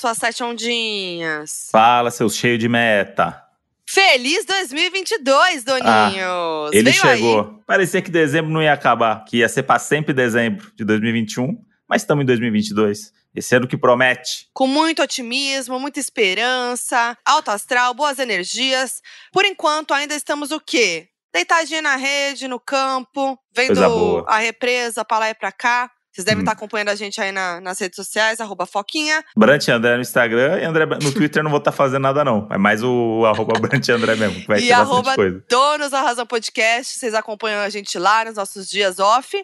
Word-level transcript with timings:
Suas 0.00 0.16
sete 0.16 0.42
ondinhas. 0.42 1.68
Fala, 1.70 2.10
seu 2.10 2.30
cheio 2.30 2.56
de 2.56 2.70
meta. 2.70 3.44
Feliz 3.86 4.46
2022, 4.46 5.62
Doninhos! 5.62 5.84
Ah, 5.84 6.70
ele 6.72 6.90
Veio 6.90 7.02
chegou. 7.02 7.40
Aí. 7.40 7.64
Parecia 7.66 8.00
que 8.00 8.10
dezembro 8.10 8.50
não 8.50 8.62
ia 8.62 8.72
acabar, 8.72 9.22
que 9.26 9.36
ia 9.36 9.48
ser 9.48 9.62
para 9.62 9.78
sempre 9.78 10.14
dezembro 10.14 10.72
de 10.74 10.86
2021, 10.86 11.62
mas 11.86 12.00
estamos 12.00 12.22
em 12.22 12.26
2022. 12.26 13.12
Esse 13.34 13.54
ano 13.54 13.68
que 13.68 13.76
promete. 13.76 14.48
Com 14.54 14.66
muito 14.66 15.02
otimismo, 15.02 15.78
muita 15.78 16.00
esperança, 16.00 17.14
alto 17.22 17.50
astral, 17.50 17.92
boas 17.92 18.18
energias. 18.18 19.02
Por 19.30 19.44
enquanto, 19.44 19.92
ainda 19.92 20.14
estamos 20.14 20.50
o 20.50 20.58
quê? 20.58 21.08
Deitadinha 21.30 21.82
na 21.82 21.96
rede, 21.96 22.48
no 22.48 22.58
campo, 22.58 23.38
vendo 23.54 24.24
a 24.26 24.38
represa 24.38 25.04
pra 25.04 25.18
lá 25.18 25.28
e 25.28 25.34
pra 25.34 25.52
cá. 25.52 25.90
Vocês 26.12 26.24
devem 26.24 26.40
hum. 26.40 26.42
estar 26.42 26.52
acompanhando 26.52 26.88
a 26.88 26.94
gente 26.94 27.20
aí 27.20 27.30
na, 27.30 27.60
nas 27.60 27.78
redes 27.78 27.96
sociais, 27.96 28.40
arroba 28.40 28.66
Foquinha. 28.66 29.24
Brant 29.36 29.68
André 29.68 29.94
no 29.94 30.02
Instagram 30.02 30.60
e 30.60 30.64
André 30.64 30.86
no 30.86 31.12
Twitter 31.12 31.42
não 31.42 31.50
vou 31.50 31.58
estar 31.58 31.72
fazendo 31.72 32.02
nada, 32.02 32.24
não. 32.24 32.48
É 32.50 32.58
mais 32.58 32.82
o, 32.82 33.20
o 33.20 33.26
arroba 33.26 33.58
Brant 33.58 33.88
André 33.88 34.16
mesmo, 34.16 34.40
que 34.40 34.46
vai 34.46 34.58
e 34.58 34.66
ter 34.66 34.72
arroba 34.72 35.14
coisa. 35.14 35.44
Donos 35.48 35.90
da 35.90 36.02
Razão 36.02 36.26
Podcast. 36.26 36.98
Vocês 36.98 37.14
acompanham 37.14 37.60
a 37.60 37.68
gente 37.68 37.98
lá 37.98 38.24
nos 38.24 38.34
nossos 38.34 38.68
dias 38.68 38.98
off. 38.98 39.36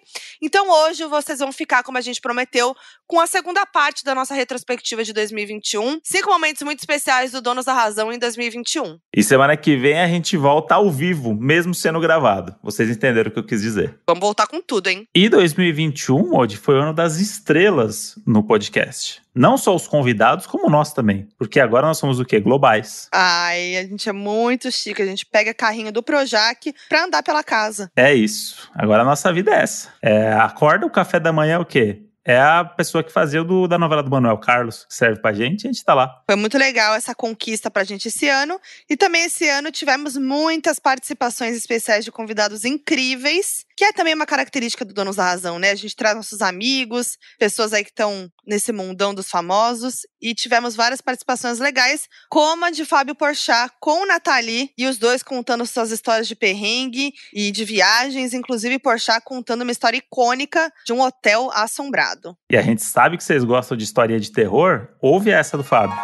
Então 0.43 0.69
hoje 0.71 1.05
vocês 1.05 1.39
vão 1.39 1.53
ficar, 1.53 1.83
como 1.83 1.99
a 1.99 2.01
gente 2.01 2.21
prometeu, 2.21 2.75
com 3.07 3.21
a 3.21 3.27
segunda 3.27 3.65
parte 3.65 4.05
da 4.05 4.15
nossa 4.15 4.35
retrospectiva 4.35 5.05
de 5.05 5.13
2021. 5.13 6.01
Cinco 6.03 6.31
momentos 6.31 6.63
muito 6.63 6.81
especiais 6.81 7.31
do 7.31 7.41
Donos 7.41 7.65
da 7.65 7.73
Razão 7.73 8.13
em 8.13 8.19
2021. 8.19 8.99
E 9.15 9.23
semana 9.23 9.57
que 9.57 9.77
vem 9.77 10.01
a 10.01 10.09
gente 10.09 10.37
volta 10.37 10.75
ao 10.75 10.91
vivo, 10.91 11.35
mesmo 11.35 11.75
sendo 11.75 12.01
gravado. 12.01 12.55
Vocês 12.63 12.91
entenderam 12.91 13.31
o 13.31 13.33
que 13.33 13.39
eu 13.39 13.47
quis 13.47 13.63
dizer. 13.63 13.99
Vamos 14.07 14.21
voltar 14.21 14.47
com 14.47 14.61
tudo, 14.61 14.89
hein? 14.89 15.07
E 15.15 15.29
2021, 15.29 16.31
Modi, 16.31 16.57
foi 16.67 16.75
o 16.75 16.83
ano 16.83 16.93
das 16.93 17.21
estrelas 17.21 18.19
no 18.27 18.43
podcast. 18.43 19.23
Não 19.33 19.57
só 19.57 19.73
os 19.73 19.87
convidados, 19.87 20.49
como 20.49 20.69
nós 20.69 20.93
também. 20.93 21.29
Porque 21.39 21.61
agora 21.61 21.87
nós 21.87 21.97
somos 21.97 22.19
o 22.19 22.25
quê? 22.25 22.41
Globais. 22.41 23.09
Ai, 23.13 23.77
a 23.77 23.85
gente 23.85 24.09
é 24.09 24.13
muito 24.13 24.73
chique. 24.73 25.01
A 25.01 25.07
gente 25.07 25.25
pega 25.25 25.55
carrinho 25.55 25.93
do 25.93 26.03
Projac 26.03 26.75
pra 26.89 27.05
andar 27.05 27.23
pela 27.23 27.45
casa. 27.45 27.89
É 27.95 28.13
isso. 28.13 28.69
Agora 28.75 29.03
a 29.03 29.05
nossa 29.05 29.33
vida 29.33 29.53
é 29.53 29.63
essa. 29.63 29.91
É, 30.03 30.33
acorda 30.33 30.85
o 30.85 30.91
café 30.91 31.21
da 31.21 31.33
manhã 31.33 31.55
é 31.55 31.59
o 31.61 31.65
quê? 31.65 32.03
é 32.27 32.41
a 32.41 32.65
pessoa 32.65 33.05
que 33.05 33.13
fazia 33.13 33.41
o 33.41 33.45
do, 33.45 33.69
da 33.69 33.79
novela 33.79 34.03
do 34.03 34.11
Manuel 34.11 34.37
Carlos, 34.39 34.85
que 34.85 34.95
serve 34.95 35.21
pra 35.21 35.33
gente, 35.33 35.63
e 35.63 35.69
a 35.69 35.73
gente 35.73 35.85
tá 35.85 35.95
lá. 35.95 36.23
Foi 36.27 36.35
muito 36.35 36.59
legal 36.59 36.97
essa 36.97 37.15
conquista 37.15 37.71
pra 37.71 37.85
gente 37.85 38.09
esse 38.09 38.29
ano. 38.29 38.61
E 38.91 38.97
também 38.97 39.23
esse 39.25 39.49
ano 39.49 39.71
tivemos 39.71 40.17
muitas 40.17 40.81
participações 40.81 41.57
especiais 41.57 42.05
de 42.05 42.11
convidados 42.11 42.65
incríveis, 42.65 43.65
que 43.77 43.85
é 43.85 43.93
também 43.93 44.15
uma 44.15 44.25
característica 44.25 44.85
do 44.85 44.95
Donos 44.95 45.17
da 45.17 45.25
Razão, 45.25 45.59
né? 45.59 45.71
A 45.71 45.75
gente 45.75 45.95
traz 45.95 46.17
nossos 46.17 46.41
amigos, 46.41 47.19
pessoas 47.39 47.73
aí 47.73 47.85
que 47.85 47.91
estão 47.91 48.29
nesse 48.47 48.73
mundão 48.73 49.13
dos 49.15 49.29
famosos, 49.29 50.01
e 50.21 50.35
tivemos 50.35 50.75
várias 50.75 51.01
participações 51.01 51.59
legais, 51.59 52.09
como 52.31 52.65
a 52.65 52.71
de 52.71 52.85
Fábio 52.85 53.15
Porchat 53.15 53.71
com 53.79 54.07
Nathalie, 54.07 54.71
e 54.79 54.87
os 54.87 54.97
dois 54.97 55.23
contando 55.23 55.67
suas 55.67 55.91
histórias 55.91 56.27
de 56.27 56.35
perrengue 56.35 57.13
e 57.35 57.51
de 57.51 57.65
viagens, 57.65 58.33
inclusive 58.33 58.79
Porchat 58.79 59.21
contando 59.23 59.63
uma 59.63 59.73
história 59.73 59.99
icônica 59.99 60.73
de 60.87 60.93
um 60.93 61.03
hotel 61.03 61.51
assombrado. 61.53 62.35
E 62.51 62.57
a 62.57 62.63
gente 62.63 62.83
sabe 62.83 63.19
que 63.19 63.25
vocês 63.25 63.45
gostam 63.45 63.77
de 63.77 63.85
história 63.85 64.19
de 64.19 64.33
terror. 64.33 64.89
Ouve 65.03 65.31
essa 65.31 65.57
do 65.57 65.65
Fábio. 65.65 65.97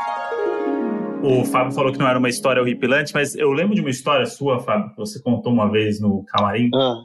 O 1.23 1.45
Fábio 1.45 1.73
falou 1.73 1.93
que 1.93 1.99
não 1.99 2.09
era 2.09 2.19
uma 2.19 2.29
história 2.29 2.61
horripilante, 2.61 3.15
mas 3.15 3.37
eu 3.37 3.53
lembro 3.53 3.77
de 3.77 3.81
uma 3.81 3.91
história 3.91 4.27
sua, 4.27 4.59
Fábio, 4.59 4.91
que 4.91 4.97
você 4.97 5.23
contou 5.23 5.53
uma 5.53 5.71
vez 5.71 6.01
no 6.01 6.25
camarim. 6.25 6.69
Ah. 6.75 6.97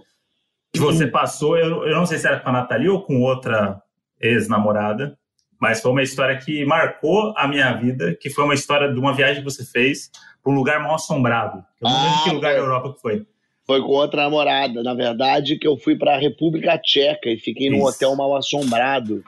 Que 0.80 0.86
você 0.86 1.08
passou, 1.08 1.58
eu, 1.58 1.86
eu 1.88 1.96
não 1.96 2.06
sei 2.06 2.18
se 2.18 2.28
era 2.28 2.40
com 2.40 2.50
a 2.50 2.52
Nathalie 2.52 2.90
ou 2.90 3.02
com 3.02 3.22
outra 3.22 3.82
ex-namorada, 4.20 5.18
mas 5.60 5.82
foi 5.82 5.92
uma 5.92 6.04
história 6.04 6.38
que 6.38 6.66
marcou 6.66 7.34
a 7.36 7.48
minha 7.48 7.74
vida, 7.74 8.16
que 8.20 8.30
foi 8.30 8.44
uma 8.44 8.54
história 8.54 8.92
de 8.92 9.00
uma 9.00 9.14
viagem 9.14 9.44
que 9.44 9.50
você 9.50 9.66
fez 9.66 10.10
para 10.44 10.52
um 10.52 10.56
lugar 10.56 10.82
mal 10.82 10.96
assombrado. 10.96 11.64
Eu 11.82 11.90
não 11.90 11.98
ah, 11.98 12.04
lembro 12.04 12.24
que 12.24 12.30
lugar 12.30 12.54
da 12.54 12.60
Europa 12.60 12.94
que 12.94 13.02
foi. 13.02 13.26
Foi 13.66 13.82
com 13.82 13.90
outra 13.90 14.24
namorada. 14.24 14.82
Na 14.82 14.94
verdade, 14.94 15.58
que 15.58 15.68
eu 15.68 15.78
fui 15.78 15.98
para 15.98 16.16
a 16.16 16.20
República 16.20 16.78
Tcheca 16.78 17.30
e 17.30 17.38
fiquei 17.38 17.70
num 17.70 17.84
hotel 17.84 18.16
mal 18.16 18.36
assombrado, 18.36 19.24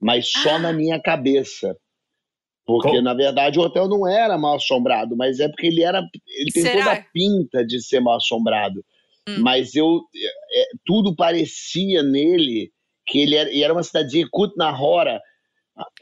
mas 0.00 0.30
só 0.30 0.56
ah. 0.56 0.58
na 0.58 0.72
minha 0.72 1.00
cabeça. 1.00 1.76
Porque, 2.64 3.00
na 3.00 3.12
verdade, 3.12 3.58
o 3.58 3.62
hotel 3.62 3.88
não 3.88 4.06
era 4.06 4.38
mal 4.38 4.54
assombrado, 4.54 5.16
mas 5.16 5.40
é 5.40 5.48
porque 5.48 5.66
ele 5.66 5.82
era. 5.82 6.00
Ele 6.38 6.52
tem 6.52 6.62
Será? 6.62 6.84
toda 6.84 6.92
a 6.92 7.04
pinta 7.12 7.66
de 7.66 7.82
ser 7.82 8.00
mal 8.00 8.16
assombrado. 8.16 8.84
Hum. 9.28 9.40
Mas 9.40 9.74
eu. 9.74 10.00
É, 10.54 10.64
tudo 10.84 11.14
parecia 11.14 12.02
nele 12.02 12.70
que 13.06 13.18
ele 13.18 13.36
era. 13.36 13.56
Era 13.56 13.72
uma 13.72 13.82
cidadezinha, 13.82 14.28
Kutna-Hora, 14.30 15.20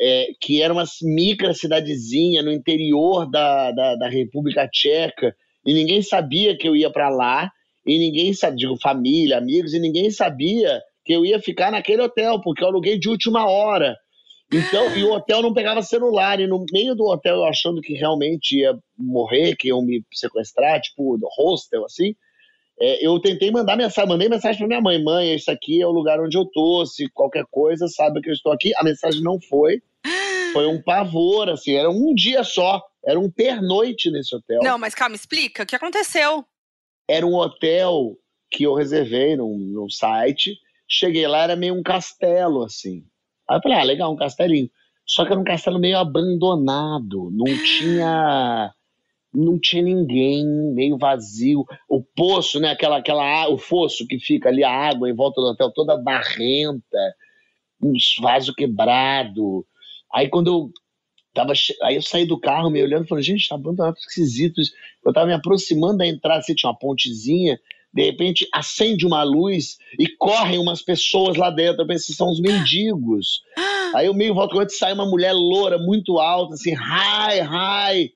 é, 0.00 0.28
que 0.40 0.62
era 0.62 0.72
uma 0.72 0.84
micro 1.02 1.52
cidadezinha 1.54 2.42
no 2.42 2.52
interior 2.52 3.30
da, 3.30 3.70
da, 3.72 3.96
da 3.96 4.08
República 4.08 4.68
Tcheca, 4.68 5.34
e 5.64 5.74
ninguém 5.74 6.02
sabia 6.02 6.56
que 6.56 6.68
eu 6.68 6.74
ia 6.74 6.90
para 6.90 7.08
lá 7.08 7.50
e 7.86 7.98
ninguém 7.98 8.32
sabia, 8.32 8.56
digo, 8.56 8.76
família, 8.80 9.38
amigos, 9.38 9.72
e 9.72 9.78
ninguém 9.78 10.10
sabia 10.10 10.80
que 11.04 11.12
eu 11.12 11.24
ia 11.24 11.40
ficar 11.40 11.72
naquele 11.72 12.02
hotel, 12.02 12.40
porque 12.40 12.62
eu 12.62 12.68
aluguei 12.68 12.98
de 12.98 13.08
última 13.08 13.48
hora. 13.48 13.96
Então, 14.52 14.96
e 14.96 15.04
o 15.04 15.12
hotel 15.12 15.42
não 15.42 15.54
pegava 15.54 15.82
celular, 15.82 16.40
e 16.40 16.46
no 16.46 16.64
meio 16.72 16.94
do 16.94 17.04
hotel 17.04 17.36
eu 17.36 17.44
achando 17.44 17.80
que 17.80 17.94
realmente 17.94 18.58
ia 18.58 18.76
morrer, 18.98 19.56
que 19.56 19.68
iam 19.68 19.82
me 19.82 20.04
sequestrar, 20.12 20.80
tipo, 20.80 21.18
hostel, 21.38 21.84
assim, 21.84 22.14
é, 22.80 23.06
eu 23.06 23.20
tentei 23.20 23.50
mandar 23.50 23.76
mensagem, 23.76 24.08
mandei 24.08 24.28
mensagem 24.28 24.58
para 24.58 24.66
minha 24.66 24.80
mãe, 24.80 25.02
mãe, 25.02 25.34
esse 25.34 25.50
aqui 25.50 25.82
é 25.82 25.86
o 25.86 25.90
lugar 25.90 26.18
onde 26.18 26.36
eu 26.36 26.46
tô, 26.46 26.86
se 26.86 27.08
qualquer 27.10 27.44
coisa, 27.50 27.86
sabe 27.88 28.20
que 28.22 28.30
eu 28.30 28.34
estou 28.34 28.52
aqui. 28.52 28.72
A 28.76 28.84
mensagem 28.84 29.22
não 29.22 29.38
foi, 29.40 29.82
foi 30.54 30.66
um 30.66 30.82
pavor, 30.82 31.50
assim, 31.50 31.74
era 31.74 31.90
um 31.90 32.14
dia 32.14 32.42
só, 32.42 32.82
era 33.04 33.20
um 33.20 33.30
pernoite 33.30 34.10
nesse 34.10 34.34
hotel. 34.34 34.60
Não, 34.62 34.78
mas 34.78 34.94
calma, 34.94 35.14
explica, 35.14 35.62
o 35.62 35.66
que 35.66 35.76
aconteceu? 35.76 36.44
Era 37.08 37.26
um 37.26 37.34
hotel 37.34 38.16
que 38.50 38.64
eu 38.64 38.74
reservei 38.74 39.36
num, 39.36 39.56
num 39.56 39.88
site. 39.88 40.58
Cheguei 40.88 41.26
lá, 41.26 41.44
era 41.44 41.56
meio 41.56 41.74
um 41.74 41.82
castelo, 41.82 42.64
assim. 42.64 43.04
Aí 43.48 43.58
eu 43.58 43.62
falei, 43.62 43.78
ah, 43.78 43.84
legal, 43.84 44.12
um 44.12 44.16
castelinho. 44.16 44.70
Só 45.06 45.24
que 45.24 45.32
era 45.32 45.40
um 45.40 45.44
castelo 45.44 45.78
meio 45.78 45.98
abandonado. 45.98 47.30
Não 47.32 47.46
tinha. 47.64 48.72
Não 49.32 49.58
tinha 49.58 49.82
ninguém, 49.82 50.44
meio 50.74 50.98
vazio. 50.98 51.64
O 51.88 52.02
poço, 52.02 52.58
né? 52.58 52.70
Aquela, 52.70 52.98
aquela, 52.98 53.48
o 53.48 53.58
fosso 53.58 54.06
que 54.06 54.18
fica 54.18 54.48
ali, 54.48 54.64
a 54.64 54.70
água 54.70 55.08
em 55.08 55.14
volta 55.14 55.40
do 55.40 55.48
hotel 55.48 55.70
toda 55.72 55.96
barrenta, 55.96 57.14
uns 57.82 58.16
vaso 58.20 58.54
quebrado. 58.54 59.64
Aí 60.12 60.28
quando 60.28 60.48
eu 60.48 60.70
Tava, 61.32 61.52
aí 61.84 61.94
eu 61.94 62.02
saí 62.02 62.26
do 62.26 62.40
carro 62.40 62.70
me 62.70 62.82
olhando 62.82 63.04
e 63.04 63.08
falei, 63.08 63.22
gente, 63.22 63.48
tá 63.48 63.54
abandonado, 63.54 63.96
esquisito 63.96 64.60
isso. 64.60 64.72
Eu 65.04 65.12
tava 65.12 65.26
me 65.26 65.32
aproximando 65.32 65.98
da 65.98 66.06
entrada, 66.06 66.40
assim, 66.40 66.54
tinha 66.54 66.70
uma 66.70 66.78
pontezinha, 66.78 67.58
de 67.92 68.02
repente 68.02 68.48
acende 68.52 69.06
uma 69.06 69.22
luz 69.22 69.76
e 69.98 70.08
correm 70.16 70.58
umas 70.58 70.82
pessoas 70.82 71.36
lá 71.36 71.50
dentro. 71.50 71.82
Eu 71.82 71.86
pensei, 71.86 72.14
são 72.14 72.30
os 72.30 72.40
mendigos. 72.40 73.42
Aí 73.94 74.06
eu 74.06 74.14
meio 74.14 74.34
volto 74.34 74.54
quando 74.54 74.70
sai 74.70 74.92
uma 74.92 75.06
mulher 75.06 75.32
loura, 75.32 75.78
muito 75.78 76.18
alta, 76.18 76.54
assim, 76.54 76.72
hi, 76.72 77.40
hi. 77.40 78.12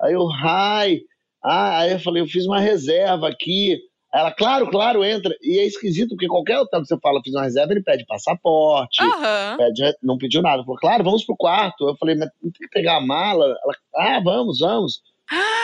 Aí 0.00 0.12
eu, 0.12 0.26
hi. 0.28 1.02
Ah, 1.42 1.78
aí 1.78 1.92
eu 1.92 2.00
falei, 2.00 2.22
eu 2.22 2.26
fiz 2.26 2.46
uma 2.46 2.60
reserva 2.60 3.28
aqui. 3.28 3.78
Ela, 4.12 4.32
claro, 4.32 4.70
claro, 4.70 5.04
entra. 5.04 5.36
E 5.42 5.58
é 5.58 5.66
esquisito, 5.66 6.10
porque 6.10 6.26
qualquer 6.26 6.58
hotel 6.58 6.80
que 6.80 6.88
você 6.88 6.98
fala, 7.00 7.20
fiz 7.22 7.34
uma 7.34 7.44
reserva, 7.44 7.72
ele 7.72 7.82
pede 7.82 8.06
passaporte, 8.06 9.02
uhum. 9.02 9.56
pede, 9.58 9.82
não 10.02 10.16
pediu 10.16 10.42
nada. 10.42 10.64
Falou, 10.64 10.78
claro, 10.78 11.04
vamos 11.04 11.24
pro 11.24 11.36
quarto. 11.36 11.88
Eu 11.88 11.96
falei, 11.96 12.14
mas 12.14 12.30
não 12.42 12.50
tem 12.50 12.66
que 12.66 12.68
pegar 12.68 12.96
a 12.96 13.00
mala? 13.00 13.44
Ela, 13.44 13.74
ah, 13.96 14.20
vamos, 14.20 14.60
vamos. 14.60 15.02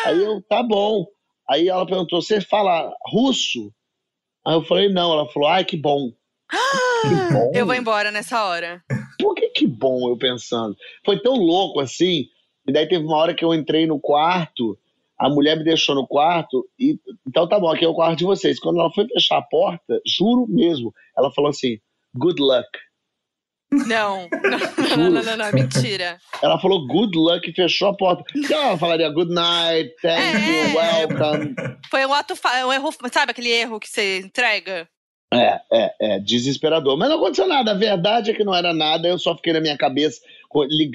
Aí 0.05 0.23
eu, 0.23 0.43
tá 0.43 0.63
bom. 0.63 1.07
Aí 1.49 1.69
ela 1.69 1.87
perguntou, 1.87 2.21
você 2.21 2.41
fala 2.41 2.93
russo? 3.07 3.73
Aí 4.47 4.55
eu 4.55 4.65
falei, 4.65 4.89
não. 4.89 5.13
Ela 5.13 5.29
falou, 5.29 5.49
ai, 5.49 5.65
que 5.65 5.77
bom. 5.77 6.11
que 6.51 7.33
bom. 7.33 7.51
Eu 7.55 7.65
vou 7.65 7.75
embora 7.75 8.11
nessa 8.11 8.45
hora. 8.45 8.83
Por 9.19 9.35
que 9.35 9.49
que 9.49 9.67
bom, 9.67 10.09
eu 10.09 10.17
pensando? 10.17 10.77
Foi 11.05 11.19
tão 11.21 11.35
louco 11.35 11.81
assim. 11.81 12.27
E 12.67 12.73
daí 12.73 12.87
teve 12.87 13.05
uma 13.05 13.17
hora 13.17 13.35
que 13.35 13.45
eu 13.45 13.53
entrei 13.55 13.87
no 13.87 13.99
quarto 14.01 14.79
a 15.23 15.29
mulher 15.29 15.57
me 15.57 15.63
deixou 15.63 15.95
no 15.95 16.05
quarto 16.05 16.69
e 16.77 16.99
então 17.25 17.49
tá 17.49 17.59
bom, 17.59 17.71
aqui 17.71 17.85
é 17.85 17.89
o 17.89 17.95
quarto 17.95 18.19
de 18.19 18.25
vocês. 18.25 18.59
Quando 18.59 18.81
ela 18.81 18.91
foi 18.93 19.07
fechar 19.07 19.39
a 19.39 19.43
porta, 19.43 20.01
juro 20.05 20.47
mesmo, 20.49 20.93
ela 21.17 21.33
falou 21.33 21.51
assim: 21.51 21.79
"Good 22.13 22.43
luck". 22.43 22.69
Não, 23.71 24.29
não, 24.99 25.11
não, 25.11 25.23
não, 25.23 25.37
não, 25.37 25.53
mentira. 25.53 26.19
Ela 26.43 26.59
falou 26.59 26.87
good 26.89 27.17
luck 27.17 27.49
e 27.49 27.55
fechou 27.55 27.91
a 27.91 27.97
porta. 27.97 28.25
Então 28.35 28.61
ela 28.61 28.77
falaria 28.77 29.09
good 29.11 29.33
night, 29.33 29.95
thank 30.03 30.21
é, 30.21 30.69
you, 30.69 30.77
welcome. 30.77 31.55
Foi 31.89 32.05
um 32.05 32.13
ato, 32.13 32.35
um 32.67 32.73
erro, 32.73 32.91
sabe 33.13 33.31
aquele 33.31 33.51
erro 33.51 33.79
que 33.79 33.89
você 33.89 34.19
entrega? 34.19 34.89
É, 35.33 35.61
é, 35.73 35.95
é, 36.01 36.19
desesperador. 36.19 36.99
Mas 36.99 37.09
não 37.09 37.17
aconteceu 37.17 37.49
nada. 37.49 37.71
A 37.71 37.75
verdade 37.75 38.31
é 38.31 38.35
que 38.35 38.45
não 38.45 38.55
era 38.55 38.75
nada. 38.75 39.09
Eu 39.09 39.19
só 39.19 39.35
fiquei 39.35 39.55
na 39.55 39.63
minha 39.63 39.79
cabeça 39.79 40.21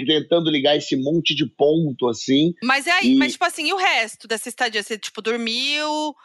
tentando 0.06 0.50
ligar 0.50 0.76
esse 0.78 0.96
monte 0.96 1.36
de 1.36 1.46
ponto, 1.46 2.08
assim. 2.08 2.54
Mas 2.64 2.88
é 2.88 2.92
aí, 2.92 3.14
e... 3.14 3.16
mas 3.16 3.34
tipo 3.34 3.46
assim, 3.46 3.68
e 3.68 3.74
o 3.74 3.78
resto 3.78 4.28
dessa 4.28 4.50
estadia? 4.50 4.84
Você, 4.84 4.98
tipo, 4.98 5.22
dormiu? 5.22 6.16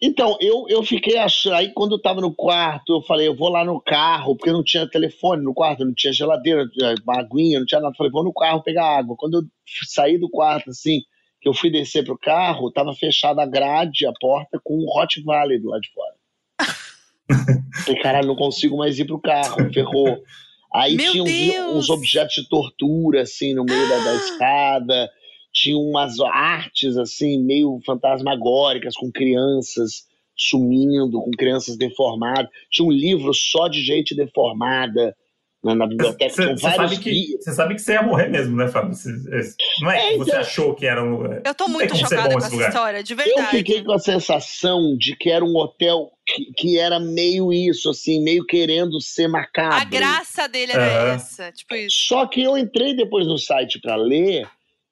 Então, 0.00 0.36
eu, 0.40 0.66
eu 0.68 0.82
fiquei 0.84 1.18
achando. 1.18 1.54
Aí, 1.54 1.72
quando 1.72 1.96
eu 1.96 2.00
tava 2.00 2.20
no 2.20 2.32
quarto, 2.32 2.94
eu 2.94 3.02
falei, 3.02 3.26
eu 3.26 3.36
vou 3.36 3.48
lá 3.48 3.64
no 3.64 3.80
carro, 3.80 4.36
porque 4.36 4.52
não 4.52 4.62
tinha 4.62 4.88
telefone 4.88 5.42
no 5.42 5.52
quarto, 5.52 5.84
não 5.84 5.92
tinha 5.92 6.12
geladeira, 6.12 6.64
não 6.64 6.70
tinha 6.70 6.94
aguinha, 7.08 7.58
não 7.58 7.66
tinha 7.66 7.80
nada. 7.80 7.92
Eu 7.92 7.96
falei, 7.96 8.12
vou 8.12 8.22
no 8.22 8.32
carro 8.32 8.62
pegar 8.62 8.98
água. 8.98 9.16
Quando 9.16 9.38
eu 9.38 9.42
saí 9.86 10.16
do 10.16 10.30
quarto, 10.30 10.70
assim, 10.70 11.00
que 11.40 11.48
eu 11.48 11.54
fui 11.54 11.70
descer 11.70 12.04
pro 12.04 12.16
carro, 12.16 12.70
tava 12.70 12.94
fechada 12.94 13.42
a 13.42 13.46
grade, 13.46 14.06
a 14.06 14.12
porta, 14.20 14.60
com 14.62 14.76
um 14.76 14.86
Hot 14.88 15.20
Valley 15.22 15.58
do 15.58 15.68
lado 15.68 15.80
de 15.80 15.90
fora. 15.92 16.14
falei, 17.84 18.00
caralho, 18.00 18.28
não 18.28 18.36
consigo 18.36 18.76
mais 18.76 18.98
ir 19.00 19.04
pro 19.04 19.20
carro, 19.20 19.72
ferrou. 19.72 20.22
Aí 20.72 20.96
Meu 20.96 21.12
tinha 21.12 21.64
uns, 21.64 21.76
uns 21.76 21.90
objetos 21.90 22.34
de 22.34 22.48
tortura, 22.48 23.22
assim, 23.22 23.54
no 23.54 23.64
meio 23.64 23.88
da, 23.88 23.98
da 23.98 24.14
escada. 24.14 25.10
Tinha 25.52 25.78
umas 25.78 26.20
artes, 26.20 26.96
assim, 26.96 27.42
meio 27.42 27.80
fantasmagóricas, 27.84 28.94
com 28.94 29.10
crianças 29.10 30.06
sumindo, 30.36 31.20
com 31.20 31.30
crianças 31.32 31.76
deformadas. 31.76 32.48
Tinha 32.70 32.86
um 32.86 32.92
livro 32.92 33.32
só 33.34 33.66
de 33.66 33.82
gente 33.82 34.14
deformada 34.14 35.16
na, 35.62 35.74
na 35.74 35.86
biblioteca. 35.86 36.30
Você 36.32 36.42
Tinham 36.42 36.56
vários 36.56 36.90
sabe, 36.92 37.02
que, 37.02 37.10
guias. 37.10 37.44
você 37.44 37.52
sabe 37.52 37.74
que 37.74 37.80
você 37.82 37.92
ia 37.94 38.02
morrer 38.02 38.28
mesmo, 38.28 38.56
né, 38.56 38.68
Fábio? 38.68 38.94
Cê- 38.94 39.10
cê- 39.42 39.54
não 39.82 39.90
é, 39.90 39.98
É, 40.06 40.10
que 40.12 40.18
você 40.18 40.30
então- 40.30 40.40
achou 40.40 40.74
que 40.74 40.86
era 40.86 41.02
um. 41.04 41.24
Eu 41.44 41.54
tô 41.54 41.68
muito 41.68 41.96
chocada 41.96 42.30
com 42.32 42.38
essa 42.38 42.48
lugar. 42.50 42.68
história, 42.68 43.02
de 43.02 43.12
Eu 43.12 43.16
verdade. 43.16 43.56
fiquei 43.56 43.82
com 43.82 43.92
a 43.92 43.98
sensação 43.98 44.96
de 44.96 45.16
que 45.16 45.30
era 45.30 45.44
um 45.44 45.56
hotel 45.56 46.10
que, 46.26 46.52
que 46.56 46.78
era 46.78 47.00
meio 47.00 47.52
isso, 47.52 47.90
assim, 47.90 48.22
meio 48.22 48.44
querendo 48.46 49.00
ser 49.00 49.28
macabro. 49.28 49.78
A 49.78 49.84
graça 49.84 50.48
dele 50.48 50.72
era 50.72 50.86
Aham. 50.86 51.14
essa, 51.14 51.50
tipo 51.52 51.74
isso. 51.74 51.96
Só 52.06 52.26
que 52.26 52.42
eu 52.42 52.56
entrei 52.56 52.94
depois 52.94 53.26
no 53.26 53.38
site 53.38 53.80
para 53.80 53.96
ler 53.96 54.46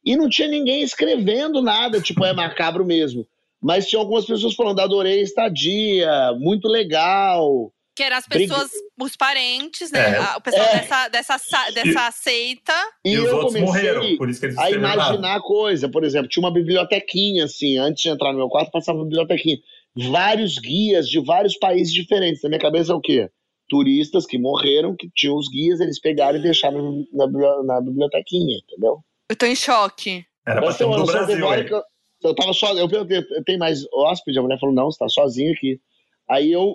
e 0.05 0.17
não 0.17 0.29
tinha 0.29 0.49
ninguém 0.49 0.83
escrevendo 0.83 1.61
nada, 1.63 2.01
tipo, 2.01 2.25
é 2.25 2.33
macabro 2.33 2.85
mesmo. 2.85 3.27
Mas 3.63 3.87
tinha 3.89 3.99
algumas 4.01 4.25
pessoas 4.27 4.55
falando, 4.55 4.81
adorei 4.81 5.19
a 5.21 5.23
estadia, 5.23 6.33
muito 6.39 6.69
legal. 6.69 7.73
Que 7.97 8.03
eram 8.03 8.17
as 8.19 8.27
Briga- 8.27 8.55
pessoas, 8.55 8.71
os 9.01 9.17
parentes, 9.17 9.91
né? 9.91 9.99
É. 10.01 10.17
A- 10.19 10.37
O 10.37 10.41
pessoal 10.43 10.67
É. 10.67 10.81
dessa, 10.81 11.09
dessa, 11.09 11.39
sa- 11.39 11.71
dessa 11.71 12.11
seita. 12.13 12.73
E, 13.05 13.13
E, 13.13 13.19
os 13.19 13.25
eu 13.27 13.37
outros 13.37 13.55
comecei 13.55 13.67
morreram, 13.93 14.17
por 14.19 14.29
isso 14.29 14.39
que 14.41 14.47
eles 14.47 14.59
a 14.59 14.71
imaginar 14.71 15.41
coisa. 15.41 15.89
Por 15.89 16.05
exemplo, 16.05 16.29
tinha 16.29 16.45
uma 16.45 16.53
bibliotequinha, 16.53 17.45
assim, 17.45 17.79
antes 17.79 18.03
de 18.03 18.11
entrar 18.11 18.33
no 18.33 18.39
meu 18.39 18.49
quarto, 18.51 18.71
passava 18.71 18.99
uma 18.99 19.05
bibliotequinha. 19.05 19.57
Vários 19.97 20.59
guias 20.59 21.09
de 21.09 21.19
vários 21.25 21.57
países 21.59 21.93
diferentes. 21.93 22.43
Na 22.43 22.51
minha 22.51 22.61
cabeça 22.61 22.93
é 22.93 22.95
o 22.95 23.01
quê? 23.01 23.31
Turistas 23.69 24.27
que 24.27 24.39
morreram, 24.39 24.95
que 24.95 25.11
tinham 25.15 25.35
os 25.37 25.49
guias, 25.49 25.81
eles 25.81 25.99
pegaram 25.99 26.39
e 26.39 26.43
deixaram 26.43 27.05
na, 27.13 27.27
bibli- 27.27 27.65
na 27.65 27.81
bibliotequinha, 27.81 28.59
entendeu? 28.59 29.01
Eu 29.29 29.37
tô 29.37 29.47
em 29.47 29.57
choque. 29.57 30.25
Era 30.47 30.61
pra 30.61 30.75
ter 30.75 30.85
um 30.85 30.93
eu, 30.93 30.97
do 30.99 31.03
eu, 31.03 31.07
Brasil, 31.07 31.39
eu, 31.39 31.83
eu 32.23 32.35
tava 32.35 32.53
só. 32.53 32.73
Eu 32.75 32.89
perguntei, 32.89 33.23
tem 33.45 33.57
mais 33.59 33.85
hóspede? 33.93 34.39
A 34.39 34.43
mulher 34.43 34.61
falou, 34.61 34.75
não, 34.75 34.91
você 34.93 34.99
tá 34.99 35.09
sozinho 35.09 35.53
aqui. 35.53 35.81
Aí 36.29 36.53
eu 36.53 36.75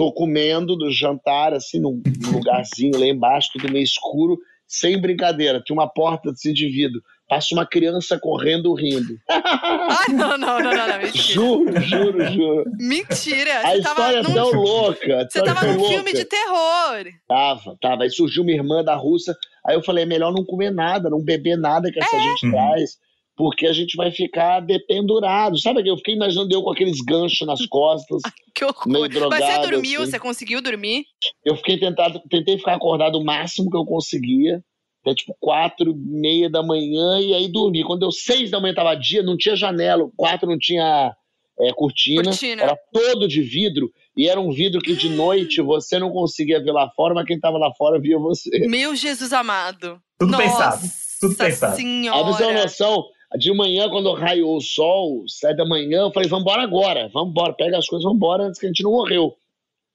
tô 0.00 0.12
comendo 0.12 0.76
do 0.76 0.90
jantar, 0.90 1.52
assim, 1.52 1.78
num 1.78 2.02
lugarzinho 2.32 2.98
lá 2.98 3.04
embaixo, 3.06 3.50
tudo 3.52 3.70
meio 3.70 3.84
escuro, 3.84 4.38
sem 4.66 4.98
brincadeira. 4.98 5.60
Tinha 5.60 5.74
uma 5.76 5.86
porta 5.86 6.30
assim, 6.30 6.54
de 6.54 6.66
vidro. 6.70 7.02
Passa 7.28 7.54
uma 7.54 7.66
criança 7.66 8.18
correndo 8.18 8.72
rindo. 8.72 9.18
Ah, 9.28 10.06
não, 10.08 10.38
não, 10.38 10.58
não, 10.60 10.72
não, 10.72 10.88
não. 10.88 10.98
Mentira. 10.98 11.34
Juro, 11.34 11.80
juro, 11.82 12.26
juro. 12.32 12.64
Mentira. 12.78 13.58
A 13.66 13.76
história 13.76 14.18
é 14.18 14.22
tão 14.22 14.50
louca. 14.52 15.28
você 15.28 15.42
tava 15.42 15.66
num 15.66 15.84
filme 15.84 16.12
de 16.14 16.24
terror. 16.24 17.04
Tava, 17.28 17.76
tava. 17.80 18.04
Aí 18.04 18.10
surgiu 18.10 18.42
uma 18.42 18.52
irmã 18.52 18.82
da 18.84 18.94
Rússia. 18.94 19.34
Aí 19.66 19.74
eu 19.74 19.82
falei, 19.82 20.04
é 20.04 20.06
melhor 20.06 20.32
não 20.32 20.44
comer 20.44 20.70
nada, 20.70 21.10
não 21.10 21.20
beber 21.22 21.56
nada 21.58 21.90
que 21.92 21.98
essa 22.00 22.18
gente 22.18 22.46
Uhum. 22.46 22.52
traz, 22.52 22.96
porque 23.40 23.66
a 23.66 23.72
gente 23.72 23.96
vai 23.96 24.10
ficar 24.10 24.60
dependurado. 24.60 25.58
Sabe 25.58 25.82
que 25.82 25.88
eu 25.88 25.96
fiquei 25.96 26.14
imaginando 26.14 26.54
eu 26.54 26.62
com 26.62 26.70
aqueles 26.70 27.00
ganchos 27.00 27.46
nas 27.46 27.64
costas, 27.64 28.20
Que 28.54 28.66
horror. 28.66 28.86
meio 28.86 29.00
Mas 29.06 29.14
drogado. 29.14 29.42
você 29.42 29.70
dormiu? 29.70 30.02
assim. 30.02 30.10
Você 30.10 30.18
conseguiu 30.18 30.60
dormir? 30.60 31.06
Eu 31.42 31.56
fiquei 31.56 31.80
tentado, 31.80 32.20
tentei 32.28 32.58
ficar 32.58 32.74
acordado 32.74 33.16
o 33.18 33.24
máximo 33.24 33.70
que 33.70 33.76
eu 33.78 33.86
conseguia. 33.86 34.62
Até 35.00 35.14
tipo 35.14 35.34
quatro 35.40 35.92
e 35.92 35.94
meia 35.94 36.50
da 36.50 36.62
manhã 36.62 37.18
e 37.18 37.32
aí 37.32 37.50
dormi. 37.50 37.82
Quando 37.82 38.00
deu 38.00 38.12
seis 38.12 38.50
da 38.50 38.60
manhã 38.60 38.74
tava 38.74 38.94
dia, 38.94 39.22
não 39.22 39.38
tinha 39.38 39.56
janela, 39.56 40.04
o 40.04 40.12
quarto 40.14 40.44
não 40.44 40.58
tinha 40.58 41.16
é, 41.58 41.72
cortina, 41.72 42.24
Cortina. 42.24 42.62
era 42.62 42.76
todo 42.92 43.26
de 43.26 43.40
vidro 43.40 43.90
e 44.14 44.28
era 44.28 44.38
um 44.38 44.50
vidro 44.52 44.82
que 44.82 44.94
de 44.94 45.08
noite 45.08 45.62
você 45.62 45.98
não 45.98 46.10
conseguia 46.10 46.62
ver 46.62 46.72
lá 46.72 46.90
fora, 46.94 47.14
mas 47.14 47.24
quem 47.24 47.40
tava 47.40 47.56
lá 47.56 47.72
fora 47.72 47.98
via 47.98 48.18
você. 48.18 48.50
Meu 48.68 48.94
Jesus 48.94 49.32
amado. 49.32 49.98
Tudo 50.18 50.32
Nossa 50.32 50.42
pensado, 50.44 50.82
tudo 51.22 51.34
pensado. 51.36 51.76
Aí 51.78 51.82
você 51.82 51.86
tem 51.86 52.10
uma 52.10 52.34
senhora. 52.36 52.62
noção, 52.64 53.04
de 53.38 53.52
manhã, 53.52 53.88
quando 53.88 54.12
raiou 54.12 54.56
o 54.56 54.60
sol, 54.60 55.24
sete 55.28 55.56
da 55.58 55.64
manhã, 55.64 56.02
eu 56.02 56.12
falei, 56.12 56.28
vamos 56.28 56.42
embora 56.42 56.62
agora, 56.62 57.08
vamos 57.12 57.30
embora, 57.30 57.52
pega 57.52 57.78
as 57.78 57.86
coisas, 57.86 58.02
vamos 58.02 58.16
embora 58.16 58.44
antes 58.44 58.58
que 58.58 58.66
a 58.66 58.68
gente 58.68 58.82
não 58.82 58.90
morreu. 58.90 59.36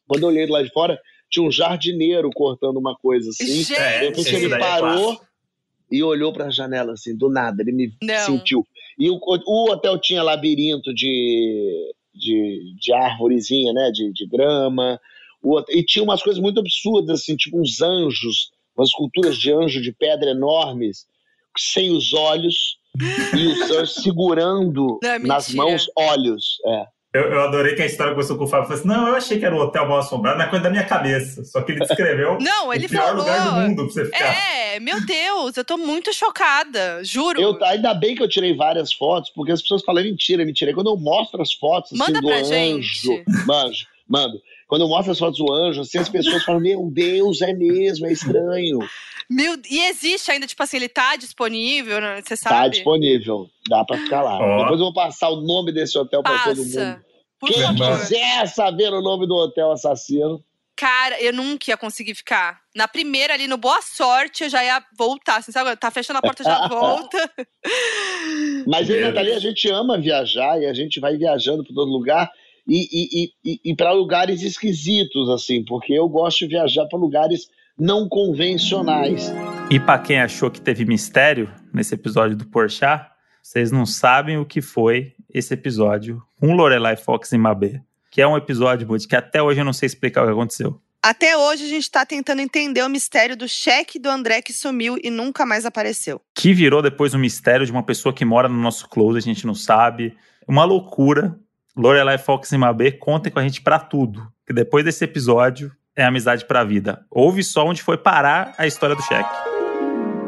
Quando 0.07 0.23
eu 0.23 0.29
olhei 0.29 0.45
do 0.45 0.53
lado 0.53 0.65
de 0.65 0.71
fora, 0.71 0.99
tinha 1.29 1.45
um 1.45 1.51
jardineiro 1.51 2.29
cortando 2.33 2.77
uma 2.77 2.95
coisa 2.95 3.29
assim. 3.29 3.63
Gente. 3.63 3.73
De 3.73 3.79
repente 3.79 4.19
esse 4.21 4.35
ele 4.35 4.53
é 4.53 4.59
parou 4.59 5.03
clássico. 5.17 5.27
e 5.91 6.03
olhou 6.03 6.31
pra 6.31 6.49
janela, 6.49 6.93
assim, 6.93 7.15
do 7.15 7.29
nada, 7.29 7.61
ele 7.61 7.71
me 7.71 7.93
Não. 8.01 8.25
sentiu. 8.25 8.65
E 8.97 9.09
o, 9.09 9.19
o 9.19 9.71
hotel 9.71 9.99
tinha 9.99 10.23
labirinto 10.23 10.93
de, 10.93 11.93
de, 12.13 12.75
de 12.79 12.93
árvorezinha, 12.93 13.73
né, 13.73 13.91
de, 13.91 14.13
de 14.13 14.25
grama, 14.27 14.99
o 15.43 15.59
e 15.69 15.83
tinha 15.83 16.03
umas 16.03 16.23
coisas 16.23 16.41
muito 16.41 16.59
absurdas, 16.59 17.21
assim, 17.21 17.35
tipo 17.35 17.59
uns 17.59 17.81
anjos, 17.81 18.51
umas 18.75 18.89
esculturas 18.89 19.38
de 19.38 19.51
anjo 19.51 19.81
de 19.81 19.91
pedra 19.91 20.31
enormes, 20.31 21.05
sem 21.57 21.91
os 21.91 22.13
olhos, 22.13 22.77
e 23.36 23.63
anjos 23.63 23.95
segurando 23.95 25.00
Não, 25.03 25.09
é 25.12 25.19
nas 25.19 25.53
mãos 25.53 25.88
olhos. 25.97 26.57
É. 26.65 26.95
Eu, 27.15 27.31
eu 27.31 27.42
adorei 27.44 27.75
que 27.75 27.81
a 27.81 27.86
história 27.86 28.12
começou 28.12 28.38
com 28.38 28.44
o 28.44 28.47
Fábio. 28.47 28.68
Falou 28.68 28.77
assim, 28.77 28.88
não, 28.89 29.07
eu 29.07 29.15
achei 29.15 29.39
que 29.39 29.45
era 29.45 29.56
um 29.56 29.59
hotel 29.59 29.88
mal 29.88 30.00
assombrado, 30.00 30.38
mas 30.38 30.47
é 30.47 30.50
coisa 30.50 30.63
da 30.63 30.69
minha 30.69 30.83
cabeça. 30.83 31.45
Só 31.45 31.62
que 31.62 31.71
ele 31.71 31.80
descreveu 31.80 32.38
Não, 32.44 32.74
ele 32.74 32.88
o 32.88 32.89
pior 32.89 33.03
falou. 33.03 33.24
lugar 33.24 33.45
do 33.45 33.62
mundo 33.62 33.83
pra 33.86 33.86
você 33.86 34.06
ficar. 34.06 34.25
É, 34.25 34.80
meu 34.81 35.06
Deus, 35.06 35.56
eu 35.56 35.63
tô 35.63 35.77
muito 35.77 36.13
chocada, 36.13 37.01
juro. 37.06 37.42
Eu, 37.42 37.57
ainda 37.63 37.94
bem 37.94 38.15
que 38.15 38.21
eu 38.21 38.27
tirei 38.27 38.53
várias 38.53 38.92
fotos, 38.92 39.30
porque 39.30 39.53
as 39.53 39.62
pessoas 39.62 39.81
falam 39.83 40.03
mentira, 40.03 40.44
mentira. 40.44 40.74
Quando 40.74 40.89
eu 40.89 40.98
mostro 40.98 41.41
as 41.41 41.53
fotos 41.53 41.94
assim, 41.94 42.00
Manda 42.00 42.19
do 42.19 42.27
pra 42.27 42.38
anjo, 42.38 42.50
gente. 42.50 43.24
Manjo, 43.45 43.86
mando. 44.09 44.38
Quando 44.67 44.81
eu 44.83 44.88
mostro 44.88 45.12
as 45.12 45.19
fotos 45.19 45.38
do 45.38 45.51
anjo, 45.53 45.81
assim, 45.81 45.97
as 46.00 46.09
pessoas 46.09 46.44
falam: 46.44 46.59
Meu 46.62 46.89
Deus, 46.91 47.41
é 47.41 47.53
mesmo, 47.53 48.06
é 48.07 48.12
estranho. 48.12 48.79
Meu, 49.29 49.57
e 49.69 49.79
existe 49.85 50.29
ainda, 50.31 50.45
tipo 50.47 50.62
assim, 50.62 50.77
ele 50.77 50.89
tá 50.89 51.15
disponível, 51.15 52.00
né? 52.01 52.22
você 52.22 52.36
Tá 52.38 52.50
sabe? 52.50 52.69
disponível, 52.72 53.48
dá 53.69 53.84
pra 53.84 53.98
ficar 53.98 54.22
lá. 54.22 54.38
Ó. 54.39 54.57
Depois 54.62 54.79
eu 54.79 54.86
vou 54.86 54.93
passar 54.93 55.29
o 55.29 55.41
nome 55.41 55.72
desse 55.72 55.98
hotel 55.98 56.22
pra 56.22 56.43
todo 56.43 56.57
mundo. 56.57 56.74
Passa. 56.75 57.05
Por 57.39 57.50
Quem 57.51 57.62
favor. 57.62 58.00
quiser 58.00 58.48
saber 58.48 58.93
o 58.93 59.01
nome 59.01 59.27
do 59.27 59.36
hotel 59.36 59.72
assassino, 59.72 60.43
Cara, 60.77 61.17
eu 61.22 61.31
nunca 61.31 61.72
ia 61.72 61.77
conseguir 61.77 62.13
ficar. 62.15 62.60
Na 62.75 62.86
primeira 62.86 63.34
ali, 63.34 63.48
no 63.48 63.55
Boa 63.55 63.81
Sorte, 63.81 64.43
eu 64.43 64.50
já 64.50 64.62
ia 64.62 64.84
voltar. 64.98 65.41
Você 65.41 65.50
sabe, 65.50 65.74
tá 65.77 65.89
fechando 65.89 66.19
a 66.19 66.22
porta, 66.22 66.43
já 66.43 66.67
volta. 66.67 67.31
Mas 68.67 68.89
eu 68.89 68.98
e 69.00 69.01
Natalia, 69.01 69.38
a 69.38 69.39
gente 69.39 69.69
ama 69.69 69.98
viajar 69.98 70.60
e 70.62 70.65
a 70.65 70.74
gente 70.74 71.00
vai 71.00 71.15
viajando 71.15 71.63
por 71.63 71.74
todo 71.74 71.89
lugar 71.89 72.29
e, 72.67 72.88
e, 73.24 73.31
e, 73.43 73.72
e 73.72 73.75
para 73.75 73.91
lugares 73.91 74.41
esquisitos, 74.41 75.29
assim, 75.29 75.63
porque 75.65 75.93
eu 75.93 76.07
gosto 76.10 76.39
de 76.39 76.48
viajar 76.48 76.86
para 76.88 77.00
lugares 77.00 77.48
não 77.77 78.07
convencionais. 78.07 79.31
E 79.69 79.79
pra 79.79 80.00
quem 80.00 80.19
achou 80.19 80.50
que 80.50 80.62
teve 80.62 80.86
mistério 80.86 81.51
nesse 81.74 81.93
episódio 81.93 82.38
do 82.38 82.45
Porchat, 82.45 83.07
vocês 83.41 83.72
não 83.72 83.86
sabem 83.86 84.38
o 84.38 84.45
que 84.45 84.62
foi 84.62 85.13
esse 85.31 85.53
episódio 85.53 86.22
com 86.39 86.55
Lorelai 86.55 86.95
Fox 86.95 87.31
e 87.31 87.38
Mabê. 87.38 87.81
Que 88.10 88.22
é 88.22 88.27
um 88.27 88.38
episódio, 88.38 88.88
Bud, 88.88 89.05
que 89.07 89.15
até 89.15 89.41
hoje 89.41 89.60
eu 89.60 89.65
não 89.65 89.74
sei 89.74 89.88
explicar 89.88 90.24
o 90.24 90.25
que 90.25 90.31
aconteceu. 90.31 90.79
Até 91.03 91.38
hoje 91.38 91.65
a 91.65 91.67
gente 91.67 91.91
tá 91.91 92.03
tentando 92.03 92.41
entender 92.41 92.81
o 92.81 92.89
mistério 92.89 93.38
do 93.38 93.48
cheque 93.48 94.00
do 94.00 94.10
André 94.10 94.41
que 94.41 94.51
sumiu 94.51 94.98
e 95.03 95.12
nunca 95.12 95.45
mais 95.45 95.63
apareceu. 95.63 96.19
Que 96.34 96.51
virou 96.51 96.81
depois 96.81 97.13
um 97.13 97.19
mistério 97.19 97.63
de 97.63 97.72
uma 97.72 97.84
pessoa 97.84 98.12
que 98.12 98.25
mora 98.25 98.50
no 98.50 98.60
nosso 98.60 98.89
close, 98.89 99.19
a 99.19 99.22
gente 99.22 99.45
não 99.45 99.53
sabe. 99.53 100.17
Uma 100.48 100.65
loucura. 100.65 101.38
Lorelai 101.75 102.17
Fox 102.17 102.51
e 102.51 102.58
Mabê, 102.58 102.91
contem 102.91 103.32
com 103.32 103.39
a 103.39 103.44
gente 103.44 103.62
pra 103.62 103.79
tudo. 103.79 104.25
Que 104.48 104.53
depois 104.53 104.86
desse 104.86 105.03
episódio 105.03 105.72
é 105.96 106.03
amizade 106.03 106.46
pra 106.46 106.63
vida. 106.63 107.01
Ouve 107.12 107.44
só 107.44 107.65
onde 107.65 107.82
foi 107.82 107.98
parar 107.98 108.53
a 108.58 108.65
história 108.67 108.96
do 108.96 109.01
cheque. 109.01 109.29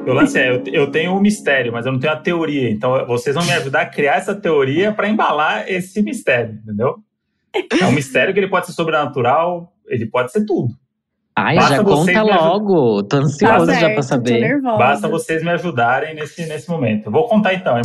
O 0.06 0.14
lance 0.14 0.40
é, 0.40 0.50
eu, 0.50 0.64
eu 0.68 0.90
tenho 0.90 1.12
um 1.14 1.20
mistério, 1.20 1.72
mas 1.74 1.86
eu 1.86 1.92
não 1.92 2.00
tenho 2.00 2.14
a 2.14 2.18
teoria. 2.18 2.70
Então 2.70 3.06
vocês 3.06 3.36
vão 3.36 3.44
me 3.46 3.52
ajudar 3.52 3.82
a 3.82 3.86
criar 3.86 4.16
essa 4.16 4.34
teoria 4.34 4.92
pra 4.92 5.08
embalar 5.10 5.70
esse 5.70 6.02
mistério, 6.02 6.60
entendeu? 6.64 6.96
É 7.82 7.86
um 7.86 7.92
mistério 7.92 8.34
que 8.34 8.40
ele 8.40 8.48
pode 8.50 8.68
ser 8.68 8.72
sobrenatural, 8.74 9.74
ele 9.88 10.06
pode 10.06 10.32
ser 10.32 10.46
tudo. 10.46 10.74
Ai, 11.36 11.56
Basta 11.56 11.76
já 11.76 11.84
conta 11.84 12.24
logo. 12.24 13.04
Tô 13.04 13.18
Tá 13.20 13.24
ansiosa 13.24 13.74
já 13.74 13.80
certo, 13.80 13.94
pra 13.94 13.96
tô 13.96 14.04
saber. 14.04 14.40
nervosa. 14.40 14.78
Basta 14.78 15.08
vocês 15.08 15.44
me 15.44 15.50
ajudarem 15.52 16.16
nesse, 16.16 16.46
nesse 16.48 16.70
momento. 16.70 17.08
Eu 17.08 17.12
vou 17.12 17.28
contar 17.28 17.54
então, 17.54 17.78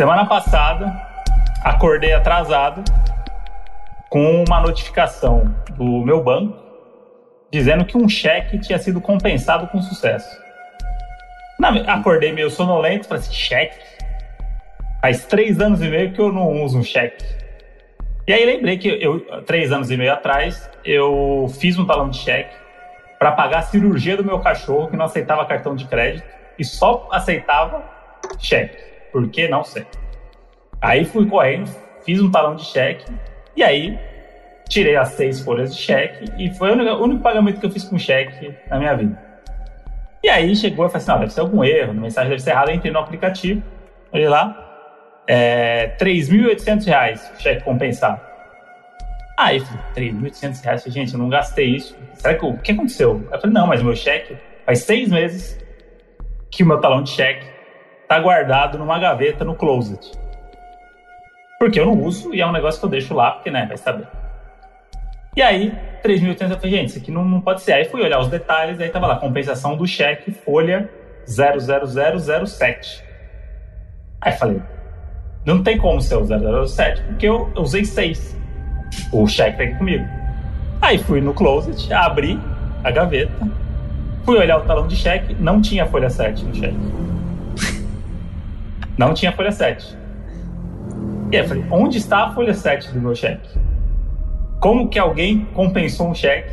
Semana 0.00 0.24
passada, 0.24 0.98
acordei 1.62 2.14
atrasado 2.14 2.82
com 4.08 4.44
uma 4.48 4.58
notificação 4.58 5.54
do 5.72 6.02
meu 6.02 6.24
banco 6.24 6.56
dizendo 7.52 7.84
que 7.84 7.98
um 7.98 8.08
cheque 8.08 8.58
tinha 8.58 8.78
sido 8.78 8.98
compensado 8.98 9.66
com 9.66 9.82
sucesso. 9.82 10.40
Acordei 11.86 12.32
meio 12.32 12.50
sonolento, 12.50 13.08
falei 13.08 13.22
assim, 13.22 13.34
cheque? 13.34 13.78
faz 15.02 15.26
três 15.26 15.60
anos 15.60 15.82
e 15.82 15.88
meio 15.90 16.14
que 16.14 16.18
eu 16.18 16.32
não 16.32 16.62
uso 16.62 16.78
um 16.78 16.82
cheque. 16.82 17.22
E 18.26 18.32
aí 18.32 18.46
lembrei 18.46 18.78
que 18.78 18.88
eu, 18.88 19.20
três 19.42 19.70
anos 19.70 19.90
e 19.90 19.98
meio 19.98 20.14
atrás, 20.14 20.70
eu 20.82 21.46
fiz 21.60 21.78
um 21.78 21.84
talão 21.84 22.08
de 22.08 22.16
cheque 22.16 22.56
para 23.18 23.32
pagar 23.32 23.58
a 23.58 23.62
cirurgia 23.64 24.16
do 24.16 24.24
meu 24.24 24.38
cachorro, 24.38 24.88
que 24.88 24.96
não 24.96 25.04
aceitava 25.04 25.44
cartão 25.44 25.76
de 25.76 25.84
crédito 25.84 26.24
e 26.58 26.64
só 26.64 27.06
aceitava 27.12 27.84
cheque. 28.38 28.89
Por 29.12 29.28
que? 29.28 29.48
Não 29.48 29.64
sei. 29.64 29.86
Aí 30.80 31.04
fui 31.04 31.26
correndo, 31.26 31.70
fiz 32.04 32.20
um 32.20 32.30
talão 32.30 32.56
de 32.56 32.64
cheque 32.64 33.04
e 33.56 33.62
aí 33.62 33.98
tirei 34.68 34.96
as 34.96 35.08
seis 35.08 35.40
folhas 35.40 35.74
de 35.74 35.82
cheque 35.82 36.24
e 36.38 36.50
foi 36.54 36.70
o 36.70 36.72
único, 36.74 36.90
o 36.90 37.04
único 37.04 37.22
pagamento 37.22 37.60
que 37.60 37.66
eu 37.66 37.70
fiz 37.70 37.84
com 37.84 37.98
cheque 37.98 38.54
na 38.68 38.78
minha 38.78 38.94
vida. 38.94 39.30
E 40.22 40.28
aí 40.28 40.54
chegou 40.54 40.86
e 40.86 40.88
falei 40.88 41.02
assim, 41.02 41.10
não, 41.10 41.18
deve 41.20 41.32
ser 41.32 41.40
algum 41.40 41.64
erro, 41.64 41.90
a 41.90 41.94
mensagem 41.94 42.30
deve 42.30 42.42
ser 42.42 42.50
errada, 42.50 42.72
entrei 42.72 42.92
no 42.92 42.98
aplicativo, 42.98 43.62
olhei 44.12 44.28
lá, 44.28 45.22
é, 45.26 45.96
3.800 45.98 46.86
reais 46.86 47.32
cheque 47.38 47.64
compensado. 47.64 48.20
Aí 49.38 49.60
falei, 49.60 50.12
3.800 50.12 50.64
reais, 50.64 50.84
gente, 50.84 51.12
eu 51.14 51.18
não 51.18 51.28
gastei 51.28 51.76
isso. 51.76 51.96
Será 52.14 52.34
que 52.34 52.44
o 52.44 52.56
que 52.58 52.72
aconteceu? 52.72 53.26
Eu 53.32 53.40
falei, 53.40 53.54
não, 53.54 53.66
mas 53.66 53.82
meu 53.82 53.96
cheque 53.96 54.36
faz 54.66 54.80
seis 54.80 55.08
meses 55.08 55.58
que 56.50 56.62
o 56.62 56.66
meu 56.66 56.78
talão 56.80 57.02
de 57.02 57.10
cheque 57.10 57.46
tá 58.10 58.18
guardado 58.18 58.76
numa 58.76 58.98
gaveta 58.98 59.44
no 59.44 59.54
closet. 59.54 60.10
Porque 61.60 61.78
eu 61.78 61.86
não 61.86 62.02
uso 62.02 62.34
e 62.34 62.40
é 62.40 62.46
um 62.46 62.50
negócio 62.50 62.80
que 62.80 62.84
eu 62.84 62.90
deixo 62.90 63.14
lá, 63.14 63.30
porque, 63.30 63.52
né, 63.52 63.66
vai 63.66 63.76
saber. 63.76 64.08
E 65.36 65.40
aí, 65.40 65.72
3.800, 66.02 66.50
eu 66.50 66.56
falei, 66.56 66.70
gente, 66.72 66.88
isso 66.88 66.98
aqui 66.98 67.12
não, 67.12 67.24
não 67.24 67.40
pode 67.40 67.60
ser. 67.60 67.72
Aí 67.72 67.84
fui 67.84 68.02
olhar 68.02 68.18
os 68.18 68.26
detalhes, 68.26 68.80
aí 68.80 68.88
tava 68.88 69.06
lá, 69.06 69.14
compensação 69.14 69.76
do 69.76 69.86
cheque, 69.86 70.32
folha 70.32 70.90
00007. 71.24 73.04
Aí 74.20 74.32
falei, 74.32 74.60
não 75.46 75.62
tem 75.62 75.78
como 75.78 76.00
ser 76.00 76.16
o 76.16 76.66
007, 76.66 77.02
porque 77.02 77.28
eu, 77.28 77.48
usei 77.54 77.84
6. 77.84 78.36
O 79.12 79.24
cheque 79.28 79.56
tá 79.56 79.62
aqui 79.62 79.74
comigo. 79.76 80.04
Aí 80.82 80.98
fui 80.98 81.20
no 81.20 81.32
closet, 81.32 81.92
abri 81.92 82.40
a 82.82 82.90
gaveta, 82.90 83.32
fui 84.24 84.36
olhar 84.36 84.58
o 84.58 84.62
talão 84.62 84.88
de 84.88 84.96
cheque, 84.96 85.32
não 85.38 85.62
tinha 85.62 85.86
folha 85.86 86.10
7 86.10 86.44
no 86.44 86.54
cheque. 86.56 87.09
Não 89.00 89.14
tinha 89.14 89.32
folha 89.32 89.50
7. 89.50 89.96
E 91.32 91.36
aí 91.36 91.42
eu 91.42 91.48
falei, 91.48 91.64
onde 91.70 91.96
está 91.96 92.26
a 92.26 92.34
folha 92.34 92.52
7 92.52 92.92
do 92.92 93.00
meu 93.00 93.14
cheque? 93.14 93.48
Como 94.60 94.90
que 94.90 94.98
alguém 94.98 95.46
compensou 95.54 96.10
um 96.10 96.14
cheque 96.14 96.52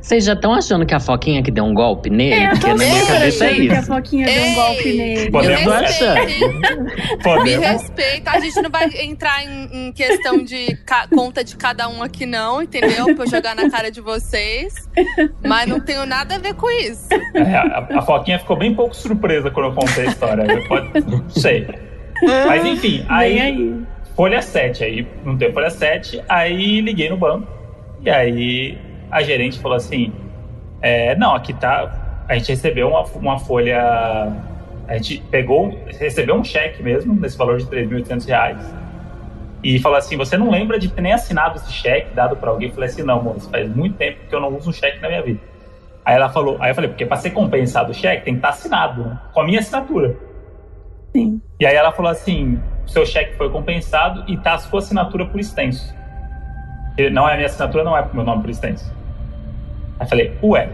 vocês 0.00 0.24
já 0.24 0.32
estão 0.32 0.52
achando 0.54 0.84
que 0.86 0.94
a 0.94 1.00
Foquinha 1.00 1.42
que 1.42 1.50
deu 1.50 1.64
um 1.64 1.74
golpe 1.74 2.10
nele? 2.10 2.34
É, 2.44 2.48
Porque 2.50 2.66
na 2.68 2.74
minha 2.74 3.06
cabeça 3.06 3.44
é 3.46 3.54
que 3.54 3.70
a 3.70 3.74
isso. 3.78 3.86
Foquinha 3.86 4.26
deu 4.26 4.42
um 4.44 4.54
golpe 4.54 4.92
nele. 4.96 5.30
Podemos 5.30 5.64
Me 5.64 5.72
achar. 5.72 6.14
Me 7.44 7.56
respeita. 7.56 8.30
A 8.30 8.40
gente 8.40 8.60
não 8.62 8.70
vai 8.70 8.88
entrar 9.02 9.44
em, 9.44 9.88
em 9.88 9.92
questão 9.92 10.38
de 10.42 10.76
ca- 10.86 11.06
conta 11.08 11.42
de 11.44 11.56
cada 11.56 11.88
um 11.88 12.02
aqui, 12.02 12.26
não, 12.26 12.62
entendeu? 12.62 13.14
Pra 13.14 13.24
eu 13.24 13.30
jogar 13.30 13.54
na 13.54 13.70
cara 13.70 13.90
de 13.90 14.00
vocês. 14.00 14.74
Mas 15.44 15.66
não 15.68 15.80
tenho 15.80 16.04
nada 16.06 16.36
a 16.36 16.38
ver 16.38 16.54
com 16.54 16.70
isso. 16.70 17.08
É, 17.34 17.54
a, 17.56 17.86
a 17.98 18.02
Foquinha 18.02 18.38
ficou 18.38 18.56
bem 18.56 18.74
pouco 18.74 18.94
surpresa 18.94 19.50
quando 19.50 19.66
eu 19.66 19.74
contei 19.74 20.06
a 20.06 20.08
história. 20.08 20.42
Eu 20.50 20.68
Pode, 20.68 21.00
não 21.06 21.28
sei. 21.30 21.66
Mas 22.46 22.64
enfim, 22.64 23.04
aí, 23.08 23.40
aí. 23.40 23.76
folha 24.14 24.40
7. 24.40 24.84
Aí 24.84 25.06
não 25.24 25.36
tem 25.36 25.52
folha 25.52 25.70
7. 25.70 26.22
Aí 26.28 26.80
liguei 26.80 27.08
no 27.08 27.16
banco. 27.16 27.46
E 28.04 28.10
aí 28.10 28.78
a 29.12 29.22
gerente 29.22 29.60
falou 29.60 29.76
assim: 29.76 30.12
é, 30.80 31.14
Não, 31.16 31.34
aqui 31.34 31.52
tá. 31.52 32.24
A 32.28 32.34
gente 32.34 32.48
recebeu 32.48 32.88
uma, 32.88 33.02
uma 33.02 33.38
folha. 33.38 34.32
A 34.88 34.96
gente 34.96 35.22
pegou, 35.30 35.78
recebeu 36.00 36.34
um 36.34 36.42
cheque 36.42 36.82
mesmo, 36.82 37.14
nesse 37.14 37.36
valor 37.36 37.58
de 37.58 37.66
3.800 37.66 38.26
reais. 38.26 38.74
E 39.62 39.78
falou 39.78 39.98
assim: 39.98 40.16
Você 40.16 40.36
não 40.36 40.50
lembra 40.50 40.78
de 40.78 40.88
ter 40.88 41.02
nem 41.02 41.12
assinado 41.12 41.58
esse 41.58 41.70
cheque, 41.70 42.14
dado 42.14 42.36
para 42.36 42.50
alguém? 42.50 42.68
Eu 42.68 42.74
falei 42.74 42.88
assim: 42.88 43.02
Não, 43.02 43.22
moço, 43.22 43.50
faz 43.50 43.68
muito 43.68 43.96
tempo 43.96 44.18
que 44.28 44.34
eu 44.34 44.40
não 44.40 44.56
uso 44.56 44.70
um 44.70 44.72
cheque 44.72 44.98
na 45.00 45.08
minha 45.08 45.22
vida. 45.22 45.40
Aí 46.04 46.16
ela 46.16 46.28
falou, 46.28 46.56
aí 46.58 46.72
eu 46.72 46.74
falei, 46.74 46.90
porque 46.90 47.06
para 47.06 47.16
ser 47.16 47.30
compensado 47.30 47.92
o 47.92 47.94
cheque 47.94 48.24
tem 48.24 48.34
que 48.34 48.38
estar 48.38 48.48
assinado, 48.48 49.04
né? 49.04 49.20
com 49.32 49.40
a 49.40 49.44
minha 49.44 49.60
assinatura. 49.60 50.16
Sim. 51.12 51.40
E 51.60 51.66
aí 51.66 51.76
ela 51.76 51.92
falou 51.92 52.10
assim: 52.10 52.58
seu 52.86 53.06
cheque 53.06 53.36
foi 53.36 53.50
compensado 53.50 54.24
e 54.26 54.36
tá 54.36 54.54
a 54.54 54.58
sua 54.58 54.80
assinatura 54.80 55.26
por 55.26 55.38
extenso. 55.38 55.94
Não 57.12 57.28
é 57.28 57.34
a 57.34 57.36
minha 57.36 57.46
assinatura, 57.46 57.84
não 57.84 57.96
é 57.96 58.02
pro 58.02 58.16
meu 58.16 58.24
nome 58.24 58.42
por 58.42 58.50
extenso. 58.50 58.92
Aí 60.02 60.08
falei, 60.08 60.36
ué. 60.42 60.68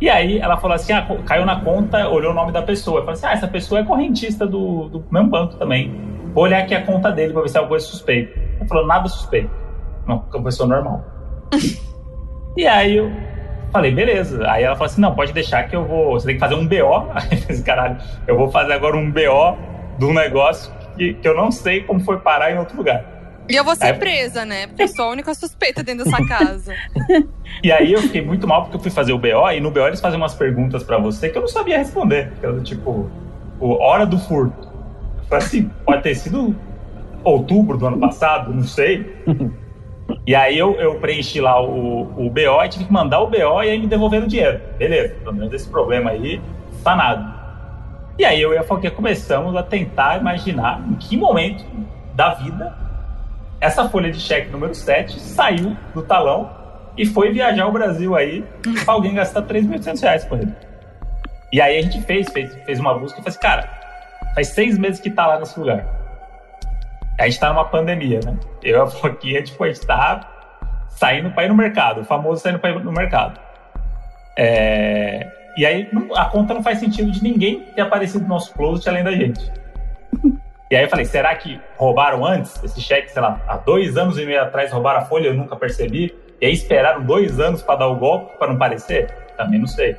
E 0.00 0.08
aí 0.08 0.38
ela 0.38 0.56
falou 0.56 0.74
assim: 0.74 0.92
ah, 0.92 1.06
caiu 1.26 1.44
na 1.44 1.60
conta, 1.60 2.08
olhou 2.08 2.32
o 2.32 2.34
nome 2.34 2.52
da 2.52 2.62
pessoa. 2.62 3.00
Eu 3.00 3.04
falei 3.04 3.14
assim: 3.14 3.26
ah, 3.26 3.32
essa 3.32 3.48
pessoa 3.48 3.80
é 3.80 3.84
correntista 3.84 4.46
do, 4.46 4.88
do 4.88 5.04
mesmo 5.10 5.28
banco 5.28 5.56
também. 5.56 5.92
Vou 6.32 6.44
olhar 6.44 6.62
aqui 6.62 6.74
a 6.74 6.82
conta 6.82 7.12
dele 7.12 7.32
pra 7.32 7.42
ver 7.42 7.48
se 7.48 7.56
é 7.56 7.60
alguma 7.60 7.70
coisa 7.70 7.86
suspeita. 7.86 8.40
Ela 8.58 8.66
falou: 8.66 8.86
nada 8.86 9.08
suspeito. 9.08 9.50
Não, 10.06 10.24
é 10.32 10.36
uma 10.36 10.44
pessoa 10.44 10.68
normal. 10.68 11.04
e 12.56 12.66
aí 12.66 12.96
eu 12.96 13.12
falei, 13.70 13.92
beleza. 13.92 14.50
Aí 14.50 14.64
ela 14.64 14.74
falou 14.74 14.86
assim: 14.86 15.00
não, 15.00 15.14
pode 15.14 15.32
deixar 15.32 15.68
que 15.68 15.76
eu 15.76 15.84
vou. 15.84 16.12
Você 16.12 16.26
tem 16.26 16.36
que 16.36 16.40
fazer 16.40 16.54
um 16.54 16.66
BO. 16.66 17.10
Aí 17.14 17.28
eu 17.30 17.38
falei, 17.38 17.62
caralho, 17.62 17.96
eu 18.26 18.36
vou 18.36 18.50
fazer 18.50 18.72
agora 18.72 18.96
um 18.96 19.10
BO 19.10 19.56
de 19.98 20.04
um 20.06 20.14
negócio 20.14 20.72
que, 20.96 21.14
que 21.14 21.28
eu 21.28 21.36
não 21.36 21.50
sei 21.50 21.82
como 21.82 22.00
foi 22.00 22.18
parar 22.18 22.50
em 22.50 22.58
outro 22.58 22.76
lugar. 22.76 23.13
E 23.48 23.54
eu 23.56 23.64
vou 23.64 23.74
ser 23.76 23.86
É. 23.88 23.92
presa, 23.92 24.44
né? 24.44 24.66
Porque 24.66 24.82
eu 24.84 24.88
sou 24.88 25.04
a 25.06 25.08
única 25.10 25.34
suspeita 25.34 25.82
dentro 25.82 26.04
dessa 26.04 26.22
casa. 26.26 26.74
E 27.62 27.70
aí 27.70 27.92
eu 27.92 28.00
fiquei 28.02 28.22
muito 28.24 28.46
mal 28.46 28.62
porque 28.62 28.76
eu 28.76 28.80
fui 28.80 28.90
fazer 28.90 29.12
o 29.12 29.18
BO 29.18 29.50
e 29.54 29.60
no 29.60 29.70
BO 29.70 29.86
eles 29.86 30.00
fazem 30.00 30.18
umas 30.18 30.34
perguntas 30.34 30.82
pra 30.82 30.98
você 30.98 31.28
que 31.28 31.36
eu 31.36 31.42
não 31.42 31.48
sabia 31.48 31.78
responder. 31.78 32.30
Do 32.40 32.62
tipo, 32.62 33.10
o 33.60 33.72
hora 33.82 34.06
do 34.06 34.18
furto. 34.18 34.68
Eu 35.18 35.24
falei 35.28 35.44
assim, 35.44 35.70
pode 35.84 36.02
ter 36.02 36.14
sido 36.14 36.54
outubro 37.22 37.76
do 37.78 37.86
ano 37.86 37.98
passado, 37.98 38.52
não 38.52 38.64
sei. 38.64 39.14
E 40.26 40.34
aí 40.34 40.58
eu, 40.58 40.74
eu 40.74 40.96
preenchi 40.96 41.40
lá 41.40 41.62
o, 41.62 42.02
o 42.02 42.30
BO 42.30 42.62
e 42.64 42.68
tive 42.68 42.84
que 42.84 42.92
mandar 42.92 43.20
o 43.20 43.26
BO 43.26 43.62
e 43.62 43.70
aí 43.70 43.78
me 43.78 43.86
devolveram 43.86 44.24
o 44.26 44.28
dinheiro. 44.28 44.60
Beleza, 44.78 45.14
pelo 45.22 45.34
menos 45.34 45.52
esse 45.52 45.68
problema 45.68 46.10
aí, 46.10 46.40
sanado. 46.82 47.32
E 48.18 48.24
aí 48.24 48.40
eu 48.40 48.52
e 48.54 48.58
a 48.58 48.62
Foquinha 48.62 48.90
começamos 48.92 49.56
a 49.56 49.62
tentar 49.62 50.20
imaginar 50.20 50.82
em 50.88 50.94
que 50.94 51.16
momento 51.16 51.64
da 52.14 52.34
vida 52.34 52.83
essa 53.64 53.88
folha 53.88 54.12
de 54.12 54.20
cheque 54.20 54.50
número 54.50 54.74
7 54.74 55.18
saiu 55.18 55.74
do 55.94 56.02
talão 56.02 56.50
e 56.98 57.06
foi 57.06 57.32
viajar 57.32 57.66
o 57.66 57.72
Brasil 57.72 58.14
aí 58.14 58.44
pra 58.84 58.92
alguém 58.92 59.14
gastar 59.14 59.40
3.800 59.42 60.02
reais 60.02 60.24
com 60.24 60.36
ele. 60.36 60.54
E 61.50 61.62
aí 61.62 61.78
a 61.78 61.82
gente 61.82 62.02
fez, 62.02 62.28
fez, 62.30 62.54
fez 62.66 62.78
uma 62.78 62.92
busca 62.98 63.18
e 63.18 63.22
falou 63.22 63.28
assim, 63.28 63.40
cara, 63.40 63.68
faz 64.34 64.48
seis 64.48 64.76
meses 64.76 65.00
que 65.00 65.10
tá 65.10 65.26
lá 65.26 65.38
nesse 65.38 65.58
lugar. 65.58 65.86
A 67.18 67.24
gente 67.24 67.40
tá 67.40 67.48
numa 67.48 67.64
pandemia, 67.64 68.20
né? 68.22 68.36
Eu 68.62 68.78
e 68.78 68.80
a 68.82 68.86
Foquinha, 68.86 69.42
tipo, 69.42 69.64
a 69.64 69.68
gente 69.68 69.86
tá 69.86 70.28
saindo 70.90 71.30
pra 71.30 71.44
ir 71.44 71.48
no 71.48 71.54
mercado, 71.54 72.02
o 72.02 72.04
famoso 72.04 72.42
saindo 72.42 72.58
pra 72.58 72.68
ir 72.70 72.84
no 72.84 72.92
mercado. 72.92 73.40
É, 74.36 75.26
E 75.56 75.64
aí 75.64 75.88
a 76.16 76.26
conta 76.26 76.52
não 76.52 76.62
faz 76.62 76.80
sentido 76.80 77.10
de 77.10 77.22
ninguém 77.22 77.60
ter 77.74 77.80
aparecido 77.80 78.24
no 78.24 78.28
nosso 78.28 78.52
closet 78.52 78.86
além 78.90 79.04
da 79.04 79.12
gente. 79.12 79.63
E 80.70 80.76
aí 80.76 80.84
eu 80.84 80.88
falei, 80.88 81.04
será 81.04 81.34
que 81.34 81.60
roubaram 81.76 82.24
antes 82.24 82.62
esse 82.64 82.80
cheque, 82.80 83.10
sei 83.10 83.20
lá, 83.20 83.40
há 83.46 83.56
dois 83.56 83.96
anos 83.96 84.18
e 84.18 84.24
meio 84.24 84.42
atrás 84.42 84.72
roubaram 84.72 85.00
a 85.00 85.04
folha, 85.04 85.28
eu 85.28 85.34
nunca 85.34 85.56
percebi, 85.56 86.14
e 86.40 86.46
aí 86.46 86.52
esperaram 86.52 87.04
dois 87.04 87.38
anos 87.38 87.62
para 87.62 87.76
dar 87.76 87.88
o 87.88 87.96
golpe 87.96 88.36
para 88.38 88.48
não 88.48 88.58
parecer? 88.58 89.10
Também 89.36 89.60
não 89.60 89.66
sei. 89.66 89.96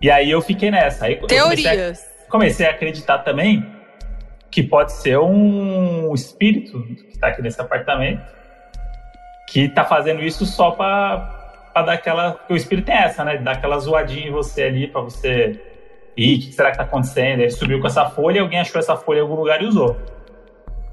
E 0.00 0.10
aí 0.10 0.30
eu 0.30 0.40
fiquei 0.40 0.70
nessa. 0.70 1.06
Aí 1.06 1.14
eu 1.14 1.20
comecei 1.20 1.66
a, 1.66 1.72
Teorias. 1.72 2.10
comecei 2.28 2.66
a 2.66 2.70
acreditar 2.70 3.18
também 3.18 3.66
que 4.50 4.62
pode 4.62 4.92
ser 4.92 5.18
um 5.18 6.12
espírito 6.14 6.82
que 6.82 7.18
tá 7.18 7.28
aqui 7.28 7.42
nesse 7.42 7.60
apartamento 7.60 8.36
que 9.46 9.68
tá 9.68 9.84
fazendo 9.84 10.22
isso 10.22 10.44
só 10.44 10.72
para 10.72 11.72
dar 11.74 11.92
aquela. 11.92 12.32
Porque 12.32 12.52
o 12.52 12.56
espírito 12.56 12.86
tem 12.86 12.96
essa, 12.96 13.24
né? 13.24 13.38
Dar 13.38 13.52
aquela 13.52 13.78
zoadinha 13.78 14.28
em 14.28 14.32
você 14.32 14.64
ali 14.64 14.88
para 14.88 15.00
você. 15.00 15.60
Ih, 16.16 16.36
o 16.36 16.40
que 16.40 16.52
será 16.52 16.70
que 16.70 16.78
tá 16.78 16.84
acontecendo? 16.84 17.40
Ele 17.40 17.50
subiu 17.50 17.80
com 17.80 17.86
essa 17.86 18.06
folha 18.06 18.36
e 18.38 18.40
alguém 18.40 18.58
achou 18.60 18.78
essa 18.78 18.96
folha 18.96 19.18
em 19.18 19.22
algum 19.22 19.34
lugar 19.34 19.62
e 19.62 19.66
usou. 19.66 19.96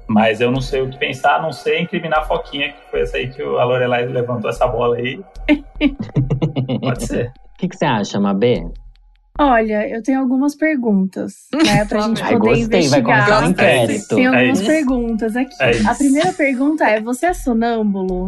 Mas 0.06 0.40
eu 0.40 0.50
não 0.50 0.60
sei 0.60 0.82
o 0.82 0.90
que 0.90 0.98
pensar, 0.98 1.36
a 1.36 1.42
não 1.42 1.50
sei 1.50 1.80
incriminar 1.80 2.20
a 2.20 2.24
Foquinha, 2.24 2.72
que 2.72 2.90
foi 2.90 3.00
essa 3.00 3.16
aí 3.16 3.28
que 3.30 3.40
a 3.40 3.64
Lorelai 3.64 4.04
levantou 4.06 4.50
essa 4.50 4.66
bola 4.66 4.96
aí. 4.96 5.18
Pode 6.80 7.06
ser. 7.06 7.28
O 7.28 7.58
que, 7.58 7.68
que 7.68 7.76
você 7.76 7.84
acha, 7.86 8.20
Mabê? 8.20 8.66
Olha, 9.38 9.88
eu 9.88 10.02
tenho 10.02 10.20
algumas 10.20 10.54
perguntas, 10.54 11.32
né, 11.64 11.84
pra 11.86 12.00
gente 12.06 12.22
Ai, 12.22 12.34
poder 12.34 12.48
gostei, 12.50 12.66
vai 12.68 12.78
investigar. 12.80 13.24
começar 13.24 13.46
um 13.46 13.50
inquérito. 13.50 14.14
Tem 14.14 14.24
É 14.24 14.28
algumas 14.28 14.60
isso. 14.60 14.66
perguntas 14.70 15.36
aqui. 15.36 15.54
É. 15.60 15.86
A 15.88 15.94
primeira 15.94 16.32
pergunta 16.32 16.84
é: 16.84 17.00
você 17.00 17.26
é 17.26 17.34
sonâmbulo? 17.34 18.26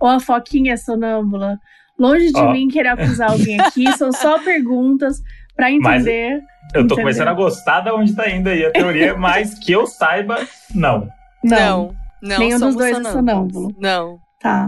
Ou 0.00 0.08
a 0.08 0.20
Foquinha 0.20 0.74
é 0.74 0.76
sonâmbula? 0.76 1.58
Longe 1.98 2.30
de 2.30 2.38
Ó. 2.40 2.52
mim 2.52 2.68
querer 2.68 2.90
acusar 2.90 3.30
alguém 3.32 3.58
aqui, 3.60 3.90
são 3.96 4.12
só 4.12 4.38
perguntas 4.44 5.20
pra 5.56 5.70
entender. 5.70 6.34
Eu 6.36 6.40
tô 6.72 6.78
Entendeu? 6.80 6.96
começando 6.98 7.28
a 7.28 7.32
gostar 7.34 7.80
de 7.80 7.90
onde 7.90 8.14
tá 8.14 8.28
indo 8.28 8.48
aí 8.48 8.64
a 8.66 8.70
teoria, 8.72 9.14
mas 9.18 9.54
que 9.58 9.72
eu 9.72 9.86
saiba, 9.86 10.46
não. 10.74 11.08
Não, 11.42 11.58
Não. 11.58 11.96
Não, 12.22 12.38
Nenhum 12.38 12.58
dos 12.58 12.74
dois 12.74 12.90
é 12.90 12.94
sonâmbulos. 12.94 13.12
sonâmbulo. 13.12 13.74
Não. 13.78 14.18
tá. 14.40 14.66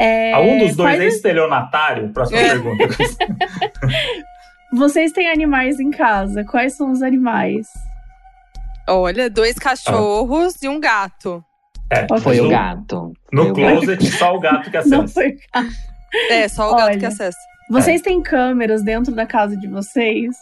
É, 0.00 0.32
Algum 0.32 0.58
dos 0.58 0.76
dois 0.76 0.90
quais 0.96 1.00
é 1.00 1.06
estelionatário? 1.06 2.08
Próxima 2.10 2.38
É. 2.40 2.48
pergunta. 2.50 2.84
Vocês 4.72 5.12
têm 5.12 5.30
animais 5.30 5.80
em 5.80 5.90
casa? 5.90 6.44
Quais 6.44 6.74
são 6.76 6.90
os 6.90 7.02
animais? 7.02 7.66
Olha, 8.88 9.28
dois 9.30 9.58
cachorros 9.58 10.62
e 10.62 10.68
um 10.68 10.78
gato. 10.80 11.44
É, 11.90 12.06
Foi 12.20 12.36
no, 12.36 12.46
o 12.46 12.48
gato. 12.50 13.12
No 13.32 13.42
Foi 13.42 13.50
o 13.50 13.54
gato. 13.54 13.76
closet, 13.86 14.06
só 14.12 14.34
o 14.34 14.40
gato 14.40 14.70
que 14.70 14.76
Não 14.88 15.02
acessa. 15.04 15.14
foi. 15.14 15.36
É, 16.30 16.48
só 16.48 16.68
o 16.70 16.76
gato 16.76 16.84
Olha. 16.90 16.98
que 16.98 17.06
acessa. 17.06 17.38
Vocês 17.70 18.00
têm 18.00 18.22
câmeras 18.22 18.82
dentro 18.82 19.14
da 19.14 19.26
casa 19.26 19.56
de 19.56 19.68
vocês? 19.68 20.34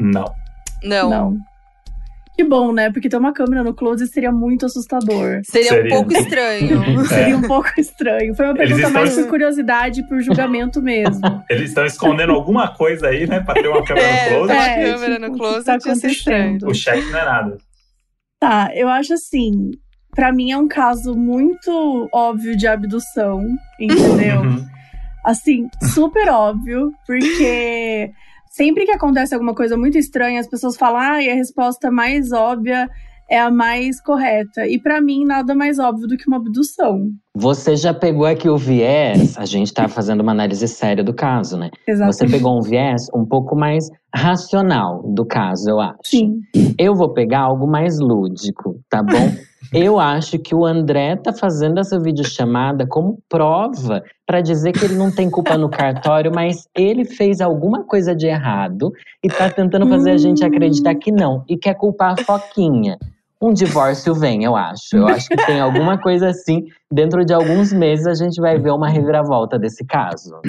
Não. 0.00 0.24
Não. 0.82 1.36
Que 2.36 2.44
bom, 2.44 2.70
né? 2.70 2.90
Porque 2.92 3.08
ter 3.08 3.16
uma 3.16 3.32
câmera 3.32 3.64
no 3.64 3.72
closet 3.72 4.10
seria 4.12 4.30
muito 4.30 4.66
assustador. 4.66 5.40
Seria, 5.44 5.70
Seria. 5.70 5.86
um 5.94 5.96
pouco 5.96 6.12
estranho. 6.12 7.00
Seria 7.08 7.36
um 7.38 7.42
pouco 7.42 7.70
estranho. 7.80 8.34
Foi 8.34 8.44
uma 8.44 8.54
pergunta 8.54 8.80
estão- 8.82 8.92
mais 8.92 9.14
por 9.14 9.28
curiosidade 9.28 10.00
e 10.00 10.06
por 10.06 10.20
julgamento 10.20 10.82
mesmo. 10.82 11.20
Eles 11.48 11.70
estão 11.70 11.86
escondendo 11.86 12.32
alguma 12.32 12.74
coisa 12.74 13.06
aí, 13.08 13.26
né? 13.26 13.40
Pra 13.40 13.54
ter 13.54 13.68
uma 13.68 13.82
câmera 13.82 14.06
É, 14.06 14.24
no 14.30 14.36
closet. 14.36 14.52
Uma 14.54 14.66
É, 14.66 14.84
câmera 14.92 15.14
tipo, 15.14 15.20
no 15.20 15.26
o 15.28 15.32
que 15.32 15.38
closet 15.38 15.64
tá 15.64 15.74
acontecendo? 15.76 16.68
O 16.68 16.74
cheque 16.74 17.10
não 17.10 17.18
é 17.18 17.24
nada. 17.24 17.58
Tá, 18.38 18.68
eu 18.74 18.88
acho 18.90 19.14
assim. 19.14 19.70
Pra 20.14 20.30
mim 20.30 20.50
é 20.50 20.58
um 20.58 20.68
caso 20.68 21.14
muito 21.16 22.08
óbvio 22.12 22.54
de 22.56 22.66
abdução, 22.66 23.46
entendeu? 23.80 24.40
Uhum. 24.42 24.66
Assim, 25.26 25.68
super 25.92 26.28
óbvio, 26.28 26.92
porque 27.04 28.12
sempre 28.48 28.86
que 28.86 28.92
acontece 28.92 29.34
alguma 29.34 29.54
coisa 29.54 29.76
muito 29.76 29.98
estranha, 29.98 30.38
as 30.38 30.46
pessoas 30.46 30.76
falam, 30.76 31.00
ah, 31.00 31.22
e 31.22 31.28
a 31.28 31.34
resposta 31.34 31.90
mais 31.90 32.30
óbvia 32.32 32.88
é 33.28 33.40
a 33.40 33.50
mais 33.50 34.00
correta. 34.00 34.68
E 34.68 34.80
pra 34.80 35.00
mim, 35.00 35.24
nada 35.24 35.52
mais 35.52 35.80
óbvio 35.80 36.06
do 36.06 36.16
que 36.16 36.28
uma 36.28 36.36
abdução. 36.36 37.10
Você 37.34 37.74
já 37.74 37.92
pegou 37.92 38.24
aqui 38.24 38.48
o 38.48 38.56
viés, 38.56 39.36
a 39.36 39.44
gente 39.44 39.74
tá 39.74 39.88
fazendo 39.88 40.20
uma 40.20 40.30
análise 40.30 40.68
séria 40.68 41.02
do 41.02 41.12
caso, 41.12 41.56
né? 41.58 41.70
Você 41.84 41.90
Exatamente. 41.90 42.30
pegou 42.30 42.56
um 42.56 42.62
viés 42.62 43.08
um 43.12 43.26
pouco 43.26 43.56
mais 43.56 43.88
racional 44.14 45.02
do 45.12 45.26
caso, 45.26 45.68
eu 45.68 45.80
acho. 45.80 45.98
Sim. 46.04 46.40
Eu 46.78 46.94
vou 46.94 47.12
pegar 47.12 47.40
algo 47.40 47.66
mais 47.66 47.98
lúdico, 47.98 48.80
tá 48.88 49.02
bom? 49.02 49.10
Eu 49.72 49.98
acho 49.98 50.38
que 50.38 50.54
o 50.54 50.64
André 50.64 51.16
tá 51.16 51.32
fazendo 51.32 51.80
essa 51.80 51.98
videochamada 51.98 52.86
como 52.86 53.18
prova 53.28 54.02
pra 54.26 54.40
dizer 54.40 54.72
que 54.72 54.84
ele 54.84 54.94
não 54.94 55.10
tem 55.10 55.30
culpa 55.30 55.56
no 55.56 55.68
cartório, 55.68 56.32
mas 56.34 56.68
ele 56.74 57.04
fez 57.04 57.40
alguma 57.40 57.84
coisa 57.84 58.14
de 58.14 58.26
errado 58.26 58.92
e 59.22 59.28
tá 59.28 59.50
tentando 59.50 59.88
fazer 59.88 60.12
a 60.12 60.18
gente 60.18 60.44
acreditar 60.44 60.94
que 60.94 61.12
não 61.12 61.44
e 61.48 61.56
quer 61.56 61.74
culpar 61.74 62.14
a 62.18 62.22
Foquinha. 62.22 62.98
Um 63.40 63.52
divórcio 63.52 64.14
vem, 64.14 64.44
eu 64.44 64.56
acho. 64.56 64.96
Eu 64.96 65.06
acho 65.06 65.28
que 65.28 65.36
tem 65.36 65.60
alguma 65.60 65.98
coisa 65.98 66.28
assim. 66.28 66.64
Dentro 66.90 67.24
de 67.24 67.34
alguns 67.34 67.70
meses 67.72 68.06
a 68.06 68.14
gente 68.14 68.40
vai 68.40 68.58
ver 68.58 68.70
uma 68.70 68.88
reviravolta 68.88 69.58
desse 69.58 69.84
caso. 69.84 70.40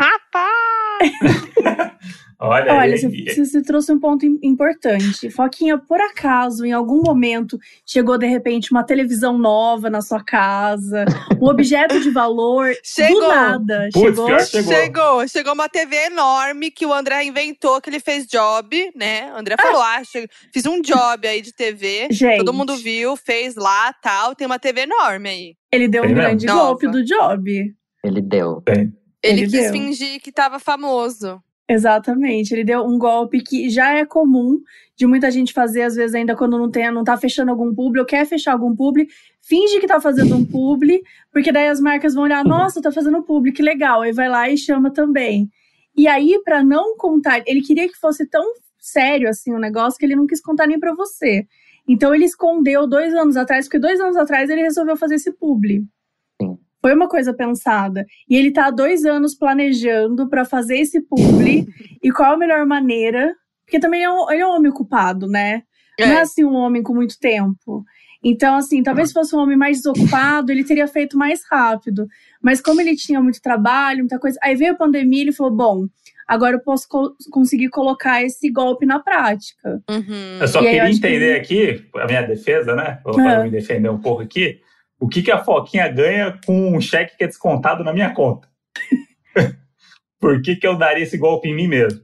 Olha, 2.39 2.71
Olha, 2.71 2.93
aí. 2.93 2.99
você, 2.99 3.45
você- 3.45 3.61
trouxe 3.63 3.91
um 3.91 3.99
ponto 3.99 4.23
im- 4.23 4.37
importante. 4.43 5.27
Foquinha, 5.31 5.75
por 5.75 5.99
acaso, 5.99 6.63
em 6.65 6.71
algum 6.71 7.01
momento, 7.01 7.57
chegou 7.83 8.15
de 8.15 8.27
repente 8.27 8.69
uma 8.71 8.83
televisão 8.83 9.37
nova 9.39 9.89
na 9.89 10.01
sua 10.01 10.23
casa, 10.23 11.03
um 11.41 11.45
objeto 11.49 11.99
de 11.99 12.11
valor 12.11 12.71
Chegou. 12.83 13.21
do 13.21 13.27
nada. 13.27 13.89
Putz, 13.91 14.05
chegou? 14.15 14.25
pior 14.27 14.39
chegou. 14.45 14.71
Chegou, 14.73 15.27
chegou 15.27 15.53
uma 15.53 15.67
TV 15.67 15.95
enorme 16.05 16.69
que 16.69 16.85
o 16.85 16.93
André 16.93 17.23
inventou, 17.23 17.81
que 17.81 17.89
ele 17.89 17.99
fez 17.99 18.27
job, 18.27 18.91
né? 18.95 19.33
O 19.33 19.37
André 19.39 19.55
falou, 19.59 19.81
ah, 19.81 20.03
che- 20.03 20.27
fiz 20.53 20.63
um 20.67 20.79
job 20.79 21.27
aí 21.27 21.41
de 21.41 21.51
TV. 21.51 22.07
Gente. 22.11 22.37
Todo 22.37 22.53
mundo 22.53 22.75
viu, 22.77 23.15
fez 23.17 23.55
lá, 23.55 23.91
tal. 23.93 24.35
Tem 24.35 24.45
uma 24.45 24.59
TV 24.59 24.81
enorme 24.81 25.27
aí. 25.29 25.55
Ele 25.71 25.87
deu 25.87 26.03
um 26.03 26.05
Tem 26.05 26.13
mesmo? 26.15 26.27
grande 26.29 26.45
Nova. 26.45 26.61
golpe 26.67 26.87
do 26.87 27.03
job. 27.03 27.73
Ele 28.03 28.21
deu. 28.21 28.61
Ele, 28.67 28.91
Ele 29.23 29.41
quis 29.41 29.51
deu. 29.63 29.71
fingir 29.71 30.21
que 30.21 30.31
tava 30.31 30.59
famoso. 30.59 31.41
Exatamente, 31.69 32.53
ele 32.53 32.63
deu 32.63 32.85
um 32.85 32.97
golpe 32.97 33.41
que 33.41 33.69
já 33.69 33.93
é 33.93 34.05
comum 34.05 34.61
de 34.95 35.05
muita 35.05 35.29
gente 35.29 35.51
fazer, 35.51 35.81
às 35.81 35.95
vezes, 35.95 36.15
ainda 36.15 36.33
quando 36.33 36.57
não, 36.57 36.71
tem, 36.71 36.89
não 36.91 37.03
tá 37.03 37.17
fechando 37.17 37.51
algum 37.51 37.75
publi 37.75 37.99
ou 37.99 38.05
quer 38.05 38.25
fechar 38.25 38.53
algum 38.53 38.73
publi, 38.73 39.07
finge 39.41 39.79
que 39.79 39.85
tá 39.85 39.99
fazendo 39.99 40.33
um 40.35 40.45
publi, 40.45 41.01
porque 41.31 41.51
daí 41.51 41.67
as 41.67 41.81
marcas 41.81 42.13
vão 42.13 42.23
olhar, 42.23 42.43
nossa, 42.45 42.81
tá 42.81 42.89
fazendo 42.89 43.21
publi, 43.21 43.51
que 43.51 43.61
legal, 43.61 44.01
aí 44.01 44.13
vai 44.13 44.29
lá 44.29 44.49
e 44.49 44.57
chama 44.57 44.91
também. 44.91 45.49
E 45.95 46.07
aí, 46.07 46.41
pra 46.43 46.63
não 46.63 46.95
contar, 46.95 47.43
ele 47.45 47.61
queria 47.61 47.87
que 47.87 47.97
fosse 47.97 48.25
tão 48.25 48.45
sério 48.79 49.27
assim 49.27 49.53
o 49.53 49.59
negócio 49.59 49.99
que 49.99 50.05
ele 50.05 50.15
não 50.15 50.25
quis 50.25 50.41
contar 50.41 50.67
nem 50.67 50.79
pra 50.79 50.93
você. 50.95 51.45
Então 51.87 52.13
ele 52.15 52.25
escondeu 52.25 52.87
dois 52.87 53.13
anos 53.13 53.35
atrás, 53.35 53.65
porque 53.65 53.79
dois 53.79 53.99
anos 53.99 54.15
atrás 54.15 54.49
ele 54.49 54.61
resolveu 54.61 54.95
fazer 54.95 55.15
esse 55.15 55.31
publi. 55.33 55.85
Foi 56.81 56.93
uma 56.93 57.07
coisa 57.07 57.33
pensada. 57.33 58.05
E 58.29 58.35
ele 58.35 58.51
tá 58.51 58.67
há 58.67 58.71
dois 58.71 59.03
anos 59.05 59.35
planejando 59.35 60.29
pra 60.29 60.45
fazer 60.45 60.77
esse 60.77 61.01
publi. 61.01 61.65
e 62.03 62.11
qual 62.11 62.33
a 62.33 62.37
melhor 62.37 62.65
maneira? 62.65 63.33
Porque 63.65 63.79
também 63.79 64.03
é 64.03 64.09
um, 64.09 64.29
ele 64.31 64.41
é 64.41 64.47
um 64.47 64.51
homem 64.55 64.71
ocupado, 64.71 65.27
né? 65.27 65.63
Não 65.99 66.07
é 66.07 66.13
É. 66.13 66.21
assim 66.21 66.43
um 66.45 66.53
homem 66.53 66.83
com 66.83 66.93
muito 66.93 67.17
tempo. 67.19 67.83
Então, 68.23 68.55
assim, 68.55 68.81
talvez 68.83 69.09
se 69.09 69.13
fosse 69.13 69.35
um 69.35 69.39
homem 69.39 69.57
mais 69.57 69.77
desocupado, 69.77 70.51
ele 70.51 70.63
teria 70.63 70.87
feito 70.87 71.17
mais 71.17 71.41
rápido. 71.49 72.07
Mas 72.41 72.59
como 72.61 72.79
ele 72.81 72.95
tinha 72.95 73.21
muito 73.21 73.41
trabalho, 73.41 73.99
muita 73.99 74.19
coisa. 74.19 74.37
Aí 74.41 74.55
veio 74.55 74.73
a 74.73 74.77
pandemia 74.77 75.19
e 75.19 75.21
ele 75.23 75.31
falou: 75.31 75.51
bom, 75.55 75.85
agora 76.27 76.55
eu 76.55 76.59
posso 76.61 76.87
co- 76.87 77.13
conseguir 77.31 77.69
colocar 77.69 78.23
esse 78.23 78.49
golpe 78.51 78.85
na 78.85 78.99
prática. 78.99 79.81
Uhum. 79.89 80.37
Eu 80.41 80.47
só 80.47 80.61
E 80.61 80.65
eu 80.65 80.69
queria 80.71 80.89
que 80.89 80.95
entender 80.97 81.25
ele- 81.31 81.39
aqui, 81.39 81.85
a 81.95 82.05
minha 82.05 82.21
defesa, 82.23 82.75
né? 82.75 82.99
Vou 83.03 83.19
Ah. 83.19 83.43
me 83.43 83.49
defender 83.51 83.89
um 83.89 83.99
pouco 83.99 84.21
aqui. 84.21 84.59
O 84.99 85.07
que, 85.07 85.21
que 85.21 85.31
a 85.31 85.43
Foquinha 85.43 85.87
ganha 85.87 86.39
com 86.45 86.75
um 86.75 86.81
cheque 86.81 87.17
que 87.17 87.23
é 87.23 87.27
descontado 87.27 87.83
na 87.83 87.93
minha 87.93 88.13
conta? 88.13 88.47
Por 90.19 90.41
que, 90.41 90.55
que 90.55 90.65
eu 90.65 90.77
daria 90.77 91.03
esse 91.03 91.17
golpe 91.17 91.47
em 91.49 91.55
mim 91.55 91.67
mesmo? 91.67 91.99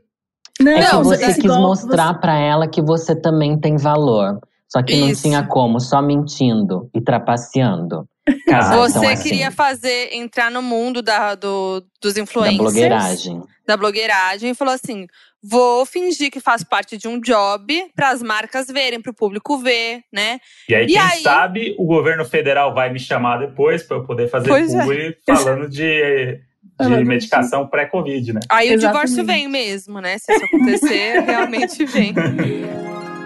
Não, 0.61 0.71
É 0.71 0.85
que 0.85 0.93
Não, 0.93 1.03
você 1.03 1.33
quis 1.33 1.45
golpe 1.45 1.61
mostrar 1.61 2.13
pra 2.19 2.37
ela 2.37 2.67
que 2.67 2.81
você 2.81 3.15
também 3.19 3.59
tem 3.59 3.75
valor. 3.77 4.39
Só 4.71 4.81
que 4.81 4.95
não 4.95 5.09
Isso. 5.09 5.23
tinha 5.23 5.45
como, 5.45 5.79
só 5.79 6.01
mentindo 6.01 6.89
e 6.95 7.01
trapaceando. 7.01 8.07
São 8.49 8.89
Você 8.89 9.05
assim, 9.05 9.23
queria 9.23 9.51
fazer, 9.51 10.13
entrar 10.13 10.49
no 10.49 10.61
mundo 10.61 11.01
da, 11.01 11.35
do, 11.35 11.83
dos 12.01 12.13
da 12.13 12.21
influencers. 12.21 12.57
blogueiragem. 12.57 13.43
da 13.67 13.75
blogueiragem 13.77 14.51
e 14.51 14.55
falou 14.55 14.73
assim: 14.73 15.05
vou 15.43 15.85
fingir 15.85 16.31
que 16.31 16.39
faço 16.39 16.65
parte 16.65 16.97
de 16.97 17.07
um 17.07 17.19
job 17.19 17.85
para 17.93 18.09
as 18.11 18.21
marcas 18.23 18.67
verem, 18.67 19.01
para 19.01 19.11
o 19.11 19.15
público 19.15 19.57
ver, 19.57 20.01
né? 20.11 20.39
E 20.69 20.73
aí, 20.73 20.85
E 20.85 20.87
quem 20.87 20.97
aí? 20.97 21.21
sabe, 21.21 21.75
o 21.77 21.85
governo 21.85 22.23
federal 22.23 22.73
vai 22.73 22.91
me 22.91 22.99
chamar 22.99 23.37
depois 23.39 23.83
para 23.83 23.97
eu 23.97 24.05
poder 24.05 24.29
fazer 24.29 24.47
Pois 24.47 24.73
é. 24.73 25.15
falando 25.27 25.67
de, 25.69 26.39
de 26.79 27.03
medicação 27.05 27.67
pré-Covid, 27.67 28.33
né? 28.33 28.39
Aí 28.49 28.69
o 28.69 28.73
Exatamente. 28.73 29.07
divórcio 29.09 29.25
vem 29.25 29.47
mesmo, 29.49 29.99
né? 29.99 30.17
Se 30.17 30.31
isso 30.33 30.45
acontecer, 30.45 31.19
realmente 31.27 31.83
vem. 31.85 32.13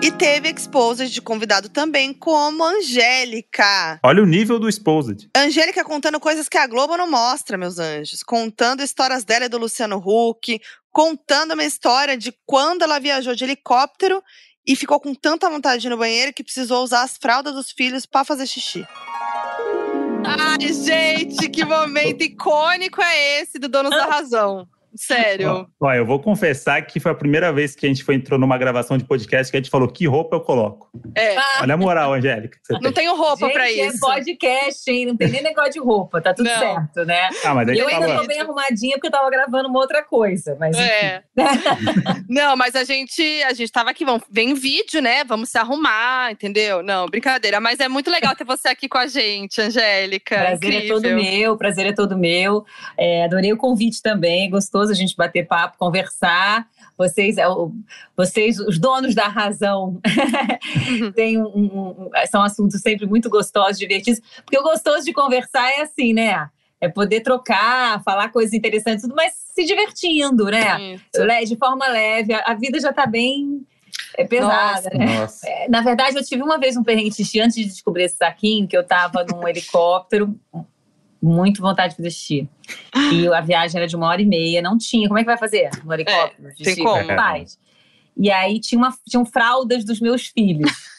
E 0.02 0.12
teve 0.12 0.50
exposed 0.50 1.12
de 1.12 1.22
convidado 1.22 1.70
também, 1.70 2.14
como 2.14 2.64
Angélica. 2.64 4.00
Olha 4.04 4.22
o 4.22 4.28
nível 4.28 4.60
do 4.60 4.70
Exposed. 4.70 5.28
Angélica 5.36 5.84
contando 5.84 6.20
coisas 6.20 6.48
que 6.48 6.58
a 6.58 6.68
Globo 6.68 6.96
não 6.98 7.10
mostra, 7.10 7.58
meus 7.58 7.80
anjos. 7.80 8.22
Contando 8.22 8.84
histórias 8.84 9.24
dela 9.24 9.46
e 9.46 9.50
do 9.50 9.58
Luciano 9.58 9.98
Huck. 9.98 10.60
Contando 10.98 11.54
uma 11.54 11.64
história 11.64 12.18
de 12.18 12.34
quando 12.44 12.82
ela 12.82 12.98
viajou 12.98 13.36
de 13.36 13.44
helicóptero 13.44 14.20
e 14.66 14.76
ficou 14.76 15.00
com 15.00 15.14
tanta 15.14 15.48
vontade 15.48 15.80
de 15.80 15.86
ir 15.88 15.92
no 15.92 15.98
banheiro 15.98 16.34
que 16.34 16.44
precisou 16.44 16.84
usar 16.84 17.04
as 17.04 17.18
fraldas 17.18 17.54
dos 17.54 17.70
filhos 17.70 18.08
pra 18.08 18.26
fazer 18.26 18.48
xixi. 18.48 18.84
Ai, 20.26 20.74
gente, 20.74 21.50
que 21.50 21.64
momento 21.64 22.24
icônico 22.24 23.00
é 23.00 23.42
esse 23.42 23.60
do 23.60 23.70
Donos 23.70 23.92
da 23.92 24.06
Razão? 24.06 24.68
Sério. 24.96 25.68
Ó, 25.80 25.94
eu 25.94 26.06
vou 26.06 26.20
confessar 26.20 26.82
que 26.82 27.00
foi 27.00 27.12
a 27.12 27.16
primeira 27.16 27.52
vez 27.52 27.76
que 27.76 27.86
a 27.86 27.90
gente 27.90 28.04
foi, 28.04 28.16
entrou 28.16 28.40
numa 28.40 28.58
gravação 28.58 28.98
de 28.98 29.04
podcast 29.04 29.52
que 29.52 29.58
a 29.58 29.60
gente 29.60 29.70
falou 29.70 29.88
que 29.88 30.08
roupa 30.08 30.36
eu 30.36 30.42
coloco. 30.42 30.90
É. 31.16 31.36
Olha 31.62 31.74
a 31.74 31.78
moral, 31.78 32.14
Angélica. 32.14 32.58
Não 32.70 32.80
tem. 32.80 32.94
tenho 32.94 33.16
roupa 33.16 33.50
pra 33.50 33.70
é 33.70 33.88
isso. 33.88 34.00
podcast, 34.00 34.90
hein? 34.90 35.06
Não 35.06 35.18
tem 35.18 35.30
nem 35.30 35.44
negócio 35.44 35.74
de 35.74 35.80
roupa, 35.80 36.22
tá 36.22 36.34
tudo 36.34 36.48
Não. 36.48 36.60
certo, 36.60 37.06
né? 37.06 37.30
Ah, 37.44 37.54
mas 37.54 37.68
Eu 37.70 37.88
ainda 37.88 38.08
falou. 38.08 38.22
tô 38.22 38.28
bem 38.28 38.40
arrumadinha 38.40 38.96
porque 38.96 39.08
eu 39.08 39.12
tava 39.12 39.30
gravando 39.30 39.70
uma 39.70 39.80
outra 39.80 40.04
coisa, 40.04 40.56
mas. 40.60 40.78
É. 40.78 41.24
Não, 42.30 42.56
mas 42.56 42.76
a 42.76 42.84
gente, 42.84 43.22
a 43.44 43.54
gente 43.54 43.72
tava 43.72 43.92
aqui, 43.92 44.04
vamos, 44.06 44.24
vem 44.30 44.54
vídeo, 44.54 45.02
né? 45.02 45.24
Vamos 45.24 45.50
se 45.50 45.58
arrumar, 45.58 46.32
entendeu? 46.32 46.82
Não, 46.84 47.06
brincadeira. 47.08 47.60
Mas 47.60 47.80
é 47.80 47.88
muito 47.88 48.10
legal 48.10 48.36
ter 48.36 48.44
você 48.44 48.70
aqui 48.70 48.88
com 48.88 48.98
a 48.98 49.08
gente, 49.08 49.62
Angélica. 49.62 50.36
Prazer 50.36 50.74
Incrível. 50.74 50.98
é 50.98 51.02
todo 51.02 51.16
meu, 51.16 51.58
prazer 51.58 51.86
é 51.88 51.94
todo 51.94 52.18
meu. 52.18 52.66
É, 52.98 53.26
adorei 53.26 53.54
o 53.54 53.58
convite 53.58 54.02
também, 54.02 54.50
gostoso 54.78 54.92
a 54.92 54.96
gente 54.96 55.16
bater 55.16 55.48
papo, 55.48 55.78
conversar. 55.78 56.68
Vocês, 56.98 57.38
é, 57.38 57.48
o- 57.48 57.72
vocês, 58.16 58.60
os 58.60 58.78
donos 58.80 59.16
da 59.16 59.28
razão, 59.28 60.00
têm 61.16 61.38
um- 61.42 61.46
um- 61.48 62.04
um- 62.06 62.10
são 62.30 62.42
assuntos 62.44 62.82
sempre 62.82 63.06
muito 63.06 63.30
gostosos, 63.30 63.80
divertidos. 63.80 64.22
Porque 64.44 64.58
o 64.58 64.64
gostoso 64.64 65.04
de 65.06 65.14
conversar 65.14 65.70
é 65.72 65.82
assim, 65.82 66.14
né? 66.14 66.50
É 66.80 66.88
poder 66.88 67.22
trocar, 67.22 68.04
falar 68.04 68.30
coisas 68.30 68.54
interessantes, 68.54 69.02
tudo, 69.02 69.16
mas 69.16 69.34
se 69.34 69.66
divertindo, 69.66 70.46
né? 70.46 70.94
Isso. 70.94 71.48
De 71.48 71.56
forma 71.58 71.88
leve. 71.88 72.34
A 72.34 72.54
vida 72.54 72.80
já 72.80 72.94
tá 72.94 73.08
bem 73.08 73.66
é, 74.16 74.24
pesada, 74.26 74.82
Nossa. 74.84 74.90
né? 74.98 75.20
Nossa. 75.20 75.48
É, 75.50 75.68
Na 75.70 75.82
verdade, 75.82 76.16
eu 76.18 76.24
tive 76.24 76.44
uma 76.44 76.60
vez 76.60 76.78
um 76.78 76.84
perrengue 76.84 77.12
xixi 77.12 77.40
antes 77.40 77.56
de 77.56 77.66
descobrir 77.66 78.04
esse 78.04 78.18
saquinho, 78.18 78.68
que 78.68 78.78
eu 78.78 78.84
tava 78.86 79.24
num 79.24 79.48
helicóptero, 79.48 80.36
muito 81.22 81.62
vontade 81.62 81.96
de 81.98 82.10
xixi. 82.10 82.50
E 83.12 83.28
a 83.28 83.42
viagem 83.42 83.80
era 83.80 83.88
de 83.88 83.96
uma 83.96 84.08
hora 84.08 84.22
e 84.22 84.26
meia, 84.26 84.62
não 84.62 84.78
tinha. 84.78 85.08
Como 85.08 85.20
é 85.20 85.24
que 85.24 85.28
vai 85.28 85.38
fazer 85.38 85.70
no 85.84 85.94
helicóptero? 85.94 86.54
tem 86.64 86.76
como. 86.84 87.06
Faz. 87.06 87.60
E 88.16 88.32
aí 88.32 88.60
tinha 88.60 88.78
uma, 88.80 88.94
tinham 89.08 89.26
fraldas 89.26 89.84
dos 89.84 90.00
meus 90.00 90.28
filhos. 90.28 90.72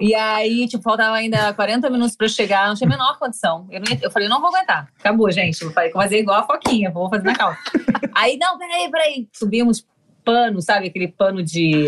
E 0.00 0.14
aí, 0.16 0.66
tipo, 0.66 0.82
faltava 0.82 1.14
ainda 1.14 1.54
40 1.54 1.88
minutos 1.88 2.16
pra 2.16 2.24
eu 2.26 2.30
chegar, 2.30 2.66
não 2.66 2.74
tinha 2.74 2.88
a 2.88 2.90
menor 2.90 3.18
condição. 3.20 3.68
Eu, 3.70 3.80
ia, 3.88 3.98
eu 4.02 4.10
falei, 4.10 4.28
não 4.28 4.40
vou 4.40 4.48
aguentar. 4.48 4.88
Acabou, 4.98 5.30
gente. 5.30 5.62
Vou 5.62 5.72
fazer 5.72 6.18
igual 6.18 6.40
a 6.40 6.46
Foquinha, 6.46 6.90
vou 6.90 7.08
fazer 7.08 7.24
na 7.24 7.36
calça. 7.36 7.60
aí, 8.12 8.36
não, 8.36 8.58
peraí, 8.58 8.90
peraí. 8.90 9.28
Subimos 9.32 9.86
pano, 10.24 10.60
sabe? 10.60 10.88
Aquele 10.88 11.06
pano 11.06 11.42
de, 11.42 11.86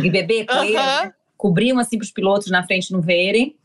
de 0.00 0.10
bebê, 0.10 0.46
coelho. 0.46 0.78
Uhum. 0.78 1.12
Cobrimos 1.36 1.86
assim 1.86 1.98
pros 1.98 2.12
pilotos 2.12 2.50
na 2.50 2.62
frente 2.62 2.92
não 2.92 3.00
verem. 3.00 3.56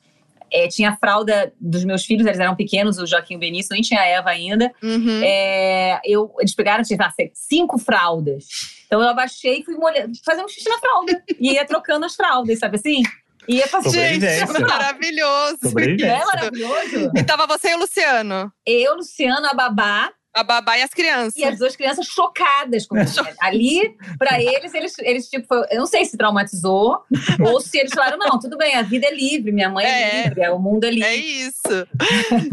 É, 0.52 0.68
tinha 0.68 0.92
a 0.92 0.98
fralda 0.98 1.54
dos 1.60 1.84
meus 1.84 2.06
filhos, 2.06 2.26
eles 2.26 2.40
eram 2.40 2.56
pequenos, 2.56 2.98
o 2.98 3.06
Joaquim 3.06 3.34
e 3.34 3.38
o 3.38 3.40
Benício, 3.40 3.74
nem 3.74 3.82
tinha 3.82 4.02
a 4.02 4.06
Eva 4.06 4.30
ainda. 4.30 4.72
Uhum. 4.82 5.22
É, 5.24 6.00
eu, 6.06 6.34
eles 6.40 6.56
pegaram, 6.56 6.84
tinha 6.84 6.98
cinco 7.34 7.78
fraldas. 7.78 8.46
Então 8.86 9.02
eu 9.02 9.10
abaixei 9.10 9.60
e 9.60 9.64
fui 9.64 9.76
molhando, 9.76 10.12
fazer 10.24 10.44
um 10.44 10.48
xixi 10.48 10.70
na 10.70 10.80
fralda. 10.80 11.24
e 11.40 11.54
ia 11.54 11.66
trocando 11.66 12.06
as 12.06 12.16
fraldas, 12.16 12.60
sabe 12.60 12.78
assim? 12.78 13.02
Ia 13.48 13.68
fazer. 13.68 14.20
Gente, 14.20 14.60
maravilhoso. 14.62 15.60
É 16.04 16.26
maravilhoso. 16.26 17.12
E 17.16 17.24
tava 17.24 17.46
você 17.46 17.70
e 17.70 17.76
o 17.76 17.80
Luciano. 17.80 18.52
Eu, 18.66 18.96
Luciano, 18.96 19.46
a 19.46 19.54
babá. 19.54 20.12
A 20.36 20.44
babá 20.44 20.78
e 20.78 20.82
as 20.82 20.94
crianças. 20.94 21.38
E 21.38 21.46
as 21.46 21.58
duas 21.58 21.78
crianças 21.78 22.06
chocadas 22.08 22.86
com 22.86 22.98
isso. 23.00 23.22
Ali, 23.40 23.96
para 24.20 24.42
eles, 24.42 24.74
eles, 24.74 25.00
eles 25.00 25.30
tipo, 25.30 25.56
eu 25.72 25.80
não 25.80 25.86
sei 25.86 26.04
se 26.04 26.18
traumatizou 26.18 27.04
ou 27.40 27.62
se 27.62 27.78
eles 27.78 27.94
falaram, 27.94 28.18
não, 28.18 28.38
tudo 28.38 28.58
bem, 28.58 28.76
a 28.76 28.82
vida 28.82 29.08
é 29.08 29.16
livre, 29.16 29.54
minha 29.54 29.70
mãe 29.70 29.86
é, 29.86 29.90
é 29.90 30.24
livre, 30.24 30.50
o 30.50 30.60
mundo 30.60 30.84
é 30.84 30.90
livre. 30.90 31.10
É 31.10 31.16
isso. 31.16 31.88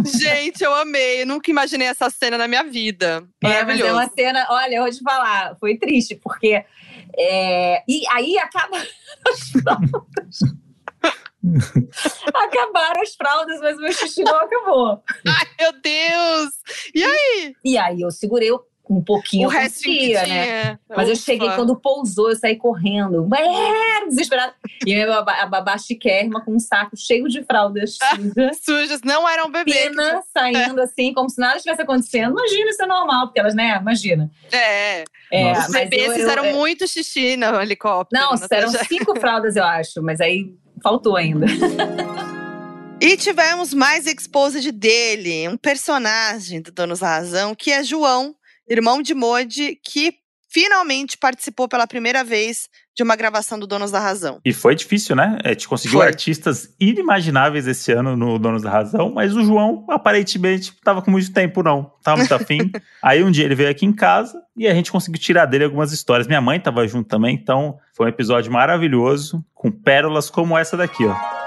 Gente, 0.19 0.63
eu 0.63 0.73
amei. 0.75 1.23
Eu 1.23 1.27
nunca 1.27 1.51
imaginei 1.51 1.89
essa 1.89 2.09
cena 2.09 2.39
na 2.39 2.47
minha 2.47 2.63
vida. 2.63 3.25
Maravilhoso. 3.43 3.85
É, 3.85 3.89
é 3.89 3.93
uma 3.93 4.09
cena, 4.09 4.47
olha, 4.49 4.77
eu 4.77 4.83
vou 4.83 4.93
te 4.93 5.03
falar, 5.03 5.57
foi 5.59 5.77
triste, 5.77 6.15
porque. 6.15 6.65
É, 7.19 7.83
e 7.87 8.05
aí 8.11 8.39
acaba. 8.39 8.81
Acabaram 12.35 13.03
as 13.03 13.15
fraldas, 13.15 13.61
mas 13.61 13.77
meu 13.77 13.93
xixi 13.93 14.23
não 14.23 14.37
acabou. 14.37 15.03
Ai, 15.27 15.47
meu 15.61 15.73
Deus! 15.73 16.51
E 16.95 17.05
aí? 17.05 17.55
E 17.65 17.79
aí 17.79 18.01
eu 18.01 18.11
segurei 18.11 18.51
um 18.93 19.03
pouquinho 19.03 19.49
o 19.49 19.51
resto 19.51 19.83
dia, 19.83 20.27
né? 20.27 20.79
Mas 20.89 21.09
Ufa. 21.09 21.11
eu 21.11 21.17
cheguei, 21.17 21.51
quando 21.53 21.75
pousou, 21.77 22.31
eu 22.31 22.37
saí 22.37 22.57
correndo. 22.57 23.29
É, 23.35 24.07
desesperada. 24.07 24.55
E 24.85 25.01
a 25.01 25.07
babá, 25.07 25.33
a 25.35 25.47
babá 25.47 25.79
chiquérrima 25.79 26.45
com 26.45 26.55
um 26.55 26.59
saco 26.59 26.97
cheio 26.97 27.29
de 27.29 27.43
fraldas 27.45 27.97
sujas. 27.97 28.59
sujas, 28.63 29.01
não 29.03 29.29
eram 29.29 29.51
bebês. 29.51 29.89
Pena 29.89 30.23
saindo 30.33 30.81
assim, 30.81 31.13
como 31.15 31.29
se 31.31 31.41
nada 31.41 31.57
estivesse 31.57 31.83
acontecendo. 31.83 32.33
Imagina, 32.39 32.71
isso 32.71 32.83
é 32.83 32.87
normal, 32.87 33.27
porque 33.27 33.41
elas, 33.41 33.55
né? 33.55 33.79
Imagina. 33.81 34.31
É. 34.51 35.05
é 35.31 35.53
Os 35.53 35.69
bebês 35.69 36.09
eu, 36.09 36.15
fizeram 36.15 36.45
eu, 36.45 36.57
muito 36.57 36.87
xixi 36.87 37.37
no 37.37 37.61
helicóptero. 37.61 38.21
Não, 38.21 38.35
eram 38.51 38.69
cinco 38.87 39.19
fraldas, 39.19 39.57
eu 39.57 39.65
acho. 39.65 40.03
Mas 40.03 40.21
aí 40.21 40.53
faltou 40.83 41.17
ainda. 41.17 41.47
E 43.01 43.17
tivemos 43.17 43.75
mais 43.75 44.07
exposed 44.07 44.71
dele, 44.71 45.49
um 45.49 45.57
personagem 45.57 46.63
do 46.63 46.71
Donos 46.71 47.01
da 47.01 47.17
Razão, 47.17 47.53
que 47.53 47.73
é 47.73 47.83
João, 47.83 48.35
irmão 48.69 49.03
de 49.03 49.13
Modi, 49.13 49.77
que 49.83 50.15
finalmente 50.49 51.19
participou 51.19 51.67
pela 51.67 51.87
primeira 51.87 52.23
vez 52.23 52.69
de 52.95 53.03
uma 53.03 53.17
gravação 53.17 53.59
do 53.59 53.67
Donos 53.67 53.91
da 53.91 53.99
Razão. 53.99 54.41
E 54.45 54.53
foi 54.53 54.75
difícil, 54.75 55.17
né? 55.17 55.39
A 55.45 55.49
gente 55.49 55.67
conseguiu 55.67 55.99
foi. 55.99 56.07
artistas 56.07 56.75
inimagináveis 56.79 57.67
esse 57.67 57.91
ano 57.93 58.17
no 58.17 58.39
Donos 58.39 58.63
da 58.63 58.71
Razão, 58.71 59.13
mas 59.15 59.35
o 59.35 59.43
João 59.43 59.85
aparentemente 59.89 60.73
tava 60.85 61.01
com 61.01 61.11
muito 61.11 61.33
tempo, 61.33 61.63
não. 61.63 61.93
Tava 62.03 62.19
muito 62.19 62.35
afim. 62.35 62.71
Aí 63.03 63.25
um 63.25 63.31
dia 63.31 63.45
ele 63.45 63.55
veio 63.55 63.71
aqui 63.71 63.87
em 63.87 63.93
casa 63.93 64.41
e 64.57 64.67
a 64.67 64.75
gente 64.75 64.93
conseguiu 64.93 65.21
tirar 65.21 65.47
dele 65.47 65.65
algumas 65.65 65.93
histórias. 65.93 66.27
Minha 66.27 66.41
mãe 66.41 66.61
tava 66.61 66.87
junto 66.87 67.09
também, 67.09 67.35
então 67.35 67.79
foi 67.95 68.07
um 68.07 68.09
episódio 68.11 68.53
maravilhoso, 68.53 69.43
com 69.55 69.71
pérolas 69.71 70.29
como 70.29 70.57
essa 70.57 70.77
daqui, 70.77 71.05
ó. 71.07 71.43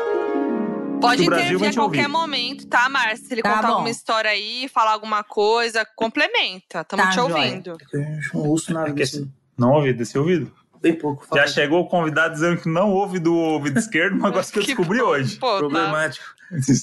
Pode 0.99 1.23
intervir 1.23 1.69
a 1.69 1.73
qualquer 1.73 2.01
ouvir. 2.01 2.07
momento, 2.07 2.67
tá, 2.67 2.89
Márcia? 2.89 3.27
Se 3.27 3.33
ele 3.33 3.41
tá 3.43 3.55
contar 3.55 3.67
bom. 3.67 3.73
alguma 3.73 3.89
história 3.89 4.31
aí, 4.31 4.67
falar 4.73 4.93
alguma 4.93 5.23
coisa, 5.23 5.85
complementa. 5.95 6.83
Tamo 6.83 7.03
tá, 7.03 7.09
te 7.09 7.19
ouvindo. 7.19 7.77
É 7.93 7.97
eu 7.97 8.17
não 8.33 8.49
ouço 8.49 8.73
nada 8.73 8.89
é 8.89 8.93
desse... 8.93 9.29
Não 9.57 9.71
ouvi 9.73 9.93
desse 9.93 10.17
ouvido? 10.17 10.51
Bem 10.85 10.93
pouco. 10.93 11.25
Já 11.33 11.47
chegou 11.47 11.81
o 11.81 11.87
convidado 11.87 12.35
dizendo 12.35 12.61
que 12.61 12.69
não 12.69 12.91
ouve 12.91 13.17
do 13.17 13.35
ouvido 13.35 13.79
esquerdo, 13.79 14.17
mas 14.21 14.25
agora 14.25 14.45
que 14.45 14.59
eu 14.59 14.63
descobri 14.63 15.01
hoje. 15.01 15.37
Pô, 15.37 15.53
tá. 15.53 15.57
Problemático. 15.57 16.25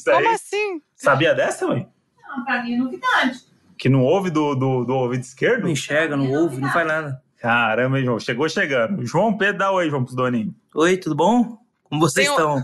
Tá. 0.05 0.15
Como 0.15 0.29
assim? 0.29 0.83
Sabia 0.97 1.33
dessa, 1.37 1.69
mãe? 1.69 1.89
Não, 2.27 2.45
pra 2.45 2.65
mim 2.65 2.75
é 2.75 2.79
novidade. 2.79 3.39
Que 3.79 3.89
não 3.89 4.03
ouve 4.03 4.29
do, 4.29 4.57
do, 4.57 4.85
do 4.85 4.93
ouvido 4.93 5.23
esquerdo? 5.23 5.63
Não 5.63 5.69
enxerga, 5.69 6.17
não 6.17 6.29
ouve, 6.33 6.61
não 6.61 6.69
faz 6.71 6.85
nada. 6.85 7.23
Caramba, 7.39 8.01
hein, 8.01 8.05
João? 8.05 8.19
Chegou 8.19 8.49
chegando. 8.49 9.07
João 9.07 9.39
Pedro, 9.39 9.59
dá 9.59 9.71
oi, 9.71 9.89
João, 9.89 10.03
pros 10.03 10.17
doninhos. 10.17 10.53
Oi, 10.75 10.97
tudo 10.97 11.15
bom? 11.15 11.59
Como 11.85 12.01
vocês 12.01 12.27
Tem 12.27 12.37
estão? 12.37 12.61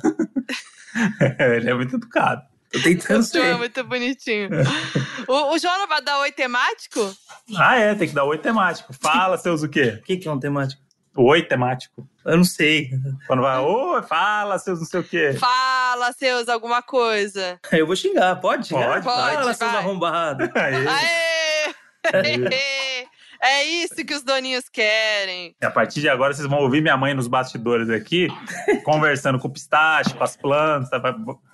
ele 1.55 1.71
é 1.71 1.75
muito 1.75 1.95
educado. 1.95 2.43
Tô 2.73 2.83
tentando 2.83 3.23
ser. 3.23 3.45
é 3.45 3.55
muito 3.55 3.85
bonitinho. 3.85 4.51
o, 5.29 5.55
o 5.55 5.59
João 5.59 5.79
não 5.79 5.87
vai 5.87 6.03
dar 6.03 6.19
oi 6.19 6.33
temático? 6.33 7.15
Ah, 7.57 7.79
é, 7.79 7.95
tem 7.95 8.09
que 8.09 8.15
dar 8.15 8.25
oi 8.25 8.39
temático. 8.39 8.93
Fala, 8.93 9.39
seus 9.39 9.63
o 9.63 9.69
quê? 9.69 9.99
O 10.01 10.03
que, 10.03 10.17
que 10.17 10.27
é 10.27 10.33
um 10.33 10.41
temático? 10.41 10.88
Oi 11.21 11.43
temático. 11.43 12.09
Eu 12.25 12.37
não 12.37 12.45
sei. 12.45 12.91
Quando 13.27 13.43
vai, 13.43 13.59
oi, 13.59 14.03
fala, 14.03 14.57
seus 14.57 14.79
não 14.79 14.87
sei 14.87 15.01
o 15.01 15.05
quê. 15.05 15.33
Fala, 15.33 16.13
seus 16.13 16.49
alguma 16.49 16.81
coisa. 16.81 17.59
Eu 17.73 17.89
vou 17.89 17.97
xingar, 17.97 18.37
pode? 18.37 18.69
Pode, 18.69 19.03
pode. 19.03 19.05
Fala, 19.05 19.53
seus 19.53 19.75
arrombados. 19.75 20.49
Aê! 20.55 20.87
Aê! 20.87 22.47
Aê! 22.47 23.07
É 23.43 23.65
isso 23.65 23.97
que 24.05 24.15
os 24.15 24.23
doninhos 24.23 24.69
querem. 24.69 25.57
A 25.61 25.71
partir 25.71 26.01
de 26.01 26.09
agora, 26.09 26.33
vocês 26.33 26.49
vão 26.49 26.61
ouvir 26.61 26.81
minha 26.81 26.97
mãe 26.97 27.15
nos 27.15 27.27
bastidores 27.27 27.91
aqui, 27.91 28.29
conversando 28.85 29.41
com 29.41 29.49
o 29.49 29.53
pistache, 29.53 30.15
com 30.15 30.23
as 30.23 30.37
plantas, 30.37 30.91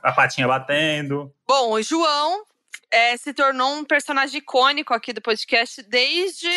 a 0.03 0.13
patinha 0.13 0.47
batendo. 0.47 1.33
Bom, 1.49 1.73
o 1.73 1.83
João 1.83 2.45
é, 2.95 3.17
se 3.17 3.35
tornou 3.35 3.75
um 3.75 3.85
personagem 3.85 4.39
icônico 4.39 4.95
aqui 4.95 5.13
do 5.13 5.21
podcast 5.21 5.83
desde 5.83 6.49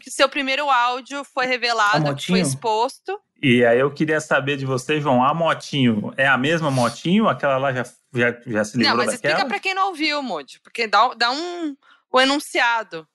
que 0.00 0.10
seu 0.10 0.28
primeiro 0.28 0.70
áudio 0.70 1.22
foi 1.22 1.46
revelado, 1.46 2.16
foi 2.20 2.40
exposto. 2.40 3.20
E 3.42 3.64
aí 3.64 3.78
eu 3.78 3.90
queria 3.90 4.20
saber 4.20 4.56
de 4.56 4.64
você, 4.64 5.00
João, 5.00 5.22
a 5.22 5.34
motinho 5.34 6.12
é 6.16 6.26
a 6.26 6.38
mesma 6.38 6.70
motinho? 6.70 7.28
Aquela 7.28 7.58
lá 7.58 7.72
já, 7.72 7.84
já, 8.14 8.40
já 8.46 8.64
se 8.64 8.78
livrou 8.78 8.96
Não, 8.96 9.04
mas 9.04 9.12
daquela? 9.12 9.34
explica 9.34 9.48
pra 9.48 9.58
quem 9.58 9.74
não 9.74 9.88
ouviu, 9.88 10.22
Moody, 10.22 10.60
porque 10.60 10.86
dá, 10.86 11.12
dá 11.14 11.30
um, 11.30 11.76
o 12.10 12.20
enunciado 12.20 13.06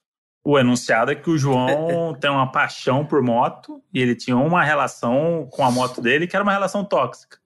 o 0.50 0.58
enunciado 0.58 1.12
é 1.12 1.16
que 1.16 1.30
o 1.30 1.38
João 1.38 2.14
tem 2.16 2.32
uma 2.32 2.50
paixão 2.50 3.06
por 3.06 3.22
moto 3.22 3.84
e 3.94 4.02
ele 4.02 4.16
tinha 4.16 4.38
uma 4.38 4.64
relação 4.64 5.46
com 5.52 5.62
a 5.62 5.70
moto 5.70 6.00
dele 6.00 6.26
que 6.26 6.38
era 6.38 6.44
uma 6.44 6.54
relação 6.54 6.86
tóxica. 6.86 7.38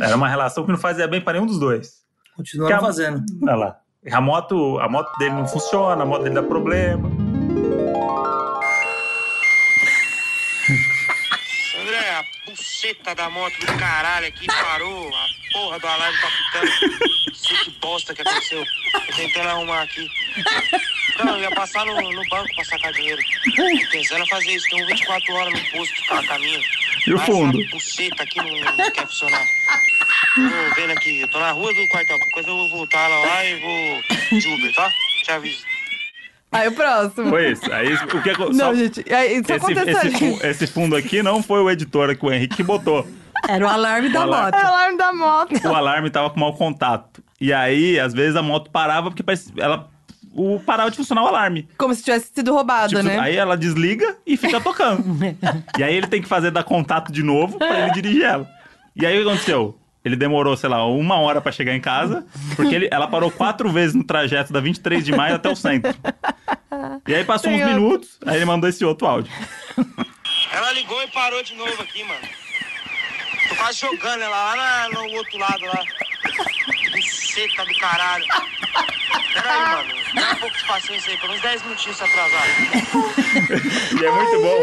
Era 0.00 0.14
uma 0.14 0.28
relação 0.28 0.64
que 0.64 0.70
não 0.70 0.78
fazia 0.78 1.08
bem 1.08 1.20
para 1.20 1.32
nenhum 1.32 1.46
dos 1.46 1.58
dois. 1.58 2.06
Continua 2.36 2.76
a, 2.76 2.80
fazendo. 2.80 3.24
Olha 3.42 3.56
lá. 3.56 3.79
A 4.08 4.18
moto, 4.18 4.78
a 4.80 4.88
moto 4.88 5.14
dele 5.18 5.34
não 5.34 5.46
funciona, 5.46 6.02
a 6.02 6.06
moto 6.06 6.22
dele 6.22 6.34
dá 6.34 6.42
problema. 6.42 7.06
André, 11.78 12.10
a 12.10 12.24
buceta 12.46 13.14
da 13.14 13.28
moto 13.28 13.60
do 13.60 13.76
caralho 13.78 14.26
aqui 14.26 14.46
parou. 14.46 15.14
A 15.14 15.26
porra 15.52 15.78
do 15.78 15.86
alarme 15.86 16.18
tá 16.18 16.28
pitando. 16.30 16.70
Sei 17.34 17.56
que 17.58 17.70
bosta 17.72 18.14
que 18.14 18.22
aconteceu. 18.22 18.64
Tô 18.94 19.16
tentando 19.16 19.48
arrumar 19.50 19.82
aqui. 19.82 20.08
Não, 21.22 21.36
eu 21.36 21.42
ia 21.42 21.50
passar 21.50 21.84
no, 21.84 21.94
no 21.94 22.28
banco 22.30 22.54
pra 22.54 22.64
sacar 22.64 22.94
dinheiro. 22.94 23.20
Pensando 23.92 24.24
em 24.24 24.28
fazer 24.28 24.50
isso, 24.52 24.66
tem 24.70 24.86
24 24.86 25.34
horas 25.34 25.52
no 25.52 25.70
posto 25.72 26.06
cada 26.08 26.26
caminho. 26.26 26.60
E 27.06 27.12
o 27.12 27.18
fundo? 27.18 27.60
Essa 27.60 27.70
buceta 27.70 28.22
aqui 28.22 28.38
não, 28.38 28.76
não 28.76 28.90
quer 28.92 29.06
funcionar. 29.06 29.46
Tô 30.34 30.74
vendo 30.80 30.92
aqui, 30.92 31.20
eu 31.20 31.28
tô 31.28 31.38
na 31.38 31.52
rua 31.52 31.72
do 31.72 31.88
quartel. 31.88 32.18
Qualquer 32.18 32.34
coisa 32.34 32.48
eu 32.48 32.56
vou 32.56 32.68
voltar 32.70 33.08
lá, 33.08 33.18
lá 33.18 33.44
e 33.44 33.60
vou 33.60 34.38
de 34.38 34.48
Uber, 34.48 34.74
tá? 34.74 34.90
Te 35.24 35.32
aviso. 35.32 35.64
Aí 36.52 36.68
o 36.68 36.72
próximo. 36.72 37.30
Foi 37.30 37.52
isso. 37.52 37.72
Aí, 37.72 37.94
o 37.94 38.22
que, 38.22 38.38
não, 38.38 38.52
só, 38.52 38.74
gente, 38.74 39.04
aí, 39.12 39.38
isso 39.38 39.52
esse, 39.52 40.06
esse, 40.08 40.46
esse, 40.46 40.66
fundo 40.66 40.96
aqui 40.96 41.22
não 41.22 41.42
foi 41.42 41.60
o 41.60 41.70
editor 41.70 42.16
que 42.16 42.26
o 42.26 42.32
Henrique 42.32 42.62
botou. 42.62 43.06
Era 43.48 43.64
o 43.64 43.68
alarme 43.68 44.08
da 44.08 44.24
o 44.24 44.28
moto. 44.28 44.54
Era 44.54 44.64
o 44.64 44.68
alarme 44.68 44.98
da 44.98 45.12
moto. 45.12 45.64
O 45.64 45.74
alarme 45.74 46.10
tava 46.10 46.30
com 46.30 46.40
mau 46.40 46.54
contato. 46.54 47.22
E 47.40 47.52
aí, 47.52 47.98
às 47.98 48.12
vezes, 48.12 48.36
a 48.36 48.42
moto 48.42 48.70
parava 48.70 49.10
porque 49.10 49.24
ela 49.56 49.88
o 50.32 50.60
parava 50.60 50.90
de 50.90 50.96
funcionar 50.96 51.24
o 51.24 51.26
alarme. 51.26 51.68
Como 51.76 51.94
se 51.94 52.02
tivesse 52.02 52.30
sido 52.34 52.52
roubado, 52.52 52.90
tipo, 52.90 53.02
né? 53.02 53.18
Aí 53.18 53.36
ela 53.36 53.56
desliga 53.56 54.16
e 54.26 54.36
fica 54.36 54.60
tocando. 54.60 55.04
e 55.78 55.82
aí 55.82 55.94
ele 55.94 56.06
tem 56.06 56.22
que 56.22 56.28
fazer 56.28 56.50
dar 56.50 56.64
contato 56.64 57.10
de 57.10 57.22
novo 57.22 57.58
pra 57.58 57.80
ele 57.80 57.92
dirigir 57.92 58.24
ela. 58.24 58.48
E 58.94 59.06
aí 59.06 59.18
o 59.18 59.22
que 59.22 59.28
aconteceu? 59.28 59.79
Ele 60.04 60.16
demorou, 60.16 60.56
sei 60.56 60.68
lá, 60.70 60.86
uma 60.86 61.16
hora 61.18 61.40
para 61.40 61.52
chegar 61.52 61.74
em 61.74 61.80
casa, 61.80 62.24
porque 62.56 62.74
ele, 62.74 62.88
ela 62.90 63.06
parou 63.06 63.30
quatro 63.30 63.70
vezes 63.70 63.94
no 63.94 64.02
trajeto 64.02 64.52
da 64.52 64.58
23 64.60 65.04
de 65.04 65.12
maio 65.12 65.34
até 65.34 65.50
o 65.50 65.54
centro. 65.56 65.94
E 67.06 67.14
aí 67.14 67.24
passou 67.24 67.50
Tem 67.50 67.58
uns 67.62 67.66
outro. 67.66 67.74
minutos, 67.80 68.18
aí 68.26 68.36
ele 68.36 68.44
mandou 68.46 68.68
esse 68.68 68.82
outro 68.84 69.06
áudio. 69.06 69.30
Ela 70.52 70.72
ligou 70.72 71.02
e 71.02 71.06
parou 71.08 71.42
de 71.42 71.54
novo 71.54 71.82
aqui, 71.82 72.02
mano. 72.04 72.20
Tô 73.48 73.56
quase 73.56 73.78
jogando 73.80 74.22
ela 74.22 74.54
lá 74.54 74.88
no 74.88 75.02
outro 75.16 75.38
lado 75.38 75.66
lá. 75.66 75.82
Buceta 76.92 77.64
do 77.64 77.74
caralho. 77.78 78.24
Peraí, 79.32 79.60
mano. 79.60 80.00
Dá 80.14 80.32
um 80.32 80.36
pouco 80.36 80.56
de 80.56 80.64
paciência 80.66 81.12
aí, 81.12 81.16
pelo 81.18 81.28
menos 81.28 81.42
10 81.42 81.62
minutinhos 81.62 81.96
se 81.96 82.04
atrasar. 82.04 82.46
E 84.00 84.04
é 84.04 84.10
muito 84.10 84.42
bom. 84.42 84.58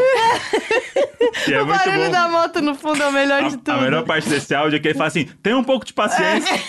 E 1.47 1.53
é 1.53 1.61
o 1.61 1.65
muito 1.65 1.77
barulho 1.79 2.05
bom. 2.05 2.11
da 2.11 2.27
moto 2.27 2.61
no 2.61 2.75
fundo 2.75 3.01
é 3.01 3.07
o 3.07 3.11
melhor 3.11 3.43
de 3.43 3.57
tudo. 3.57 3.71
a 3.71 3.77
melhor 3.81 4.03
parte 4.03 4.27
desse 4.29 4.53
áudio 4.53 4.77
é 4.77 4.79
que 4.79 4.87
ele 4.89 4.97
fala 4.97 5.07
assim: 5.07 5.25
tem 5.41 5.53
um 5.53 5.63
pouco 5.63 5.85
de 5.85 5.93
paciência. 5.93 6.59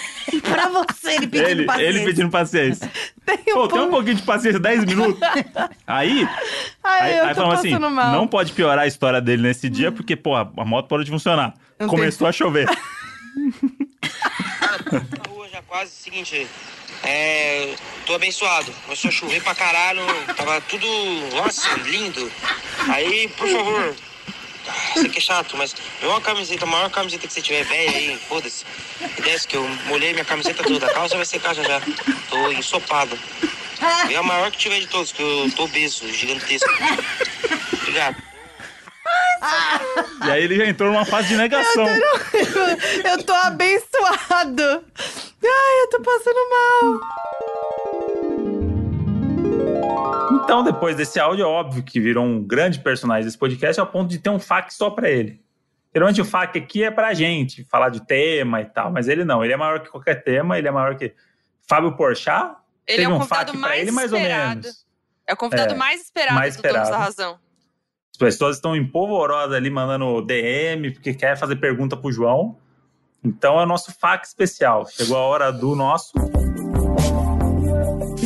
pra 0.43 0.69
você, 0.69 1.13
ele 1.17 1.27
pedindo 1.27 1.49
ele, 1.49 1.65
paciência. 1.65 1.89
ele 1.99 2.05
pedindo 2.05 2.31
paciência. 2.31 2.91
Tem 3.27 3.37
um 3.37 3.45
Pô, 3.45 3.69
tem 3.69 3.69
pouco- 3.69 3.79
um 3.79 3.91
pouquinho 3.91 4.17
de 4.17 4.23
paciência, 4.23 4.61
10 4.61 4.85
minutos. 4.85 5.21
Aí, 5.87 6.29
Ai, 6.85 7.01
aí, 7.13 7.19
eu 7.19 7.25
aí 7.25 7.29
tô 7.31 7.35
falamos 7.43 7.59
assim: 7.59 7.79
mal. 7.79 8.13
não 8.13 8.27
pode 8.29 8.53
piorar 8.53 8.85
a 8.85 8.87
história 8.87 9.21
dele 9.21 9.43
nesse 9.43 9.69
dia, 9.69 9.91
porque, 9.91 10.15
pô, 10.17 10.35
a 10.37 10.45
moto 10.65 10.87
parou 10.89 11.05
de 11.05 11.11
funcionar. 11.11 11.55
Não 11.79 11.89
Começou 11.89 12.27
a 12.27 12.33
chover. 12.33 12.69
Já 15.51 15.63
quase, 15.63 15.91
seguinte, 15.91 16.47
é, 17.03 17.75
tô 18.07 18.15
abençoado. 18.15 18.73
Começou 18.85 19.09
a 19.09 19.13
chover 19.13 19.43
pra 19.43 19.55
caralho, 19.55 20.03
tava 20.37 20.61
tudo, 20.63 20.87
nossa, 21.35 21.75
lindo. 21.85 22.31
Aí, 22.89 23.29
por 23.29 23.49
favor, 23.49 23.97
isso 24.97 25.07
aqui 25.07 25.19
é 25.19 25.21
chato, 25.21 25.57
mas 25.57 25.75
vê 26.01 26.07
uma 26.07 26.21
camiseta, 26.21 26.65
a 26.65 26.69
maior 26.69 26.91
camiseta 26.91 27.27
que 27.27 27.33
você 27.33 27.41
tiver, 27.41 27.65
velha 27.65 27.91
aí, 27.91 28.21
foda-se. 28.29 28.65
Desce 29.23 29.49
que 29.49 29.57
eu 29.57 29.67
molhei 29.87 30.13
minha 30.13 30.25
camiseta 30.25 30.63
toda, 30.63 30.87
a 30.87 30.93
calça 30.93 31.17
vai 31.17 31.25
secar 31.25 31.55
já 31.55 31.63
já. 31.63 31.81
Tô 32.29 32.53
ensopado. 32.53 33.19
Vê 34.07 34.17
a 34.17 34.23
maior 34.23 34.51
que 34.51 34.59
tiver 34.59 34.81
de 34.81 34.87
todos, 34.87 35.13
que 35.13 35.23
eu 35.23 35.51
tô 35.57 35.65
obeso, 35.65 36.13
gigantesco. 36.13 36.69
Obrigado. 37.73 38.28
E 40.27 40.31
aí 40.31 40.43
ele 40.45 40.57
já 40.57 40.67
entrou 40.67 40.91
numa 40.93 41.05
fase 41.05 41.29
de 41.29 41.37
negação. 41.37 41.87
Eu 43.05 43.23
tô 43.25 43.33
abençoado. 43.33 44.85
Ai, 45.45 45.83
eu 45.83 45.91
tô 45.91 46.01
passando 46.03 46.51
mal. 46.51 47.01
Então, 50.43 50.63
depois 50.65 50.97
desse 50.97 51.19
áudio, 51.21 51.45
é 51.45 51.47
óbvio 51.47 51.83
que 51.83 52.01
virou 52.01 52.25
um 52.25 52.43
grande 52.43 52.79
personagem 52.81 53.25
desse 53.25 53.39
podcast 53.39 53.81
ao 53.81 53.87
ponto 53.87 54.09
de 54.11 54.19
ter 54.19 54.31
um 54.31 54.39
FAQ 54.39 54.73
só 54.75 54.91
pra 54.91 55.09
ele. 55.11 55.41
Geralmente 55.95 56.21
o 56.21 56.25
FAQ 56.25 56.59
aqui 56.59 56.85
é 56.85 56.91
pra 56.91 57.15
gente, 57.15 57.65
falar 57.65 57.89
de 57.89 58.05
tema 58.07 58.61
e 58.61 58.67
tal, 58.67 58.91
mas 58.93 59.09
ele 59.09 59.25
não. 59.25 59.43
Ele 59.45 59.53
é 59.55 59.57
maior 59.57 59.81
que 59.81 59.91
qualquer 59.91 60.23
tema, 60.23 60.59
ele 60.59 60.69
é 60.69 60.71
maior 60.71 60.97
que 60.97 61.15
Fábio 61.69 61.97
Porchat. 61.97 62.55
Ele 62.87 62.99
teve 62.99 63.05
é 63.05 63.09
o 63.09 63.17
um 63.17 63.19
convidado 63.19 63.57
mais 63.59 63.81
ele, 63.83 63.91
mais 63.91 64.13
ou 64.13 64.19
esperado. 64.19 64.61
menos. 64.63 64.87
É 65.27 65.33
o 65.35 65.37
convidado 65.37 65.75
É, 65.75 65.77
mais 65.77 66.01
esperado 66.03 66.35
mais 66.35 66.57
do 66.57 66.63
Donos 66.63 66.75
da 66.75 66.83
esperado. 66.83 67.05
Razão. 67.05 67.48
As 68.19 68.35
pessoas 68.35 68.57
estão 68.57 68.75
empolvorosas 68.75 69.55
ali, 69.55 69.71
mandando 69.71 70.21
DM, 70.23 70.91
porque 70.91 71.15
quer 71.15 71.39
fazer 71.39 71.55
pergunta 71.55 71.97
pro 71.97 72.11
João. 72.11 72.57
Então 73.23 73.61
é 73.61 73.63
o 73.63 73.67
nosso 73.67 73.93
FAQ 73.93 74.27
especial. 74.27 74.89
Chegou 74.89 75.17
a 75.17 75.21
hora 75.21 75.53
do 75.53 75.77
nosso. 75.77 76.13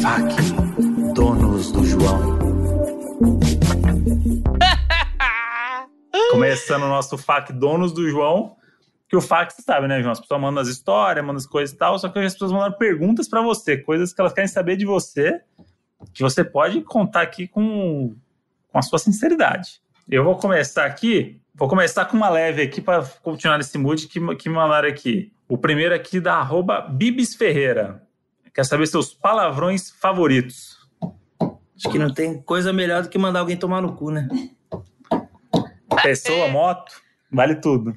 FAQ 0.00 0.35
Donos 1.14 1.72
do 1.72 1.85
João. 1.85 2.38
Começando 6.33 6.85
o 6.85 6.88
nosso 6.88 7.18
FAQ 7.18 7.52
Donos 7.52 7.92
do 7.92 8.09
João. 8.09 8.57
Que 9.11 9.16
o 9.16 9.20
FAQ, 9.20 9.52
você 9.52 9.61
sabe, 9.61 9.88
né, 9.88 10.00
João? 10.00 10.12
As 10.12 10.20
pessoas 10.20 10.40
mandam 10.40 10.62
as 10.62 10.68
histórias, 10.68 11.22
mandam 11.22 11.37
as 11.37 11.46
coisas 11.46 11.76
e 11.76 11.78
tal. 11.78 11.98
Só 11.98 12.09
que 12.09 12.18
as 12.18 12.33
pessoas 12.33 12.50
mandaram 12.50 12.78
perguntas 12.78 13.28
pra 13.28 13.42
você, 13.42 13.76
coisas 13.76 14.14
que 14.14 14.20
elas 14.22 14.33
querem 14.33 14.48
saber 14.48 14.76
de 14.76 14.87
você, 14.87 15.42
que 16.14 16.22
você 16.22 16.42
pode 16.42 16.81
contar 16.81 17.20
aqui 17.20 17.46
com, 17.46 18.16
com 18.70 18.78
a 18.78 18.81
sua 18.81 18.98
sinceridade. 18.98 19.81
Eu 20.08 20.24
vou 20.24 20.36
começar 20.36 20.84
aqui, 20.84 21.40
vou 21.54 21.68
começar 21.68 22.04
com 22.06 22.16
uma 22.16 22.28
leve 22.28 22.62
aqui 22.62 22.80
para 22.80 23.04
continuar 23.22 23.58
nesse 23.58 23.78
mood 23.78 24.08
que, 24.08 24.34
que 24.36 24.48
me 24.48 24.54
mandaram 24.54 24.88
aqui. 24.88 25.32
O 25.48 25.56
primeiro 25.56 25.94
aqui 25.94 26.20
da 26.20 26.34
arroba 26.34 26.80
Bibis 26.80 27.34
Ferreira. 27.34 28.02
Quer 28.52 28.64
saber 28.64 28.86
seus 28.86 29.14
palavrões 29.14 29.90
favoritos? 29.90 30.76
Acho 31.76 31.90
que 31.90 31.98
não 31.98 32.12
tem 32.12 32.40
coisa 32.42 32.72
melhor 32.72 33.02
do 33.02 33.08
que 33.08 33.18
mandar 33.18 33.40
alguém 33.40 33.56
tomar 33.56 33.80
no 33.80 33.94
cu, 33.94 34.10
né? 34.10 34.28
Pessoa, 36.02 36.48
moto, 36.48 36.92
vale 37.30 37.56
tudo. 37.56 37.96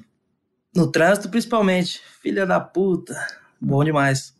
No 0.74 0.90
trânsito, 0.90 1.28
principalmente. 1.28 2.00
Filha 2.22 2.46
da 2.46 2.60
puta. 2.60 3.14
Bom 3.60 3.82
demais. 3.82 4.34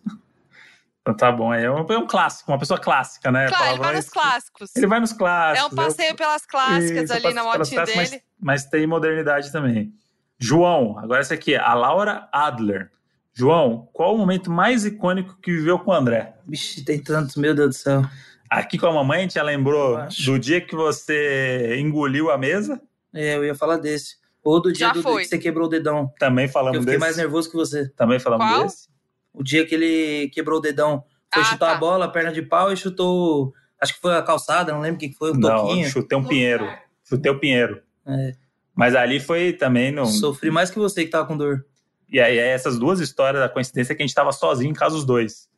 Então 1.07 1.17
tá 1.17 1.31
bom, 1.31 1.55
é 1.55 1.71
um, 1.71 1.87
é 1.89 1.99
um 1.99 2.07
clássico, 2.07 2.51
uma 2.51 2.59
pessoa 2.59 2.81
clássica, 2.81 3.31
né? 3.31 3.47
Claro, 3.47 3.75
ele 3.75 3.79
vai 3.79 3.95
nos 3.95 4.09
clássicos. 4.09 4.75
Ele 4.75 4.89
vai 4.89 4.99
nos 4.99 5.13
É 5.13 5.15
clássicos. 5.15 5.73
um 5.73 5.77
passeio 5.77 6.17
pelas 6.17 6.45
clássicas 6.45 7.05
Isso, 7.05 7.13
ali 7.13 7.33
na 7.33 7.45
motinha 7.45 7.85
dele. 7.85 7.97
Mas, 7.97 8.21
mas 8.41 8.65
tem 8.65 8.89
modernidade 8.89 9.53
também. 9.53 9.95
João, 10.37 10.99
agora 10.99 11.21
essa 11.21 11.35
aqui 11.35 11.55
é 11.55 11.61
a 11.61 11.75
Laura 11.75 12.29
Adler. 12.33 12.91
João, 13.33 13.89
qual 13.93 14.17
o 14.17 14.19
momento 14.19 14.51
mais 14.51 14.85
icônico 14.85 15.39
que 15.41 15.53
viveu 15.53 15.79
com 15.79 15.93
o 15.93 15.95
André? 15.95 16.35
Vixe, 16.45 16.85
tem 16.85 17.01
tantos, 17.01 17.37
meu 17.37 17.55
Deus 17.55 17.69
do 17.69 17.75
céu. 17.79 18.03
Aqui 18.51 18.77
com 18.77 18.87
a 18.89 18.93
mamãe, 18.93 19.19
a 19.19 19.23
gente 19.23 19.35
já 19.35 19.45
lembrou 19.45 19.99
do 20.25 20.39
dia 20.41 20.61
que 20.61 20.75
você 20.75 21.77
engoliu 21.79 22.33
a 22.33 22.39
mesa. 22.39 22.81
É, 23.15 23.37
eu 23.37 23.45
ia 23.45 23.55
falar 23.55 23.77
desse. 23.77 24.17
Ou 24.43 24.61
do 24.61 24.73
dia 24.73 24.93
do, 24.93 25.03
foi. 25.03 25.23
que 25.23 25.29
você 25.29 25.39
quebrou 25.39 25.67
o 25.67 25.71
dedão. 25.71 26.13
Também 26.19 26.49
falamos 26.49 26.77
eu 26.77 26.81
fiquei 26.81 26.95
desse. 26.95 27.07
mais 27.07 27.17
nervoso 27.17 27.49
que 27.49 27.57
você. 27.57 27.89
Também 27.91 28.19
falamos 28.19 28.47
Qual? 28.47 28.63
desse. 28.65 28.96
O 29.37 29.45
dia 29.45 29.65
que 29.67 29.75
ele 29.75 30.29
quebrou 30.31 30.59
o 30.59 30.63
dedão. 30.63 31.05
Foi 31.33 31.43
Ah, 31.43 31.47
chutar 31.47 31.67
tá. 31.71 31.73
a 31.73 31.79
bola, 31.79 32.11
perna 32.11 32.33
de 32.33 32.43
pau 32.43 32.73
e 32.73 32.77
chutou. 32.77 33.53
Acho 33.81 33.95
que 33.95 34.01
foi 34.01 34.17
a 34.17 34.23
calçada, 34.23 34.73
não 34.73 34.81
lembro 34.81 34.97
o 34.97 34.99
que 34.99 35.13
foi, 35.13 35.31
o 35.33 35.35
Não, 35.35 35.67
toquinho. 35.67 35.89
chutei 35.89 36.17
um 36.17 36.25
pinheiro. 36.25 36.67
Chutei 37.05 37.31
o 37.31 37.39
pinheiro. 37.39 37.83
É. 38.07 38.33
Mas 38.75 38.95
ali 38.95 39.21
foi 39.21 39.53
também 39.53 39.93
no. 39.93 40.07
Sofri 40.07 40.51
mais 40.51 40.71
que 40.71 40.79
você 40.79 41.05
que 41.05 41.11
tava 41.11 41.27
com 41.27 41.37
dor. 41.37 41.65
E 42.09 42.21
aí, 42.21 42.39
essas 42.39 42.79
duas 42.79 43.01
histórias, 43.01 43.43
a 43.43 43.49
coincidência 43.49 43.93
é 43.93 43.97
que 43.97 44.03
a 44.03 44.07
gente 44.07 44.15
tava 44.15 44.33
sozinho 44.33 44.71
em 44.71 44.75
casa 44.75 44.97
os 44.97 45.05
dois. 45.05 45.49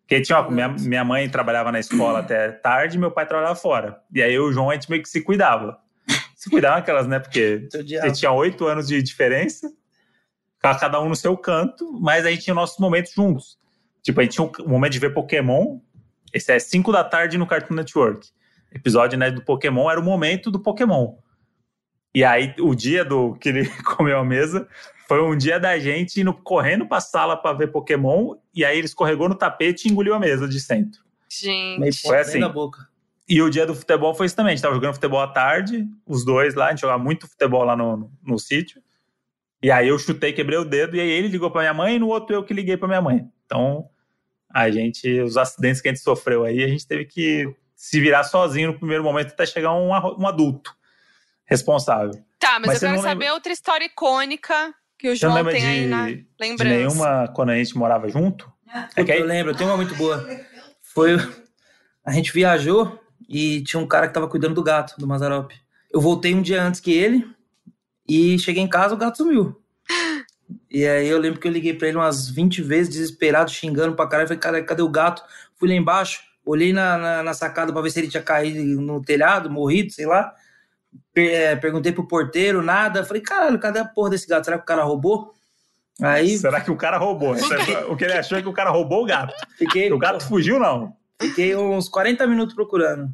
Porque 0.00 0.20
tinha 0.20 0.38
uma, 0.40 0.50
minha, 0.50 0.68
minha 0.68 1.04
mãe 1.04 1.28
trabalhava 1.30 1.70
na 1.72 1.78
escola 1.80 2.18
até 2.18 2.50
tarde, 2.50 2.98
meu 2.98 3.10
pai 3.10 3.24
trabalhava 3.26 3.54
fora. 3.54 4.00
E 4.12 4.20
aí 4.22 4.34
eu 4.34 4.46
e 4.46 4.48
o 4.50 4.52
João, 4.52 4.68
a 4.70 4.74
gente 4.74 4.90
meio 4.90 5.02
que 5.02 5.08
se 5.08 5.22
cuidava. 5.22 5.78
Se 6.34 6.50
cuidava 6.50 6.78
aquelas, 6.78 7.06
né? 7.06 7.18
Porque 7.20 7.68
gente 7.72 8.18
tinha 8.18 8.32
oito 8.32 8.66
anos 8.66 8.88
de 8.88 9.00
diferença, 9.02 9.72
cada 10.62 11.00
um 11.00 11.08
no 11.08 11.16
seu 11.16 11.36
canto, 11.36 11.92
mas 12.00 12.24
a 12.24 12.30
gente 12.30 12.44
tinha 12.44 12.54
nossos 12.54 12.78
momentos 12.78 13.12
juntos. 13.12 13.58
Tipo, 14.02 14.20
a 14.20 14.22
gente 14.22 14.32
tinha 14.32 14.50
um 14.64 14.68
momento 14.68 14.92
de 14.92 14.98
ver 14.98 15.12
Pokémon, 15.12 15.78
esse 16.32 16.52
é 16.52 16.58
5 16.58 16.90
da 16.92 17.04
tarde 17.04 17.36
no 17.36 17.46
Cartoon 17.46 17.74
Network. 17.74 18.28
Episódio 18.72 19.18
né, 19.18 19.30
do 19.30 19.44
Pokémon 19.44 19.90
era 19.90 20.00
o 20.00 20.02
momento 20.02 20.50
do 20.50 20.60
Pokémon. 20.60 21.14
E 22.14 22.24
aí, 22.24 22.54
o 22.58 22.74
dia 22.74 23.04
do 23.04 23.34
que 23.34 23.48
ele 23.48 23.68
comeu 23.84 24.18
a 24.18 24.24
mesa 24.24 24.68
foi 25.08 25.22
um 25.22 25.36
dia 25.36 25.58
da 25.58 25.78
gente 25.78 26.20
indo 26.20 26.32
correndo 26.32 26.86
pra 26.86 27.00
sala 27.00 27.36
pra 27.36 27.52
ver 27.52 27.68
Pokémon, 27.68 28.34
e 28.54 28.64
aí 28.64 28.78
ele 28.78 28.86
escorregou 28.86 29.28
no 29.28 29.34
tapete 29.34 29.86
e 29.86 29.90
engoliu 29.90 30.14
a 30.14 30.18
mesa 30.18 30.48
de 30.48 30.60
centro. 30.60 31.02
Gente. 31.28 32.02
Foi 32.02 32.18
assim. 32.18 32.40
da 32.40 32.48
boca. 32.48 32.88
E 33.28 33.40
o 33.40 33.48
dia 33.48 33.66
do 33.66 33.74
futebol 33.74 34.14
foi 34.14 34.26
isso 34.26 34.36
também. 34.36 34.52
A 34.52 34.56
gente 34.56 34.62
tava 34.62 34.74
jogando 34.74 34.94
futebol 34.94 35.20
à 35.20 35.28
tarde, 35.28 35.86
os 36.06 36.24
dois 36.24 36.54
lá, 36.54 36.66
a 36.66 36.70
gente 36.70 36.80
jogava 36.80 37.02
muito 37.02 37.28
futebol 37.28 37.64
lá 37.64 37.76
no, 37.76 37.96
no, 37.96 38.12
no 38.22 38.38
sítio. 38.38 38.81
E 39.62 39.70
aí 39.70 39.88
eu 39.88 39.98
chutei, 39.98 40.32
quebrei 40.32 40.58
o 40.58 40.64
dedo, 40.64 40.96
e 40.96 41.00
aí 41.00 41.08
ele 41.08 41.28
ligou 41.28 41.50
pra 41.50 41.60
minha 41.62 41.74
mãe, 41.74 41.96
e 41.96 41.98
no 41.98 42.08
outro 42.08 42.34
eu 42.34 42.42
que 42.44 42.52
liguei 42.52 42.76
pra 42.76 42.88
minha 42.88 43.00
mãe. 43.00 43.28
Então, 43.46 43.88
a 44.52 44.70
gente, 44.70 45.20
os 45.20 45.36
acidentes 45.36 45.80
que 45.80 45.88
a 45.88 45.92
gente 45.92 46.02
sofreu 46.02 46.44
aí, 46.44 46.62
a 46.64 46.68
gente 46.68 46.86
teve 46.86 47.04
que 47.04 47.48
se 47.76 48.00
virar 48.00 48.24
sozinho 48.24 48.72
no 48.72 48.78
primeiro 48.78 49.02
momento 49.04 49.28
até 49.32 49.46
chegar 49.46 49.72
um, 49.74 49.88
um 49.90 50.26
adulto 50.26 50.74
responsável. 51.44 52.12
Tá, 52.38 52.58
mas, 52.58 52.66
Mas 52.68 52.82
eu 52.82 52.90
quero 52.90 53.02
saber 53.02 53.30
outra 53.32 53.52
história 53.52 53.84
icônica 53.84 54.74
que 54.98 55.08
o 55.08 55.16
João 55.16 55.34
lembra 55.34 55.52
tem 55.52 55.66
aí 55.66 55.86
na 55.86 56.06
de, 56.08 56.14
de 56.16 56.26
lembrança. 56.40 56.74
nenhuma 56.74 57.28
quando 57.34 57.50
a 57.50 57.56
gente 57.56 57.76
morava 57.76 58.08
junto? 58.08 58.50
É 58.96 59.04
que 59.04 59.12
aí- 59.12 59.20
Eu 59.20 59.26
lembro, 59.26 59.52
eu 59.52 59.56
tenho 59.56 59.70
uma 59.70 59.76
muito 59.76 59.94
boa. 59.94 60.24
Foi. 60.82 61.16
A 62.04 62.10
gente 62.12 62.32
viajou 62.32 62.98
e 63.28 63.62
tinha 63.62 63.80
um 63.80 63.86
cara 63.86 64.08
que 64.08 64.14
tava 64.14 64.28
cuidando 64.28 64.54
do 64.54 64.62
gato, 64.62 64.94
do 64.98 65.06
Mazarop. 65.06 65.52
Eu 65.92 66.00
voltei 66.00 66.34
um 66.34 66.42
dia 66.42 66.62
antes 66.62 66.80
que 66.80 66.92
ele 66.92 67.26
e 68.12 68.38
cheguei 68.38 68.62
em 68.62 68.68
casa, 68.68 68.94
o 68.94 68.98
gato 68.98 69.18
sumiu. 69.18 69.58
E 70.70 70.86
aí 70.86 71.08
eu 71.08 71.18
lembro 71.18 71.40
que 71.40 71.46
eu 71.48 71.52
liguei 71.52 71.72
pra 71.74 71.88
ele 71.88 71.96
umas 71.96 72.28
20 72.28 72.62
vezes, 72.62 72.92
desesperado, 72.92 73.50
xingando 73.50 73.94
pra 73.96 74.06
caralho. 74.06 74.28
Falei, 74.28 74.40
cara, 74.40 74.62
cadê 74.62 74.82
o 74.82 74.88
gato? 74.88 75.22
Fui 75.56 75.68
lá 75.68 75.74
embaixo, 75.74 76.20
olhei 76.44 76.72
na, 76.72 76.98
na, 76.98 77.22
na 77.22 77.34
sacada 77.34 77.72
pra 77.72 77.80
ver 77.82 77.90
se 77.90 78.00
ele 78.00 78.08
tinha 78.08 78.22
caído 78.22 78.80
no 78.80 79.00
telhado, 79.02 79.50
morrido, 79.50 79.92
sei 79.92 80.06
lá. 80.06 80.32
Per- 81.14 81.30
é, 81.32 81.56
perguntei 81.56 81.92
pro 81.92 82.06
porteiro, 82.08 82.62
nada. 82.62 83.04
Falei, 83.04 83.22
caralho, 83.22 83.58
cadê 83.58 83.78
a 83.78 83.84
porra 83.84 84.10
desse 84.10 84.26
gato? 84.26 84.44
Será 84.44 84.58
que 84.58 84.62
o 84.64 84.66
cara 84.66 84.82
roubou? 84.82 85.32
Aí 86.00 86.36
Será 86.38 86.60
que 86.60 86.70
o 86.70 86.76
cara 86.76 86.96
roubou? 86.98 87.34
O 87.88 87.96
que 87.96 88.04
ele 88.04 88.14
achou 88.14 88.36
é 88.38 88.42
que 88.42 88.48
o 88.48 88.52
cara 88.52 88.70
roubou 88.70 89.02
o 89.02 89.06
gato. 89.06 89.32
fiquei. 89.56 89.92
O 89.92 89.98
gato 89.98 90.24
fugiu, 90.26 90.58
não. 90.58 90.94
Fiquei 91.20 91.54
uns 91.54 91.88
40 91.88 92.26
minutos 92.26 92.54
procurando. 92.54 93.08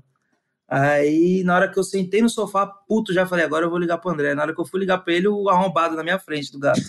Aí, 0.69 1.43
na 1.45 1.55
hora 1.57 1.69
que 1.71 1.79
eu 1.79 1.83
sentei 1.85 2.21
no 2.21 2.29
sofá, 2.29 2.67
puto, 2.67 3.13
já 3.13 3.27
falei, 3.27 3.45
agora 3.45 3.65
eu 3.65 3.71
vou 3.71 3.79
ligar 3.79 3.97
pro 3.99 4.11
André. 4.11 4.35
Na 4.35 4.43
hora 4.43 4.55
que 4.55 4.61
eu 4.61 4.67
fui 4.67 4.79
ligar 4.81 4.99
pra 4.99 5.15
ele, 5.15 5.27
o 5.27 5.49
arrombado 5.49 5.97
na 5.97 6.03
minha 6.03 6.19
frente 6.19 6.53
do 6.53 6.59
gato. 6.59 6.81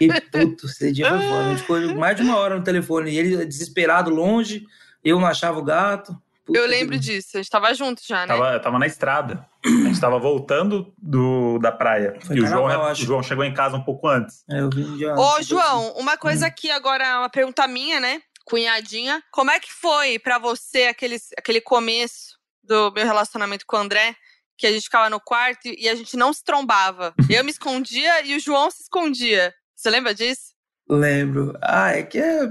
E 0.00 0.08
puto, 0.30 0.66
esse 0.66 0.90
dia 0.92 1.08
foi 1.10 1.18
foda. 1.18 1.44
A 1.44 1.48
gente 1.50 1.60
ficou 1.60 1.94
mais 1.96 2.16
de 2.16 2.22
uma 2.22 2.36
hora 2.36 2.56
no 2.56 2.64
telefone. 2.64 3.10
E 3.10 3.18
ele 3.18 3.44
desesperado, 3.44 4.10
longe, 4.10 4.64
eu 5.04 5.18
não 5.20 5.26
achava 5.26 5.58
o 5.58 5.62
gato. 5.64 6.16
Puta 6.46 6.58
Eu 6.58 6.64
que- 6.64 6.70
lembro 6.70 6.98
disso, 6.98 7.36
a 7.36 7.36
gente 7.42 7.50
tava 7.50 7.72
junto 7.74 8.00
já, 8.06 8.20
né? 8.26 8.26
Tava, 8.28 8.58
tava 8.60 8.78
na 8.78 8.86
estrada. 8.86 9.46
A 9.64 9.68
gente 9.68 10.00
tava 10.00 10.18
voltando 10.18 10.92
do, 10.98 11.58
da 11.58 11.70
praia. 11.70 12.16
Foi 12.26 12.36
e 12.36 12.40
o 12.40 12.46
João, 12.46 12.64
o. 12.90 12.94
João 12.94 13.22
chegou 13.22 13.44
em 13.44 13.52
casa 13.54 13.76
um 13.76 13.82
pouco 13.82 14.08
antes. 14.08 14.42
É, 14.50 14.60
eu 14.60 14.70
vim 14.70 14.96
de 14.96 15.06
Ô, 15.06 15.42
João, 15.42 15.92
uma 15.96 16.16
coisa 16.16 16.46
aqui 16.46 16.70
agora, 16.70 17.18
uma 17.20 17.28
pergunta 17.28 17.66
minha, 17.68 18.00
né? 18.00 18.22
Cunhadinha. 18.44 19.22
Como 19.30 19.50
é 19.52 19.60
que 19.60 19.72
foi 19.72 20.18
pra 20.18 20.38
você 20.38 20.84
aquele, 20.84 21.16
aquele 21.38 21.60
começo 21.60 22.36
do 22.62 22.92
meu 22.92 23.04
relacionamento 23.04 23.64
com 23.66 23.76
o 23.76 23.80
André? 23.80 24.14
Que 24.56 24.66
a 24.66 24.72
gente 24.72 24.84
ficava 24.84 25.10
no 25.10 25.20
quarto 25.20 25.66
e 25.66 25.88
a 25.88 25.94
gente 25.94 26.16
não 26.16 26.32
se 26.32 26.44
trombava. 26.44 27.14
Eu 27.30 27.44
me 27.44 27.50
escondia 27.50 28.24
e 28.24 28.36
o 28.36 28.40
João 28.40 28.70
se 28.70 28.82
escondia. 28.82 29.52
Você 29.74 29.90
lembra 29.90 30.14
disso? 30.14 30.52
Lembro. 30.88 31.56
Ah, 31.62 31.90
é 31.90 32.02
que 32.02 32.18
é. 32.18 32.48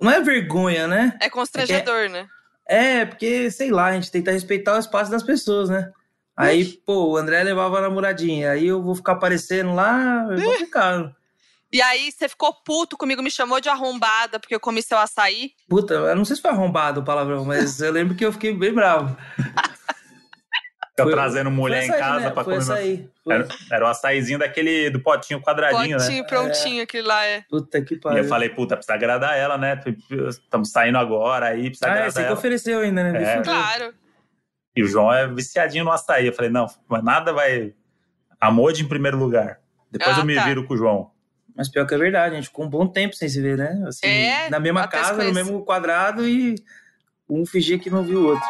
Não 0.00 0.10
é 0.10 0.20
vergonha, 0.20 0.86
né? 0.86 1.16
É 1.20 1.30
constrangedor, 1.30 2.04
é 2.04 2.08
né? 2.08 2.28
É, 2.68 3.04
porque, 3.06 3.50
sei 3.50 3.70
lá, 3.70 3.86
a 3.86 3.92
gente 3.94 4.10
tenta 4.10 4.32
respeitar 4.32 4.76
o 4.76 4.80
espaço 4.80 5.10
das 5.10 5.22
pessoas, 5.22 5.70
né? 5.70 5.90
Aí, 6.36 6.64
pô, 6.84 7.12
o 7.12 7.16
André 7.16 7.42
levava 7.42 7.78
a 7.78 7.82
namoradinha, 7.82 8.50
aí 8.50 8.66
eu 8.66 8.82
vou 8.82 8.94
ficar 8.94 9.12
aparecendo 9.12 9.72
lá, 9.74 10.26
é 10.30 10.42
complicado. 10.42 11.16
E 11.72 11.82
aí 11.82 12.12
você 12.12 12.28
ficou 12.28 12.54
puto 12.64 12.96
comigo, 12.96 13.22
me 13.22 13.30
chamou 13.30 13.60
de 13.60 13.68
arrombada 13.68 14.38
porque 14.38 14.54
eu 14.54 14.60
comi 14.60 14.82
seu 14.82 14.98
açaí. 14.98 15.50
Puta, 15.68 15.94
eu 15.94 16.16
não 16.16 16.24
sei 16.24 16.36
se 16.36 16.42
foi 16.42 16.50
arrombado 16.50 17.00
o 17.00 17.04
palavrão, 17.04 17.44
mas 17.44 17.80
eu 17.80 17.92
lembro 17.92 18.14
que 18.14 18.24
eu 18.24 18.32
fiquei 18.32 18.54
bem 18.54 18.72
bravo. 18.72 19.16
Fica 20.96 21.04
foi, 21.04 21.12
trazendo 21.12 21.50
mulher 21.50 21.84
em 21.84 21.88
casa 21.88 22.20
né? 22.20 22.30
pra 22.30 22.42
foi 22.42 22.54
comer. 22.54 22.72
Açaí. 22.72 23.10
Era, 23.28 23.48
era 23.70 23.84
o 23.84 23.88
açaizinho 23.88 24.38
daquele 24.38 24.88
do 24.88 25.00
potinho 25.00 25.42
quadradinho, 25.42 25.98
potinho, 25.98 26.22
né? 26.22 26.28
prontinho, 26.28 26.80
é. 26.80 26.82
aquele 26.84 27.06
lá 27.06 27.22
é. 27.26 27.42
Puta 27.50 27.82
que 27.82 27.96
pariu. 27.96 28.18
E 28.18 28.24
eu 28.24 28.28
falei, 28.28 28.48
puta, 28.48 28.76
precisa 28.76 28.94
agradar 28.94 29.36
ela, 29.36 29.58
né? 29.58 29.78
Estamos 30.28 30.70
saindo 30.70 30.96
agora 30.96 31.48
aí, 31.48 31.68
precisa 31.68 31.86
ah, 31.86 31.90
agradar 31.90 32.08
é, 32.08 32.10
você 32.12 32.18
ela. 32.20 32.28
que 32.28 32.32
ofereceu 32.32 32.78
ainda, 32.80 33.12
né? 33.12 33.22
É. 33.22 33.42
Claro. 33.42 33.92
E 34.74 34.82
o 34.82 34.86
João 34.86 35.12
é 35.12 35.26
viciadinho 35.26 35.84
no 35.84 35.90
açaí. 35.90 36.26
Eu 36.26 36.32
falei, 36.32 36.50
não, 36.50 36.66
mas 36.88 37.04
nada 37.04 37.32
vai. 37.32 37.74
Amor 38.40 38.72
de 38.72 38.82
em 38.82 38.88
primeiro 38.88 39.18
lugar. 39.18 39.58
Depois 39.90 40.16
Ah, 40.16 40.20
eu 40.20 40.24
me 40.24 40.34
tá. 40.34 40.44
viro 40.44 40.66
com 40.66 40.74
o 40.74 40.76
João. 40.76 41.10
Mas 41.56 41.70
pior 41.70 41.86
que 41.86 41.94
é 41.94 41.98
verdade, 41.98 42.34
a 42.34 42.36
gente 42.36 42.48
ficou 42.48 42.66
um 42.66 42.68
bom 42.68 42.86
tempo 42.86 43.16
sem 43.16 43.28
se 43.28 43.40
ver, 43.40 43.56
né? 43.56 43.82
Assim, 43.86 44.06
É, 44.06 44.50
na 44.50 44.60
mesma 44.60 44.86
casa, 44.86 45.24
no 45.24 45.32
mesmo 45.32 45.64
quadrado 45.64 46.28
e 46.28 46.54
um 47.28 47.46
fingia 47.46 47.78
que 47.78 47.88
não 47.88 48.04
viu 48.04 48.20
o 48.20 48.26
outro. 48.26 48.44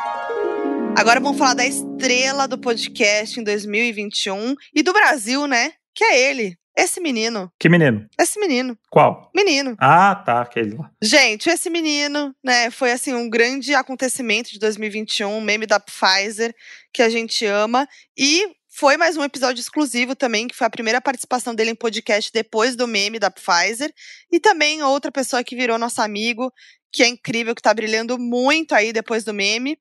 Agora 0.99 1.21
vamos 1.21 1.39
falar 1.39 1.55
da 1.55 1.65
estrela 1.65 2.49
do 2.49 2.59
podcast 2.59 3.39
em 3.39 3.45
2021 3.45 4.55
e 4.75 4.83
do 4.83 4.93
Brasil, 4.93 5.47
né? 5.47 5.73
Que 5.95 6.05
é 6.05 6.31
ele, 6.31 6.59
esse 6.77 7.01
menino. 7.01 7.51
Que 7.59 7.69
menino? 7.69 8.07
Esse 8.21 8.41
menino. 8.41 8.77
Qual? 8.91 9.31
Menino. 9.35 9.77
Ah, 9.79 10.15
tá, 10.15 10.41
aquele 10.41 10.75
lá. 10.75 10.91
Gente, 11.01 11.49
esse 11.49 11.71
menino, 11.71 12.35
né, 12.43 12.71
foi 12.71 12.93
assim 12.93 13.15
um 13.15 13.31
grande 13.31 13.75
acontecimento 13.75 14.51
de 14.51 14.59
2021, 14.59 15.31
um 15.31 15.41
meme 15.41 15.65
da 15.65 15.79
Pfizer, 15.79 16.55
que 16.93 17.03
a 17.03 17.09
gente 17.09 17.47
ama. 17.47 17.87
E 18.19 18.45
foi 18.79 18.99
mais 18.99 19.17
um 19.17 19.25
episódio 19.25 19.59
exclusivo 19.59 20.15
também, 20.15 20.47
que 20.47 20.55
foi 20.55 20.67
a 20.67 20.71
primeira 20.71 21.01
participação 21.01 21.55
dele 21.55 21.71
em 21.71 21.75
podcast 21.75 22.31
depois 22.31 22.77
do 22.77 22.87
meme 22.87 23.19
da 23.19 23.31
Pfizer. 23.31 23.91
E 24.31 24.39
também 24.39 24.83
outra 24.83 25.11
pessoa 25.11 25.43
que 25.43 25.57
virou 25.57 25.79
nosso 25.79 26.03
amigo, 26.03 26.53
que 26.93 27.03
é 27.03 27.09
incrível, 27.09 27.55
que 27.55 27.63
tá 27.63 27.73
brilhando 27.73 28.19
muito 28.19 28.75
aí 28.75 28.93
depois 28.93 29.25
do 29.25 29.33
meme. 29.33 29.79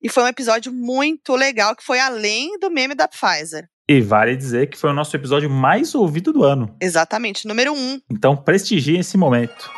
E 0.00 0.08
foi 0.08 0.22
um 0.22 0.28
episódio 0.28 0.72
muito 0.72 1.34
legal, 1.34 1.74
que 1.74 1.82
foi 1.82 1.98
além 1.98 2.56
do 2.60 2.70
meme 2.70 2.94
da 2.94 3.08
Pfizer. 3.08 3.68
E 3.88 4.00
vale 4.00 4.36
dizer 4.36 4.68
que 4.68 4.78
foi 4.78 4.90
o 4.90 4.94
nosso 4.94 5.16
episódio 5.16 5.50
mais 5.50 5.92
ouvido 5.92 6.32
do 6.32 6.44
ano. 6.44 6.76
Exatamente, 6.80 7.48
número 7.48 7.72
um. 7.72 8.00
Então 8.08 8.36
prestigie 8.36 8.98
esse 8.98 9.18
momento. 9.18 9.68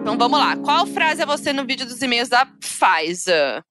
Então 0.00 0.16
vamos 0.16 0.38
lá. 0.38 0.56
Qual 0.56 0.86
frase 0.86 1.20
é 1.20 1.26
você 1.26 1.52
no 1.52 1.66
vídeo 1.66 1.84
dos 1.84 2.00
e-mails 2.00 2.30
da 2.30 2.46
Pfizer? 2.46 3.62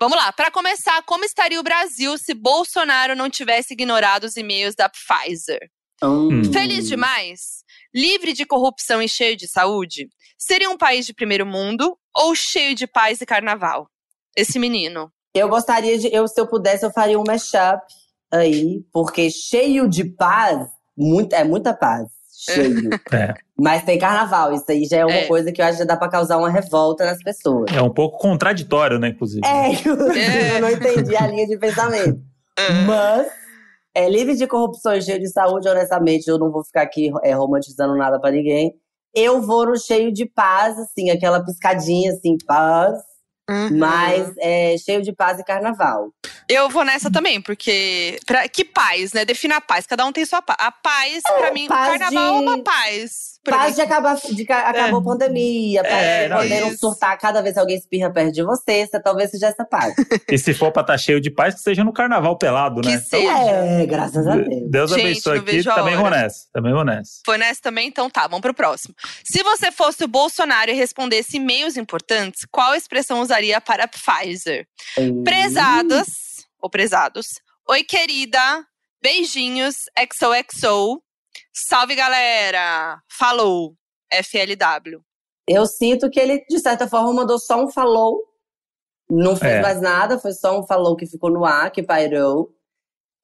Vamos 0.00 0.16
lá. 0.16 0.32
Para 0.32 0.50
começar, 0.50 1.02
como 1.02 1.24
estaria 1.24 1.60
o 1.60 1.62
Brasil 1.62 2.16
se 2.18 2.34
Bolsonaro 2.34 3.16
não 3.16 3.30
tivesse 3.30 3.74
ignorado 3.74 4.24
os 4.24 4.36
e-mails 4.36 4.74
da 4.74 4.88
Pfizer? 4.88 5.70
Hum. 6.02 6.44
Feliz 6.52 6.86
demais? 6.86 7.64
Livre 7.94 8.32
de 8.32 8.44
corrupção 8.44 9.00
e 9.00 9.08
cheio 9.08 9.36
de 9.36 9.48
saúde? 9.48 10.08
Seria 10.38 10.70
um 10.70 10.76
país 10.76 11.06
de 11.06 11.14
primeiro 11.14 11.46
mundo 11.46 11.96
ou 12.14 12.34
cheio 12.34 12.74
de 12.74 12.86
paz 12.86 13.20
e 13.20 13.26
carnaval? 13.26 13.88
Esse 14.36 14.58
menino. 14.58 15.10
Eu 15.34 15.48
gostaria 15.48 15.98
de. 15.98 16.14
Eu, 16.14 16.28
se 16.28 16.40
eu 16.40 16.46
pudesse, 16.46 16.84
eu 16.84 16.92
faria 16.92 17.18
um 17.18 17.24
mashup 17.26 17.82
aí, 18.30 18.82
porque 18.92 19.30
cheio 19.30 19.88
de 19.88 20.04
paz, 20.04 20.68
muito, 20.96 21.32
é 21.34 21.44
muita 21.44 21.74
paz. 21.74 22.08
Cheio. 22.44 22.90
É. 23.12 23.45
Mas 23.58 23.84
tem 23.84 23.98
carnaval, 23.98 24.52
isso 24.52 24.64
aí 24.68 24.84
já 24.84 24.98
é 24.98 25.04
uma 25.06 25.14
É. 25.14 25.26
coisa 25.26 25.50
que 25.50 25.62
eu 25.62 25.64
acho 25.64 25.74
que 25.74 25.78
já 25.78 25.84
dá 25.86 25.96
pra 25.96 26.10
causar 26.10 26.36
uma 26.36 26.50
revolta 26.50 27.06
nas 27.06 27.22
pessoas. 27.22 27.72
É 27.74 27.80
um 27.80 27.88
pouco 27.92 28.18
contraditório, 28.18 28.98
né, 28.98 29.08
inclusive. 29.08 29.40
É, 29.46 29.68
inclusive, 29.72 30.20
É. 30.20 30.56
eu 30.56 30.60
não 30.60 30.70
entendi 30.70 31.16
a 31.16 31.26
linha 31.26 31.46
de 31.46 31.56
pensamento. 31.58 32.20
Mas, 32.86 33.26
é 33.94 34.08
livre 34.10 34.36
de 34.36 34.46
corrupção 34.46 34.94
e 34.94 35.00
cheio 35.02 35.18
de 35.18 35.28
saúde, 35.30 35.68
honestamente, 35.68 36.28
eu 36.28 36.38
não 36.38 36.50
vou 36.52 36.62
ficar 36.64 36.82
aqui 36.82 37.10
é, 37.22 37.32
romantizando 37.32 37.96
nada 37.96 38.20
pra 38.20 38.30
ninguém. 38.30 38.74
Eu 39.14 39.40
vou 39.40 39.64
no 39.64 39.78
cheio 39.78 40.12
de 40.12 40.26
paz, 40.26 40.78
assim, 40.78 41.08
aquela 41.10 41.42
piscadinha, 41.42 42.12
assim, 42.12 42.36
paz. 42.46 42.92
Uhum. 43.48 43.78
Mas 43.78 44.32
é, 44.38 44.76
cheio 44.76 45.00
de 45.00 45.12
paz 45.14 45.38
e 45.38 45.44
carnaval. 45.44 46.08
Eu 46.48 46.68
vou 46.68 46.84
nessa 46.84 47.10
também, 47.10 47.40
porque. 47.40 48.18
Pra, 48.26 48.46
que 48.48 48.64
paz, 48.64 49.12
né? 49.12 49.24
Defina 49.24 49.56
a 49.56 49.60
paz. 49.60 49.86
Cada 49.86 50.04
um 50.04 50.12
tem 50.12 50.24
sua 50.26 50.42
paz. 50.42 50.58
A 50.60 50.70
paz, 50.72 51.22
pra 51.22 51.52
mim, 51.52 51.64
o 51.66 51.68
paz 51.68 51.90
carnaval 51.98 52.34
é 52.36 52.38
de- 52.40 52.44
uma 52.44 52.62
paz. 52.62 53.35
Pra 53.46 53.58
Paz 53.58 53.74
de 53.74 53.80
acabar, 53.80 54.16
de 54.16 54.44
que 54.44 54.52
acabou 54.52 55.00
a 55.00 55.02
pandemia, 55.04 55.82
paz 55.82 55.94
É, 55.94 56.22
de 56.24 56.28
não, 56.28 56.36
poder 56.38 56.60
não 56.60 56.68
isso. 56.68 56.78
surtar 56.78 57.16
cada 57.18 57.40
vez 57.40 57.54
que 57.54 57.60
alguém 57.60 57.76
espirra 57.76 58.10
perto 58.12 58.32
de 58.34 58.42
você, 58.42 58.72
essa 58.80 59.00
talvez 59.00 59.30
seja 59.30 59.46
essa 59.46 59.64
paz. 59.64 59.94
E 60.30 60.36
se 60.36 60.52
for 60.52 60.70
pra 60.72 60.82
estar 60.82 60.98
cheio 60.98 61.20
de 61.20 61.30
paz, 61.30 61.54
que 61.54 61.60
seja 61.60 61.82
no 61.84 61.92
carnaval 61.92 62.36
pelado, 62.36 62.80
Que 62.82 62.88
né? 62.90 62.98
seja. 62.98 63.30
É, 63.32 63.86
graças 63.86 64.26
a 64.26 64.36
Deus. 64.36 64.70
Deus 64.70 64.90
Gente, 64.90 65.00
abençoe 65.00 65.38
aqui. 65.38 65.62
Também 65.64 65.96
vou 65.96 66.10
nessa. 66.10 66.46
Também 66.52 66.72
vou 66.72 66.84
nessa. 66.84 67.20
Foi 67.24 67.38
nessa 67.38 67.60
também? 67.62 67.88
Então 67.88 68.10
tá, 68.10 68.22
vamos 68.26 68.40
pro 68.40 68.52
próximo. 68.52 68.94
Se 69.24 69.42
você 69.42 69.70
fosse 69.72 70.04
o 70.04 70.08
Bolsonaro 70.08 70.70
e 70.70 70.74
respondesse 70.74 71.36
e-mails 71.36 71.76
importantes, 71.76 72.44
qual 72.50 72.74
expressão 72.74 73.20
usaria 73.20 73.60
para 73.60 73.86
Pfizer? 73.88 74.66
Prezadas, 75.24 76.06
ou 76.60 76.68
prezados. 76.70 77.40
Oi, 77.68 77.84
querida. 77.84 78.64
Beijinhos. 79.02 79.84
XOXO. 80.12 81.00
Salve, 81.58 81.94
galera. 81.94 83.00
Falou. 83.10 83.74
FLW. 84.12 85.00
Eu 85.48 85.64
sinto 85.66 86.10
que 86.10 86.20
ele, 86.20 86.44
de 86.48 86.58
certa 86.60 86.86
forma, 86.88 87.12
mandou 87.12 87.38
só 87.38 87.64
um 87.64 87.68
falou. 87.70 88.20
Não 89.08 89.36
fez 89.36 89.54
É. 89.54 89.62
mais 89.62 89.80
nada, 89.80 90.18
foi 90.18 90.32
só 90.32 90.58
um 90.60 90.66
falou 90.66 90.96
que 90.96 91.06
ficou 91.06 91.30
no 91.30 91.44
ar, 91.44 91.70
que 91.70 91.82
pairou. 91.82 92.52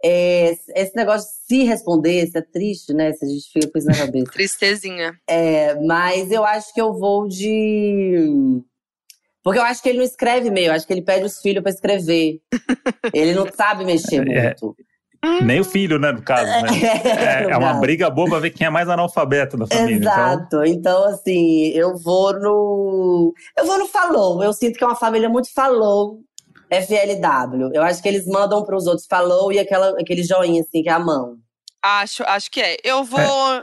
É, 0.04 0.52
esse 0.74 0.96
negócio 0.96 1.28
de 1.28 1.34
se 1.46 1.64
responder, 1.64 2.24
isso 2.24 2.38
é 2.38 2.42
triste, 2.42 2.92
né? 2.94 3.12
Se 3.12 3.24
a 3.24 3.28
gente 3.28 3.48
fica 3.52 3.70
com 3.70 3.78
isso 3.78 3.86
na 3.88 3.96
cabeça. 3.98 4.24
Tristezinha. 4.32 5.20
É, 5.28 5.74
mas 5.84 6.30
eu 6.30 6.44
acho 6.44 6.72
que 6.72 6.80
eu 6.80 6.92
vou 6.94 7.28
de. 7.28 8.62
Porque 9.44 9.58
eu 9.58 9.64
acho 9.64 9.82
que 9.82 9.88
ele 9.88 9.98
não 9.98 10.04
escreve 10.04 10.48
eu 10.66 10.72
acho 10.72 10.86
que 10.86 10.92
ele 10.92 11.02
pede 11.02 11.24
os 11.26 11.40
filhos 11.40 11.62
pra 11.62 11.70
escrever. 11.72 12.40
ele 13.12 13.34
não 13.34 13.46
sabe 13.52 13.84
mexer 13.84 14.26
É. 14.28 14.44
muito. 14.46 14.76
Nem 15.42 15.60
o 15.60 15.64
filho, 15.64 16.00
né, 16.00 16.10
no 16.10 16.22
caso, 16.22 16.46
né? 16.46 16.68
É, 17.04 17.44
é 17.44 17.56
uma 17.56 17.68
Exato. 17.68 17.80
briga 17.80 18.10
boa 18.10 18.28
pra 18.28 18.38
ver 18.40 18.50
quem 18.50 18.66
é 18.66 18.70
mais 18.70 18.88
analfabeto 18.88 19.56
da 19.56 19.66
família. 19.66 19.96
Então, 19.96 20.12
Exato. 20.12 20.64
Então, 20.64 21.04
assim, 21.04 21.68
eu 21.68 21.96
vou 21.96 22.32
no. 22.40 23.32
Eu 23.56 23.64
vou 23.64 23.78
no 23.78 23.86
Falou. 23.86 24.42
Eu 24.42 24.52
sinto 24.52 24.76
que 24.76 24.82
é 24.82 24.86
uma 24.86 24.96
família 24.96 25.28
muito 25.28 25.52
Falou. 25.54 26.18
FLW. 26.70 27.70
Eu 27.72 27.82
acho 27.82 28.02
que 28.02 28.08
eles 28.08 28.26
mandam 28.26 28.64
pros 28.64 28.86
outros 28.86 29.06
Falou 29.06 29.52
e 29.52 29.58
aquela, 29.58 29.90
aquele 29.90 30.24
joinha, 30.24 30.62
assim, 30.62 30.82
que 30.82 30.88
é 30.88 30.92
a 30.92 30.98
mão. 30.98 31.36
Acho, 31.84 32.22
acho 32.28 32.48
que 32.50 32.60
é. 32.60 32.76
Eu 32.84 33.02
vou 33.02 33.20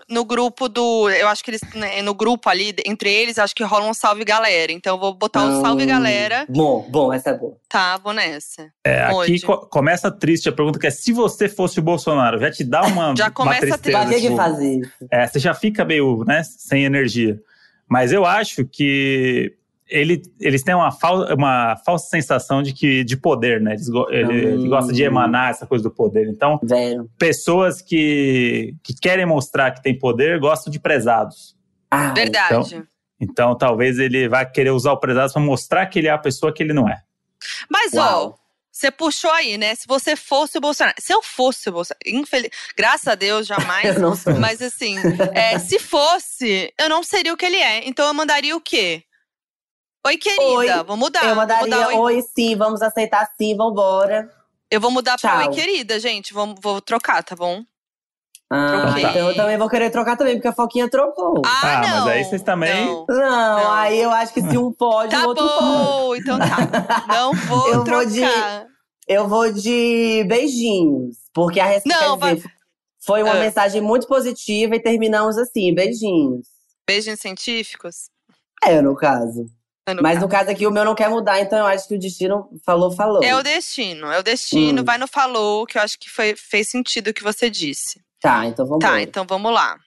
no 0.09 0.25
grupo 0.25 0.67
do. 0.67 1.09
Eu 1.09 1.27
acho 1.29 1.41
que 1.43 1.51
eles. 1.51 1.61
né, 1.73 2.01
no 2.01 2.13
grupo 2.13 2.49
ali, 2.49 2.75
entre 2.85 3.09
eles, 3.09 3.39
acho 3.39 3.55
que 3.55 3.63
rola 3.63 3.85
um 3.87 3.93
salve 3.93 4.25
galera. 4.25 4.71
Então 4.73 4.95
eu 4.95 4.99
vou 4.99 5.13
botar 5.13 5.45
o 5.45 5.61
salve 5.61 5.85
galera. 5.85 6.45
Bom, 6.49 6.85
bom, 6.89 7.13
essa 7.13 7.29
é 7.29 7.33
boa. 7.37 7.55
Tá, 7.69 7.95
vou 7.97 8.11
nessa. 8.11 8.69
é, 8.83 9.03
aqui 9.03 9.39
co- 9.39 9.65
começa 9.67 10.11
triste 10.11 10.49
a 10.49 10.51
pergunta 10.51 10.77
que 10.77 10.87
é: 10.87 10.91
se 10.91 11.13
você 11.13 11.47
fosse 11.47 11.79
o 11.79 11.83
Bolsonaro, 11.83 12.39
já 12.39 12.51
te 12.51 12.63
dá 12.65 12.81
uma, 12.81 13.15
Já 13.17 13.25
uma 13.25 13.31
começa 13.31 13.61
tristeza. 13.77 13.81
triste. 13.81 14.01
Pra 14.01 14.13
que 14.15 14.21
tipo, 14.21 14.35
fazer 14.35 14.79
isso? 14.79 14.91
É, 15.09 15.25
você 15.27 15.39
já 15.39 15.53
fica 15.53 15.85
meio, 15.85 16.23
né, 16.25 16.43
sem 16.43 16.83
energia. 16.83 17.39
Mas 17.87 18.11
eu 18.11 18.25
acho 18.25 18.65
que 18.65 19.53
ele, 19.89 20.21
eles 20.39 20.61
têm 20.63 20.75
uma, 20.75 20.91
fal- 20.91 21.33
uma 21.33 21.75
falsa 21.85 22.07
sensação 22.09 22.61
de 22.61 22.73
que 22.73 23.03
de 23.03 23.17
poder, 23.17 23.59
né? 23.59 23.73
Eles, 23.73 23.87
ele, 24.09 24.33
ele 24.33 24.57
Hum. 24.65 24.69
gosta 24.69 24.93
de 24.93 25.01
emanar 25.03 25.49
essa 25.51 25.65
coisa 25.65 25.83
do 25.83 25.91
poder. 25.91 26.27
Então, 26.29 26.59
Velho. 26.63 27.09
pessoas 27.17 27.81
que, 27.81 28.75
que 28.83 28.93
querem 28.93 29.25
mostrar 29.25 29.71
que 29.71 29.81
tem 29.81 29.97
poder 29.97 30.39
gostam 30.39 30.71
de 30.71 30.79
prezados. 30.79 31.55
Ah, 31.91 32.13
Verdade. 32.13 32.83
Então, 33.19 33.57
talvez 33.57 33.99
ele 33.99 34.29
vai 34.29 34.49
querer 34.49 34.69
usar 34.71 34.91
o 34.93 34.97
prezado 34.97 35.33
para 35.33 35.41
mostrar 35.41 35.85
que 35.87 35.99
ele 35.99 36.07
é 36.07 36.11
a 36.11 36.17
pessoa 36.17 36.53
que 36.53 36.63
ele 36.63 36.71
não 36.73 36.87
é. 36.87 37.01
Mas, 37.69 37.93
ó, 37.93 37.97
Uau. 37.97 38.39
você 38.71 38.89
puxou 38.91 39.31
aí, 39.31 39.57
né? 39.57 39.75
Se 39.75 39.85
você 39.87 40.15
fosse 40.15 40.57
o 40.57 40.61
Bolsonaro. 40.61 40.95
Se 40.99 41.11
eu 41.13 41.21
fosse 41.21 41.67
o 41.67 41.71
Bolsonaro. 41.73 41.99
Infeliz... 42.05 42.49
Graças 42.77 43.07
a 43.07 43.15
Deus, 43.15 43.45
jamais. 43.47 43.83
Eu 43.95 43.99
não 44.01 44.15
sou. 44.15 44.35
Mas 44.39 44.61
assim, 44.61 44.95
é, 45.33 45.57
se 45.59 45.79
fosse, 45.79 46.73
eu 46.79 46.87
não 46.87 47.03
seria 47.03 47.33
o 47.33 47.37
que 47.37 47.45
ele 47.45 47.57
é. 47.57 47.87
Então 47.87 48.07
eu 48.07 48.13
mandaria 48.13 48.55
o 48.55 48.61
quê? 48.61 49.03
Oi, 50.05 50.17
querida. 50.17 50.43
Oi. 50.79 50.83
Vou 50.85 50.97
mudar. 50.97 51.21
eu 51.23 51.27
vou 51.29 51.35
mandaria, 51.35 51.63
mudar 51.65 51.87
oi. 51.89 51.95
oi. 51.95 52.21
sim, 52.35 52.55
vamos 52.55 52.81
aceitar 52.81 53.29
sim, 53.37 53.55
vambora. 53.55 54.29
Eu 54.71 54.79
vou 54.79 54.91
mudar 54.91 55.17
pra 55.19 55.31
Tchau. 55.41 55.49
oi, 55.49 55.55
querida, 55.55 55.99
gente. 55.99 56.33
Vou, 56.33 56.55
vou 56.61 56.79
trocar, 56.81 57.23
tá 57.23 57.35
bom? 57.35 57.63
Ah, 58.51 58.95
então 58.97 59.29
eu 59.29 59.35
também 59.35 59.57
vou 59.57 59.69
querer 59.69 59.91
trocar 59.91 60.17
também, 60.17 60.35
porque 60.35 60.47
a 60.47 60.53
Foquinha 60.53 60.89
trocou. 60.89 61.41
Ah, 61.45 61.61
Ah, 61.63 61.81
não. 61.81 62.05
mas 62.05 62.07
aí 62.07 62.23
vocês 62.25 62.41
também- 62.41 62.85
Não. 62.85 63.05
Não, 63.07 63.17
Não. 63.17 63.71
aí 63.73 63.99
eu 63.99 64.09
acho 64.09 64.33
que 64.33 64.41
se 64.41 64.57
um 64.57 64.71
pode, 64.71 65.11
Tá 65.11 65.23
o 65.23 65.27
outro 65.27 65.47
pode. 65.47 65.59
bom, 65.61 66.15
então 66.15 66.39
tá. 66.39 66.47
Não 67.07 67.33
vou 67.33 67.67
Eu 67.67 67.75
vou 67.75 67.83
trocar. 67.83 68.05
de- 68.07 68.69
Eu 69.07 69.27
vou 69.27 69.51
de 69.51 70.23
beijinhos, 70.27 71.17
porque 71.33 71.59
a 71.59 71.65
resposta 71.65 71.99
Não, 72.07 72.17
dizer, 72.17 72.43
foi 73.03 73.21
uma 73.23 73.33
Ah. 73.33 73.39
mensagem 73.39 73.81
muito 73.81 74.07
positiva 74.07 74.75
e 74.75 74.79
terminamos 74.81 75.37
assim, 75.37 75.73
beijinhos. 75.73 76.47
Beijos 76.87 77.19
científicos? 77.19 78.09
É, 78.63 78.81
no 78.81 78.95
caso. 78.95 79.45
No 79.93 80.01
Mas 80.01 80.15
caso. 80.15 80.25
no 80.25 80.31
caso 80.31 80.51
aqui, 80.51 80.67
o 80.67 80.71
meu 80.71 80.85
não 80.85 80.95
quer 80.95 81.09
mudar, 81.09 81.39
então 81.39 81.59
eu 81.59 81.65
acho 81.65 81.87
que 81.87 81.95
o 81.95 81.99
destino 81.99 82.49
falou, 82.65 82.91
falou. 82.91 83.23
É 83.23 83.35
o 83.35 83.43
destino, 83.43 84.11
é 84.11 84.19
o 84.19 84.23
destino. 84.23 84.81
Hum. 84.81 84.85
Vai 84.85 84.97
no 84.97 85.07
falou, 85.07 85.65
que 85.65 85.77
eu 85.77 85.81
acho 85.81 85.97
que 85.99 86.09
foi, 86.09 86.35
fez 86.35 86.69
sentido 86.69 87.09
o 87.09 87.13
que 87.13 87.23
você 87.23 87.49
disse. 87.49 88.01
Tá, 88.21 88.45
então 88.45 88.65
vamos 88.65 88.85
Tá, 88.85 89.01
então 89.01 89.25
vamos 89.25 89.53
lá. 89.53 89.77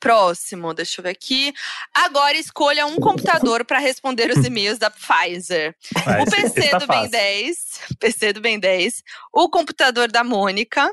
Próximo, 0.00 0.74
deixa 0.74 1.00
eu 1.00 1.04
ver 1.04 1.10
aqui. 1.10 1.52
Agora 1.94 2.36
escolha 2.36 2.86
um 2.86 2.96
computador 2.96 3.64
para 3.64 3.78
responder 3.78 4.30
os 4.36 4.44
e-mails 4.44 4.76
da 4.76 4.90
Pfizer. 4.90 5.76
Ah, 6.04 6.22
o 6.22 6.24
PC 6.24 6.70
tá 6.70 6.78
do 6.78 6.86
Ben 6.88 6.96
fácil. 6.96 7.10
10, 7.10 7.56
PC 8.00 8.32
do 8.32 8.40
Ben 8.40 8.58
10, 8.58 9.02
o 9.32 9.48
computador 9.48 10.10
da 10.10 10.24
Mônica, 10.24 10.92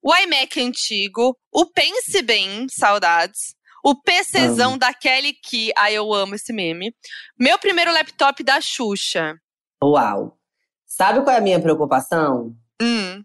o 0.00 0.14
iMac 0.14 0.60
antigo, 0.60 1.36
o 1.50 1.66
Pense 1.66 2.22
Bem, 2.22 2.68
saudades, 2.70 3.56
o 3.82 3.94
PCzão 3.94 4.78
da 4.78 4.94
Kelly 4.94 5.34
Key, 5.34 5.72
ai 5.76 5.94
eu 5.94 6.12
amo 6.12 6.34
esse 6.34 6.52
meme, 6.52 6.94
meu 7.38 7.58
primeiro 7.58 7.92
laptop 7.92 8.42
da 8.44 8.60
Xuxa. 8.60 9.34
Uau. 9.82 10.38
Sabe 10.86 11.22
qual 11.22 11.34
é 11.34 11.38
a 11.38 11.42
minha 11.42 11.60
preocupação? 11.60 12.54
Hum, 12.80 13.22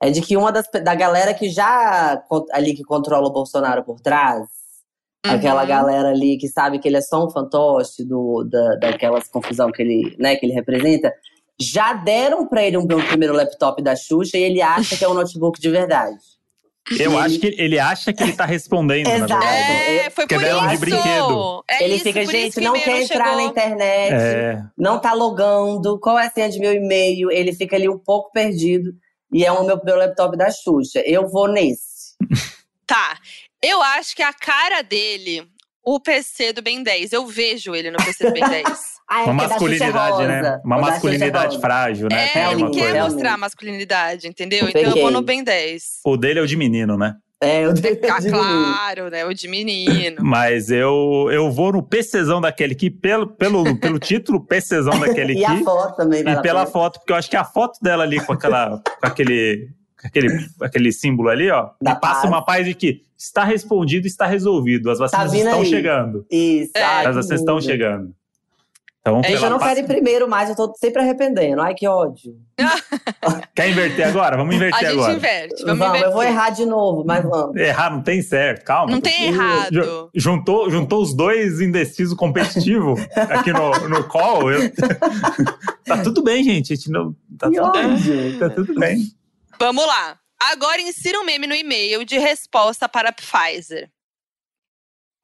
É 0.00 0.10
de 0.10 0.20
que 0.20 0.36
uma 0.36 0.52
das 0.52 0.66
da 0.84 0.94
galera 0.94 1.34
que 1.34 1.48
já 1.48 2.22
ali 2.52 2.74
que 2.74 2.84
controla 2.84 3.26
o 3.26 3.32
Bolsonaro 3.32 3.82
por 3.82 4.00
trás, 4.00 4.46
aquela 5.24 5.62
uhum. 5.62 5.68
galera 5.68 6.10
ali 6.10 6.36
que 6.38 6.48
sabe 6.48 6.78
que 6.78 6.86
ele 6.86 6.98
é 6.98 7.00
só 7.00 7.26
um 7.26 7.30
fantoche 7.30 8.04
do, 8.04 8.44
da, 8.44 8.76
daquelas 8.76 9.28
confusão 9.28 9.72
que 9.72 9.82
ele, 9.82 10.16
né, 10.18 10.36
que 10.36 10.46
ele 10.46 10.52
representa, 10.52 11.12
já 11.60 11.92
deram 11.92 12.46
pra 12.46 12.62
ele 12.62 12.78
um, 12.78 12.82
um 12.82 13.06
primeiro 13.08 13.34
laptop 13.34 13.82
da 13.82 13.96
Xuxa 13.96 14.36
e 14.38 14.42
ele 14.42 14.62
acha 14.62 14.96
que 14.96 15.04
é 15.04 15.08
um 15.08 15.14
notebook 15.14 15.60
de 15.60 15.70
verdade. 15.70 16.37
Eu 16.98 17.18
acho 17.18 17.38
que 17.38 17.54
ele 17.58 17.78
acha 17.78 18.12
que 18.12 18.22
ele 18.22 18.32
tá 18.32 18.44
respondendo, 18.44 19.06
na 19.08 19.18
verdade. 19.18 19.44
É, 19.46 20.10
foi 20.10 20.26
por 20.26 20.38
de 20.38 20.46
isso. 20.46 20.80
brinquedo. 20.80 21.64
É 21.68 21.84
ele 21.84 21.94
isso, 21.96 22.04
fica, 22.04 22.24
gente, 22.24 22.60
não 22.60 22.72
quer 22.74 23.02
entrar 23.02 23.24
chegou. 23.26 23.36
na 23.36 23.42
internet, 23.44 24.12
É. 24.14 24.62
não 24.76 24.98
tá 25.00 25.12
logando, 25.12 25.98
qual 26.00 26.18
é 26.18 26.26
a 26.26 26.30
senha 26.30 26.48
de 26.48 26.58
meu 26.58 26.72
e-mail? 26.72 27.30
Ele 27.30 27.52
fica 27.52 27.76
ali 27.76 27.88
um 27.88 27.98
pouco 27.98 28.30
perdido. 28.32 28.92
E 29.32 29.44
é 29.44 29.52
o 29.52 29.62
meu, 29.64 29.78
meu 29.84 29.96
laptop 29.96 30.36
da 30.38 30.50
Xuxa. 30.50 31.00
Eu 31.04 31.28
vou 31.28 31.48
nesse. 31.48 32.16
Tá. 32.86 33.18
Eu 33.62 33.82
acho 33.82 34.16
que 34.16 34.22
a 34.22 34.32
cara 34.32 34.80
dele, 34.80 35.46
o 35.84 36.00
PC 36.00 36.54
do 36.54 36.62
Ben 36.62 36.82
10, 36.82 37.12
eu 37.12 37.26
vejo 37.26 37.74
ele 37.74 37.90
no 37.90 37.98
PC 37.98 38.24
do 38.28 38.32
Ben 38.32 38.48
10. 38.48 38.64
Ah, 39.10 39.22
é 39.22 39.24
Uma 39.24 39.44
é 39.44 39.48
masculinidade, 39.48 40.26
né? 40.26 40.60
Uma 40.64 40.76
O 40.76 40.78
é 40.78 40.82
masculinidade 40.82 41.60
frágil, 41.60 42.08
né? 42.10 42.24
É, 42.26 42.28
Tem 42.28 42.52
ele 42.52 42.70
quer 42.70 42.90
coisa. 42.92 43.04
mostrar 43.04 43.32
a 43.34 43.36
masculinidade, 43.38 44.28
entendeu? 44.28 44.64
Eu 44.64 44.68
Então 44.68 44.82
eu 44.82 45.02
vou 45.02 45.10
no 45.10 45.22
Ben 45.22 45.42
10. 45.42 45.82
O 46.04 46.16
dele 46.16 46.40
é 46.40 46.42
o 46.42 46.46
de 46.46 46.56
menino, 46.56 46.96
né? 46.98 47.14
É, 47.40 47.64
eu 47.64 47.70
Ah, 47.70 48.20
claro, 48.28 49.10
né? 49.10 49.24
O 49.24 49.32
de 49.32 49.46
menino. 49.46 50.16
Mas 50.20 50.70
eu, 50.70 51.28
eu 51.30 51.50
vou 51.52 51.72
no 51.72 51.82
PCzão 51.82 52.40
daquele 52.40 52.74
que, 52.74 52.90
pelo, 52.90 53.28
pelo, 53.28 53.76
pelo 53.78 53.98
título, 54.00 54.44
PCzão 54.44 54.98
daquele 54.98 55.34
E 55.38 55.44
a 55.44 55.56
que. 55.56 55.64
foto 55.64 55.96
também, 55.96 56.20
E 56.20 56.42
pela 56.42 56.66
foto, 56.66 56.98
porque 56.98 57.12
eu 57.12 57.16
acho 57.16 57.30
que 57.30 57.36
a 57.36 57.44
foto 57.44 57.78
dela 57.80 58.02
ali 58.02 58.20
com 58.20 58.32
aquela. 58.32 58.82
com 59.00 59.06
aquele. 59.06 59.68
aquele, 60.04 60.46
aquele 60.60 60.92
símbolo 60.92 61.28
ali, 61.28 61.48
ó. 61.48 61.70
Da 61.80 61.94
me 61.94 62.00
passa 62.00 62.22
paz. 62.22 62.24
uma 62.24 62.44
paz 62.44 62.66
de 62.66 62.74
que 62.74 63.02
está 63.16 63.44
respondido, 63.44 64.06
está 64.08 64.26
resolvido. 64.26 64.90
As 64.90 64.98
vacinas 64.98 65.30
Tá 65.30 65.36
estão 65.38 65.60
aí. 65.60 65.66
chegando. 65.66 66.26
Isso. 66.28 66.72
É. 66.74 66.82
ai, 66.82 67.06
As 67.06 67.08
que 67.10 67.14
vacinas 67.14 67.40
estão 67.40 67.60
chegando. 67.60 68.12
Então, 69.08 69.20
É, 69.24 69.28
Gente, 69.32 69.42
eu 69.42 69.50
não 69.50 69.58
paz- 69.58 69.74
quero 69.74 69.84
ir 69.84 69.88
primeiro 69.88 70.28
mais, 70.28 70.48
eu 70.50 70.56
tô 70.56 70.72
sempre 70.74 71.00
arrependendo. 71.02 71.60
Ai, 71.62 71.74
que 71.74 71.86
ódio. 71.88 72.36
Quer 73.54 73.70
inverter 73.70 74.08
agora? 74.08 74.36
Vamos 74.36 74.54
A 74.54 74.56
inverter 74.56 74.80
gente 74.88 74.92
agora. 74.98 75.12
inverte. 75.14 75.62
Vamos, 75.64 75.78
Vamos, 75.78 76.00
eu 76.02 76.12
vou 76.12 76.22
inverter. 76.22 76.32
errar 76.42 76.50
de 76.50 76.66
novo, 76.66 77.04
mas 77.06 77.22
vamos. 77.24 77.56
Errar 77.56 77.90
não 77.90 78.02
tem 78.02 78.20
certo, 78.22 78.64
calma. 78.64 78.90
Não 78.92 79.00
tem 79.00 79.26
errado. 79.28 80.10
Juntou, 80.14 80.70
juntou 80.70 81.02
os 81.02 81.14
dois 81.14 81.60
indecisos 81.60 82.14
competitivos 82.16 83.00
aqui 83.30 83.52
no, 83.52 83.70
no 83.88 84.04
call. 84.04 84.50
eu- 84.52 84.70
tá 85.84 86.02
tudo 86.02 86.22
bem, 86.22 86.42
gente. 86.44 86.72
A 86.72 86.76
gente 86.76 86.90
não, 86.90 87.14
tá 87.38 87.48
Que 87.50 87.56
tudo 87.56 87.72
bem. 87.72 88.38
Tá 88.38 88.50
tudo 88.50 88.74
bem. 88.74 89.12
Vamos 89.60 89.86
lá. 89.86 90.18
Agora 90.52 90.80
insira 90.80 91.18
um 91.20 91.24
meme 91.24 91.46
no 91.46 91.54
e-mail 91.54 92.04
de 92.04 92.16
resposta 92.18 92.88
para 92.88 93.08
a 93.08 93.12
Pfizer. 93.12 93.90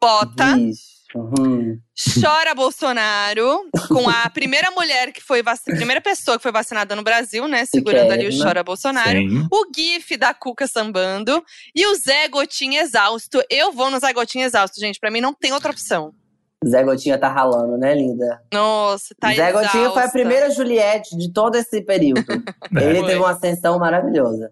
Bota, 0.02 0.56
Vixe. 0.56 0.93
Uhum. 1.14 1.78
chora 2.20 2.54
Bolsonaro, 2.54 3.68
com 3.88 4.08
a 4.08 4.28
primeira 4.30 4.70
mulher 4.72 5.12
que 5.12 5.22
foi 5.22 5.42
vacinada, 5.42 5.78
primeira 5.78 6.00
pessoa 6.00 6.36
que 6.36 6.42
foi 6.42 6.50
vacinada 6.50 6.96
no 6.96 7.02
Brasil, 7.02 7.46
né? 7.46 7.64
Segurando 7.66 8.10
ali 8.10 8.26
o 8.28 8.42
chora 8.42 8.64
Bolsonaro. 8.64 9.18
Sim. 9.18 9.46
O 9.50 9.66
GIF 9.74 10.16
da 10.16 10.34
Cuca 10.34 10.66
sambando 10.66 11.42
e 11.74 11.86
o 11.86 11.94
Zé 11.94 12.26
Gotinha 12.28 12.82
exausto. 12.82 13.42
Eu 13.48 13.70
vou 13.72 13.90
no 13.90 14.00
Zé 14.00 14.12
Gotinha 14.12 14.46
exausto, 14.46 14.80
gente. 14.80 14.98
Pra 14.98 15.10
mim 15.10 15.20
não 15.20 15.32
tem 15.32 15.52
outra 15.52 15.70
opção. 15.70 16.12
Zé 16.66 16.82
Gotinha 16.82 17.18
tá 17.18 17.28
ralando, 17.28 17.76
né, 17.76 17.94
linda? 17.94 18.40
Nossa, 18.52 19.14
tá 19.20 19.32
Zé 19.32 19.52
Gotinha 19.52 19.70
foi 19.70 19.80
a 19.80 19.88
exausta. 19.90 20.10
primeira 20.12 20.50
Juliette 20.50 21.16
de 21.16 21.32
todo 21.32 21.54
esse 21.56 21.80
período. 21.82 22.24
Ele 22.74 22.98
Foi. 23.00 23.06
teve 23.06 23.18
uma 23.20 23.30
ascensão 23.30 23.78
maravilhosa. 23.78 24.50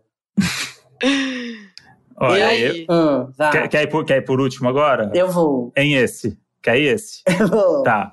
Olha, 2.16 2.38
E 2.38 2.42
aí, 2.42 2.64
aí? 2.66 2.86
Hum, 2.88 3.32
quer, 3.50 3.68
quer, 3.68 3.82
ir 3.82 3.86
por, 3.88 4.04
quer 4.04 4.18
ir 4.18 4.22
por 4.24 4.40
último 4.40 4.68
agora? 4.68 5.10
Eu 5.14 5.30
vou. 5.30 5.72
Em 5.76 5.94
esse. 5.94 6.38
Quer 6.62 6.78
ir 6.78 6.94
esse? 6.94 7.22
Eu 7.40 7.48
vou. 7.48 7.82
Tá. 7.82 8.12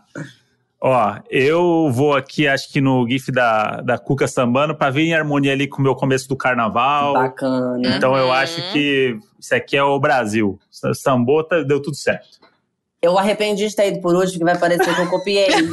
Ó, 0.82 1.16
eu 1.30 1.90
vou 1.92 2.16
aqui, 2.16 2.48
acho 2.48 2.72
que 2.72 2.80
no 2.80 3.06
GIF 3.06 3.34
da, 3.34 3.82
da 3.82 3.98
Cuca 3.98 4.30
sambando, 4.30 4.74
pra 4.74 4.90
vir 4.90 5.10
em 5.10 5.14
harmonia 5.14 5.52
ali 5.52 5.68
com 5.68 5.80
o 5.80 5.82
meu 5.82 5.94
começo 5.94 6.26
do 6.30 6.38
carnaval. 6.38 7.16
Bacana. 7.16 7.82
Então 7.98 8.16
eu 8.16 8.28
Uhum. 8.28 8.32
acho 8.32 8.62
que 8.72 9.20
isso 9.38 9.54
aqui 9.54 9.76
é 9.76 9.84
o 9.84 10.00
Brasil. 10.00 10.58
Sambota 10.96 11.66
deu 11.66 11.82
tudo 11.82 11.98
certo. 11.98 12.40
Eu 13.02 13.18
arrependi 13.20 13.68
de 13.68 13.76
ter 13.76 13.90
ido 13.90 14.00
por 14.02 14.16
último, 14.16 14.40
que 14.40 14.46
vai 14.46 14.58
parecer 14.58 14.96
que 14.96 15.02
eu 15.02 15.10
copiei. 15.10 15.50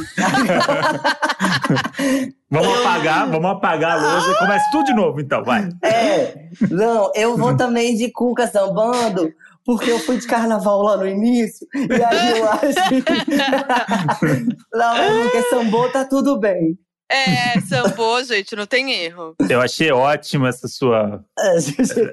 Vamos 2.49 2.79
apagar, 2.79 3.29
vamos 3.29 3.51
apagar 3.51 3.97
a 3.97 4.01
lousa 4.01 4.31
e 4.31 4.37
começa 4.39 4.65
tudo 4.71 4.85
de 4.85 4.93
novo, 4.93 5.19
então, 5.19 5.43
vai. 5.43 5.69
É, 5.83 6.47
não, 6.71 7.11
eu 7.13 7.35
vou 7.37 7.55
também 7.57 7.95
de 7.95 8.09
Cuca 8.11 8.47
sambando, 8.47 9.31
porque 9.67 9.91
eu 9.91 9.99
fui 9.99 10.17
de 10.17 10.25
carnaval 10.25 10.81
lá 10.81 10.95
no 10.95 11.05
início, 11.05 11.67
e 11.75 12.01
aí 12.01 12.39
eu 12.39 12.47
acho. 12.49 12.63
não, 14.73 14.95
é 14.95 15.23
porque 15.23 15.41
sambou 15.49 15.91
tá 15.91 16.05
tudo 16.05 16.39
bem. 16.39 16.77
É, 17.09 17.59
sambô, 17.61 18.21
gente, 18.23 18.55
não 18.55 18.65
tem 18.65 18.91
erro. 18.93 19.35
Eu 19.49 19.61
achei 19.61 19.91
ótima 19.91 20.49
essa 20.49 20.67
sua, 20.67 21.23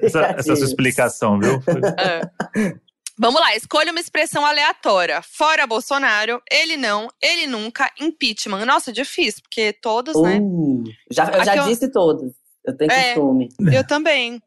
essa, 0.03 0.21
essa 0.37 0.55
sua 0.55 0.65
explicação, 0.65 1.39
viu? 1.39 1.61
É. 1.97 2.21
Vamos 3.17 3.39
lá, 3.39 3.55
escolha 3.55 3.91
uma 3.91 3.99
expressão 4.01 4.45
aleatória. 4.45 5.21
Fora 5.21 5.65
Bolsonaro, 5.65 6.41
ele 6.51 6.75
não, 6.75 7.07
ele 7.21 7.47
nunca, 7.47 7.89
impeachment. 7.99 8.65
Nossa, 8.65 8.91
difícil, 8.91 9.41
porque 9.43 9.71
todos, 9.81 10.21
né? 10.21 10.37
Uh, 10.41 10.83
já, 11.09 11.23
eu 11.25 11.45
já 11.45 11.51
Aqui 11.53 11.59
eu- 11.59 11.65
disse 11.67 11.89
todos. 11.89 12.33
Eu 12.65 12.75
tenho 12.75 12.91
É. 12.91 13.13
costume. 13.13 13.47
Eu 13.73 13.87
também. 13.87 14.41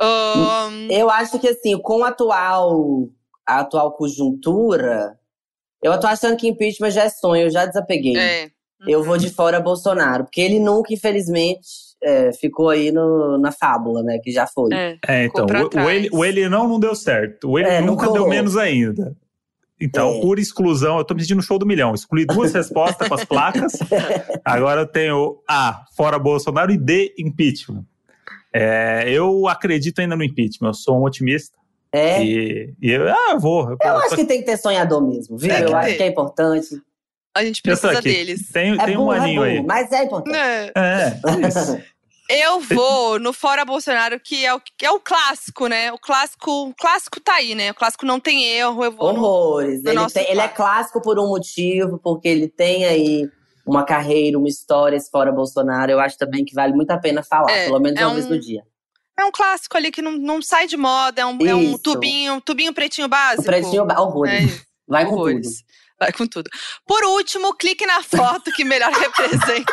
Ahn, 0.00 0.88
Eu 0.90 1.10
acho 1.10 1.38
que 1.38 1.48
assim, 1.48 1.78
com 1.80 2.04
a 2.04 2.08
atual, 2.08 3.08
a 3.46 3.60
atual 3.60 3.92
conjuntura, 3.92 5.18
eu 5.82 5.98
tô 6.00 6.06
achando 6.06 6.36
que 6.36 6.48
impeachment 6.48 6.90
já 6.90 7.04
é 7.04 7.08
sonho, 7.10 7.44
eu 7.46 7.50
já 7.50 7.66
desapeguei. 7.66 8.16
é. 8.16 8.50
Eu 8.86 9.02
vou 9.04 9.18
de 9.18 9.28
fora 9.28 9.60
Bolsonaro, 9.60 10.24
porque 10.24 10.40
ele 10.40 10.58
nunca, 10.58 10.94
infelizmente, 10.94 11.68
é, 12.02 12.32
ficou 12.32 12.70
aí 12.70 12.90
no, 12.90 13.36
na 13.36 13.52
fábula, 13.52 14.02
né? 14.02 14.18
Que 14.24 14.32
já 14.32 14.46
foi. 14.46 14.72
É. 14.72 14.96
É, 15.06 15.24
então, 15.26 15.44
o, 15.44 15.84
o, 15.84 15.90
ele, 15.90 16.08
o 16.10 16.24
ele 16.24 16.48
não 16.48 16.66
não 16.66 16.80
deu 16.80 16.94
certo. 16.94 17.50
O 17.50 17.58
ele 17.58 17.68
É, 17.68 17.82
nunca 17.82 18.10
deu 18.10 18.26
menos 18.26 18.56
ainda. 18.56 19.14
Então, 19.78 20.14
É. 20.14 20.20
por 20.22 20.38
exclusão, 20.38 20.96
eu 20.96 21.04
tô 21.04 21.12
me 21.14 21.20
sentindo 21.20 21.42
show 21.42 21.58
do 21.58 21.66
milhão. 21.66 21.94
Excluí 21.94 22.24
duas 22.24 22.52
respostas 22.54 23.06
com 23.06 23.14
as 23.14 23.24
placas. 23.26 23.72
Agora 24.42 24.80
eu 24.80 24.86
tenho 24.86 25.42
A, 25.46 25.84
fora 25.94 26.18
Bolsonaro, 26.18 26.72
e 26.72 26.78
D, 26.78 27.14
impeachment. 27.18 27.84
É, 28.52 29.04
eu 29.08 29.46
acredito 29.48 30.00
ainda 30.00 30.16
no 30.16 30.24
impeachment. 30.24 30.68
Eu 30.70 30.74
sou 30.74 30.98
um 30.98 31.04
otimista. 31.04 31.56
É. 31.92 32.22
E, 32.22 32.74
e 32.80 32.90
eu, 32.90 33.08
ah, 33.08 33.30
eu 33.32 33.40
vou. 33.40 33.76
Eu 33.82 33.96
acho 33.98 34.14
que 34.16 34.24
tem 34.24 34.40
que 34.40 34.46
ter 34.46 34.56
sonhador 34.56 35.00
mesmo, 35.06 35.36
viu? 35.36 35.54
Que 35.54 35.62
eu 35.62 35.76
acho 35.76 35.88
ter. 35.88 35.96
que 35.96 36.02
é 36.02 36.06
importante. 36.06 36.68
A 37.34 37.44
gente 37.44 37.60
Eu 37.64 37.76
precisa 37.76 38.02
deles. 38.02 38.48
Tem, 38.52 38.74
É 38.80 38.84
tem 38.84 38.96
um 38.96 39.00
burro, 39.04 39.12
é 39.14 39.18
aninho 39.18 39.42
aí. 39.42 39.62
mas 39.62 39.90
é 39.92 40.04
importante. 40.04 40.36
É. 40.36 40.72
É, 40.74 41.20
isso. 41.48 41.80
Eu 42.28 42.60
vou 42.60 43.18
no 43.18 43.32
Fora 43.32 43.64
Bolsonaro, 43.64 44.20
que 44.20 44.44
é 44.46 44.54
o, 44.54 44.60
que 44.60 44.86
é 44.86 44.90
o 44.90 45.00
clássico, 45.00 45.66
né? 45.66 45.92
O 45.92 45.98
clássico, 45.98 46.68
o 46.68 46.74
clássico 46.74 47.20
tá 47.20 47.34
aí, 47.34 47.56
né? 47.56 47.72
O 47.72 47.74
clássico 47.74 48.06
não 48.06 48.20
tem 48.20 48.44
erro. 48.44 48.84
Eu 48.84 48.92
vou 48.92 49.12
no, 49.12 49.20
Horrores. 49.20 49.82
no 49.82 49.90
Ele, 49.90 49.96
nosso 49.98 50.14
tem- 50.14 50.30
ele 50.30 50.40
é 50.40 50.46
clássico 50.48 51.00
por 51.02 51.18
um 51.18 51.26
motivo, 51.26 51.98
porque 51.98 52.28
ele 52.28 52.46
tem 52.48 52.84
aí 52.84 53.28
uma 53.66 53.84
carreira, 53.84 54.38
uma 54.38 54.48
história 54.48 54.98
fora 55.10 55.30
Bolsonaro. 55.32 55.90
Eu 55.92 56.00
acho 56.00 56.16
também 56.18 56.44
que 56.44 56.54
vale 56.54 56.72
muito 56.72 56.90
a 56.90 56.98
pena 56.98 57.22
falar, 57.22 57.50
É, 57.52 57.64
pelo 57.66 57.78
menos 57.80 58.00
é 58.00 58.06
uma 58.06 58.14
vez 58.14 58.26
um- 58.26 58.30
no 58.30 58.40
dia. 58.40 58.62
É 59.18 59.24
um 59.24 59.30
clássico 59.30 59.76
ali 59.76 59.90
que 59.90 60.00
não, 60.00 60.12
não 60.12 60.40
sai 60.40 60.66
de 60.66 60.76
moda, 60.78 61.20
é 61.20 61.26
um, 61.26 61.36
é 61.46 61.54
um 61.54 61.76
tubinho, 61.76 62.40
tubinho 62.40 62.72
pretinho 62.72 63.06
básico. 63.08 63.42
O 63.42 63.46
pretinho 63.46 63.82
horrores. 63.82 64.60
É, 64.60 64.60
Vai 64.88 65.04
com 65.04 65.12
horrores. 65.14 65.58
tudo. 65.60 65.69
Vai 66.00 66.12
com 66.12 66.26
tudo. 66.26 66.48
Por 66.86 67.04
último, 67.04 67.54
clique 67.54 67.84
na 67.84 68.02
foto 68.02 68.50
que 68.52 68.64
melhor 68.64 68.88
representa 68.96 69.70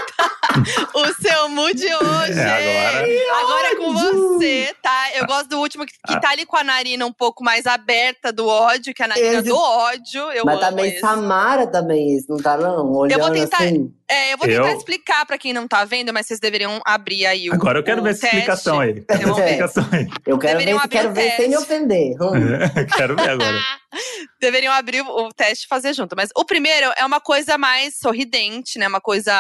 o 0.94 1.22
seu 1.22 1.48
mood 1.48 1.78
hoje. 1.78 2.40
É 2.40 3.28
agora. 3.30 3.42
agora 3.42 3.68
é 3.68 3.76
com 3.76 3.94
você, 3.94 4.76
tá? 4.84 5.16
Eu 5.16 5.26
gosto 5.26 5.48
do 5.48 5.60
último 5.60 5.86
que, 5.86 5.94
que 6.06 6.20
tá 6.20 6.32
ali 6.32 6.46
com 6.46 6.58
a 6.58 6.66
narina 6.66 7.06
um 7.06 7.14
pouco 7.14 7.46
mais 7.46 7.66
aberta 7.66 8.34
do 8.34 8.46
ódio, 8.46 8.94
que 8.94 9.02
é 9.02 9.06
a 9.06 9.08
narina 9.08 9.40
esse... 9.40 9.44
do 9.44 9.56
ódio. 9.56 10.32
Eu 10.34 10.44
Mas 10.44 10.60
também 10.60 10.90
esse. 10.90 11.00
Samara 11.00 11.66
também, 11.66 12.18
esse, 12.18 12.30
não 12.30 12.38
tá 12.38 12.58
não? 12.58 12.92
Olhando 12.92 13.20
eu 13.20 13.26
vou 13.26 13.34
tentar, 13.34 13.64
assim. 13.64 13.94
É, 14.10 14.34
eu 14.34 14.38
vou 14.38 14.47
tentar 14.47 14.72
eu... 14.72 14.78
explicar 14.78 15.26
pra 15.26 15.38
quem 15.38 15.51
não 15.51 15.68
tá 15.68 15.84
vendo, 15.84 16.14
mas 16.14 16.28
vocês 16.28 16.39
deveriam 16.39 16.80
abrir 16.86 17.26
aí 17.26 17.49
o 17.49 17.53
Agora 17.53 17.80
eu 17.80 17.84
quero 17.84 18.01
ver 18.01 18.12
essa 18.12 18.26
explicação 18.28 18.80
aí. 18.80 19.01
Quero 19.01 19.36
ver 19.36 19.43
explicação 19.43 19.88
aí. 19.91 20.08
Eu 20.26 20.39
quero 20.39 20.60
deveriam 20.60 20.80
ver, 20.80 20.88
quero 20.88 21.14
ver 21.14 21.32
sem 21.32 21.49
me 21.49 21.58
ofender. 21.58 22.16
Hum. 22.22 22.86
quero 22.95 23.16
ver 23.16 23.30
agora. 23.32 23.60
deveriam 24.39 24.74
abrir 24.74 25.01
o 25.01 25.30
teste 25.34 25.66
e 25.66 25.68
fazer 25.68 25.93
junto. 25.93 26.16
Mas 26.16 26.30
o 26.36 26.45
primeiro 26.45 26.91
é 26.95 27.05
uma 27.05 27.20
coisa 27.20 27.58
mais 27.58 27.97
sorridente, 27.97 28.80
né? 28.80 28.88
Uma 28.88 29.01
coisa. 29.01 29.34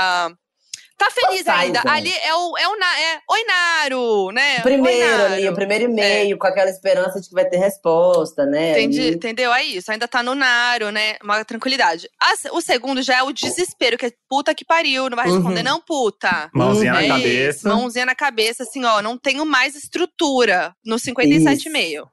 Tá 0.97 1.11
feliz 1.11 1.45
Nossa, 1.45 1.59
ainda. 1.59 1.81
Ali 1.85 2.11
é 2.11 2.33
o, 2.33 2.57
é 2.57 2.67
o 2.67 2.73
é, 2.73 3.21
Oi, 3.29 3.43
Naro, 3.43 4.31
né? 4.31 4.59
Primeiro 4.61 5.05
Oi, 5.05 5.17
Naro. 5.17 5.33
ali, 5.33 5.49
o 5.49 5.53
primeiro 5.53 5.83
e-mail, 5.83 6.35
é. 6.35 6.37
com 6.37 6.47
aquela 6.47 6.71
esperança 6.71 7.21
de 7.21 7.29
que 7.29 7.35
vai 7.35 7.45
ter 7.45 7.57
resposta, 7.57 8.47
né? 8.47 8.71
Entendi, 8.71 9.01
ali. 9.01 9.15
entendeu? 9.15 9.53
É 9.53 9.63
isso, 9.63 9.91
ainda 9.91 10.07
tá 10.07 10.23
no 10.23 10.33
Naro, 10.33 10.89
né? 10.89 11.17
Uma 11.21 11.45
tranquilidade. 11.45 12.09
o 12.51 12.61
segundo 12.61 13.03
já 13.03 13.17
é 13.17 13.23
o 13.23 13.31
desespero, 13.31 13.95
que 13.95 14.07
é 14.07 14.11
puta 14.27 14.55
que 14.55 14.65
pariu, 14.65 15.07
não 15.07 15.15
vai 15.15 15.27
responder, 15.27 15.59
uhum. 15.59 15.65
não, 15.65 15.79
puta. 15.79 16.49
Mãozinha 16.51 16.95
uhum. 16.95 17.01
na 17.01 17.07
cabeça. 17.07 17.69
Mãozinha 17.69 18.05
na 18.07 18.15
cabeça, 18.15 18.63
assim, 18.63 18.83
ó, 18.83 18.99
não 18.99 19.19
tenho 19.19 19.45
mais 19.45 19.75
estrutura 19.75 20.73
no 20.83 20.95
57,5. 20.95 22.07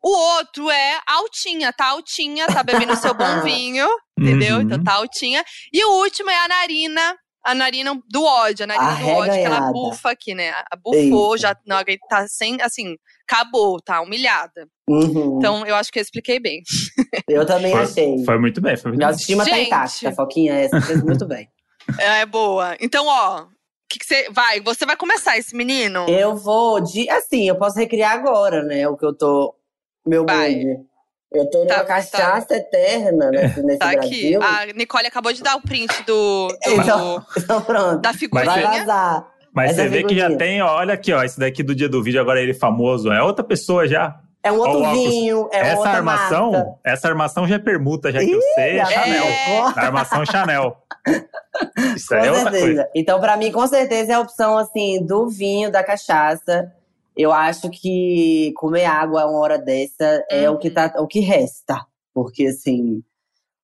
O 0.00 0.08
outro 0.08 0.70
é 0.70 1.00
altinha, 1.04 1.72
tá 1.72 1.88
altinha, 1.88 2.46
tá 2.46 2.62
bebendo 2.62 2.94
seu 2.94 3.12
bom 3.14 3.42
vinho, 3.42 3.88
entendeu? 4.16 4.56
Uhum. 4.56 4.62
Então 4.62 4.84
tá 4.84 4.94
altinha. 4.94 5.44
E 5.72 5.84
o 5.84 5.90
último 6.00 6.30
é 6.30 6.38
a 6.38 6.48
narina, 6.48 7.16
a 7.44 7.54
narina 7.54 8.00
do 8.08 8.24
ódio, 8.24 8.64
a 8.64 8.66
narina 8.66 8.96
do 8.96 9.08
ódio, 9.08 9.32
que 9.32 9.38
ela 9.40 9.72
bufa 9.72 10.10
aqui, 10.10 10.34
né? 10.34 10.52
Bufou, 10.82 11.34
Eita. 11.34 11.48
já 11.48 11.56
não, 11.66 11.78
tá 12.08 12.26
sem, 12.28 12.60
assim, 12.60 12.96
acabou, 13.28 13.80
tá 13.80 14.00
humilhada. 14.00 14.68
Uhum. 14.88 15.38
Então, 15.38 15.66
eu 15.66 15.74
acho 15.76 15.90
que 15.92 15.98
eu 15.98 16.02
expliquei 16.02 16.38
bem. 16.40 16.62
Eu 17.28 17.46
também 17.46 17.72
foi, 17.72 17.82
achei. 17.82 18.24
Foi 18.24 18.38
muito 18.38 18.60
bem, 18.60 18.76
foi 18.76 18.90
muito 18.90 18.98
Minha 18.98 19.08
autoestima 19.08 19.44
tá 19.44 19.58
intacta, 19.58 20.12
Foquinha, 20.12 20.54
essa 20.54 20.80
fez 20.80 21.02
muito 21.02 21.26
bem. 21.26 21.48
É, 21.98 22.24
boa. 22.24 22.76
Então, 22.80 23.06
ó, 23.08 23.46
que, 23.90 23.98
que 23.98 24.06
você 24.06 24.30
vai? 24.30 24.60
Você 24.60 24.86
vai 24.86 24.96
começar 24.96 25.36
esse 25.36 25.54
menino? 25.54 26.06
Eu 26.08 26.36
vou 26.36 26.80
de. 26.80 27.10
Assim, 27.10 27.48
eu 27.48 27.56
posso 27.56 27.76
recriar 27.76 28.12
agora, 28.12 28.62
né? 28.62 28.88
O 28.88 28.96
que 28.96 29.04
eu 29.04 29.12
tô. 29.12 29.54
Meu 30.06 30.24
vai. 30.24 30.62
Eu 31.32 31.48
tô 31.48 31.58
numa 31.58 31.68
tá, 31.68 31.84
cachaça 31.84 32.46
tá. 32.46 32.56
eterna 32.56 33.30
nesse, 33.30 33.62
nesse 33.62 33.78
tá 33.78 33.92
Brasil. 33.92 34.42
aqui. 34.42 34.70
A 34.70 34.72
Nicole 34.74 35.06
acabou 35.06 35.32
de 35.32 35.42
dar 35.42 35.56
o 35.56 35.60
print 35.60 36.02
do. 36.04 36.48
do 36.48 36.56
então, 36.66 37.24
então, 37.38 37.62
pronto. 37.62 38.00
Da 38.00 38.12
figurinha. 38.12 38.50
Vai 38.50 38.62
vazar. 38.62 39.26
Mas 39.52 39.70
Essa 39.72 39.82
você 39.82 39.88
vê 39.88 40.04
que 40.04 40.16
já 40.16 40.36
tem, 40.36 40.62
ó, 40.62 40.76
olha 40.76 40.94
aqui, 40.94 41.12
ó, 41.12 41.22
esse 41.22 41.38
daqui 41.38 41.62
do 41.62 41.74
dia 41.74 41.88
do 41.88 42.02
vídeo, 42.02 42.20
agora 42.20 42.40
ele 42.40 42.54
famoso. 42.54 43.12
É 43.12 43.22
outra 43.22 43.44
pessoa 43.44 43.86
já. 43.86 44.20
É 44.42 44.50
um 44.50 44.58
outro 44.58 44.90
vinho, 44.92 45.48
é 45.52 45.58
essa 45.58 45.76
outra 45.76 45.90
armação, 45.92 46.52
marca. 46.52 46.74
Essa 46.82 47.08
armação 47.08 47.46
já 47.46 47.56
é 47.56 47.58
permuta, 47.58 48.10
já 48.10 48.20
que 48.20 48.30
eu 48.30 48.40
sei, 48.54 48.78
é 48.78 48.86
Chanel. 48.86 49.24
É. 49.24 49.58
A 49.76 49.82
armação 49.82 50.24
Chanel. 50.24 50.76
Isso 51.94 52.08
com 52.08 52.14
é 52.14 52.22
certeza. 52.22 52.38
outra 52.38 52.50
coisa. 52.58 52.88
Então, 52.94 53.20
para 53.20 53.36
mim, 53.36 53.52
com 53.52 53.66
certeza, 53.66 54.12
é 54.12 54.14
a 54.14 54.20
opção, 54.20 54.56
assim, 54.56 55.04
do 55.04 55.28
vinho, 55.28 55.70
da 55.70 55.84
cachaça. 55.84 56.72
Eu 57.20 57.32
acho 57.32 57.68
que 57.68 58.50
comer 58.56 58.86
água 58.86 59.26
uma 59.26 59.38
hora 59.40 59.58
dessa 59.58 60.24
é 60.30 60.48
o 60.48 60.56
que, 60.56 60.68
uhum. 60.68 60.74
tá, 60.74 60.94
o 60.96 61.06
que 61.06 61.20
resta. 61.20 61.84
Porque, 62.14 62.46
assim, 62.46 63.02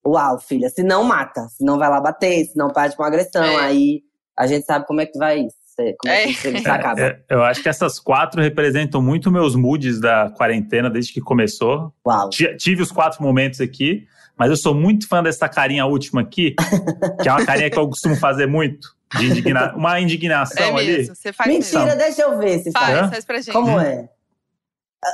uau, 0.07 0.39
filha, 0.39 0.69
se 0.69 0.83
não 0.83 1.03
mata, 1.03 1.49
se 1.49 1.65
não 1.65 1.79
vai 1.79 1.89
lá 1.89 1.99
bater, 1.99 2.45
se 2.45 2.55
não 2.55 2.69
parte 2.69 2.95
com 2.95 3.03
agressão, 3.03 3.43
é. 3.43 3.57
aí 3.57 4.03
a 4.37 4.47
gente 4.47 4.67
sabe 4.67 4.87
como 4.87 5.01
é 5.01 5.07
que 5.07 5.19
vai 5.19 5.41
isso. 5.41 5.57
Como 5.99 6.13
é. 6.13 6.25
que 6.27 6.49
isso 6.49 6.71
acaba. 6.71 7.01
É, 7.01 7.19
eu 7.31 7.43
acho 7.43 7.63
que 7.63 7.69
essas 7.71 7.99
quatro 7.99 8.43
representam 8.43 9.01
muito 9.01 9.31
meus 9.31 9.55
moods 9.55 10.01
da 10.01 10.31
quarentena 10.31 10.91
desde 10.91 11.15
que 11.15 11.21
começou. 11.23 11.95
Uau. 12.07 12.29
Tive 12.29 12.83
os 12.83 12.93
quatro 12.93 13.23
momentos 13.23 13.63
aqui, 13.63 14.07
mas 14.39 14.51
eu 14.51 14.57
sou 14.57 14.75
muito 14.75 15.09
fã 15.09 15.23
dessa 15.23 15.49
carinha 15.49 15.87
última 15.87 16.21
aqui, 16.21 16.55
que 17.23 17.29
é 17.29 17.33
uma 17.33 17.45
carinha 17.47 17.71
que 17.71 17.79
eu 17.79 17.89
costumo 17.89 18.17
fazer 18.17 18.47
muito. 18.47 18.96
De 19.19 19.27
indigna... 19.27 19.73
Uma 19.77 20.01
indignação 20.01 20.79
é 20.79 20.81
ali. 20.81 21.07
Você 21.07 21.33
faz 21.33 21.51
Mentira, 21.51 21.85
mesmo. 21.85 21.99
deixa 21.99 22.23
eu 22.23 22.39
ver 22.39 22.59
se 22.61 22.73
faz. 22.73 22.99
Faz, 22.99 23.11
faz 23.11 23.25
pra 23.25 23.37
gente. 23.41 23.53
Como 23.53 23.79
é? 23.81 24.09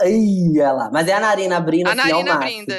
Ih, 0.07 0.59
olha 0.61 0.73
lá. 0.73 0.91
Mas 0.93 1.07
é 1.09 1.13
a 1.15 1.21
narina 1.21 1.57
abrindo 1.59 1.89
A 1.89 1.93
assim, 1.93 1.99
narina 2.11 2.35
abrindo. 2.35 2.75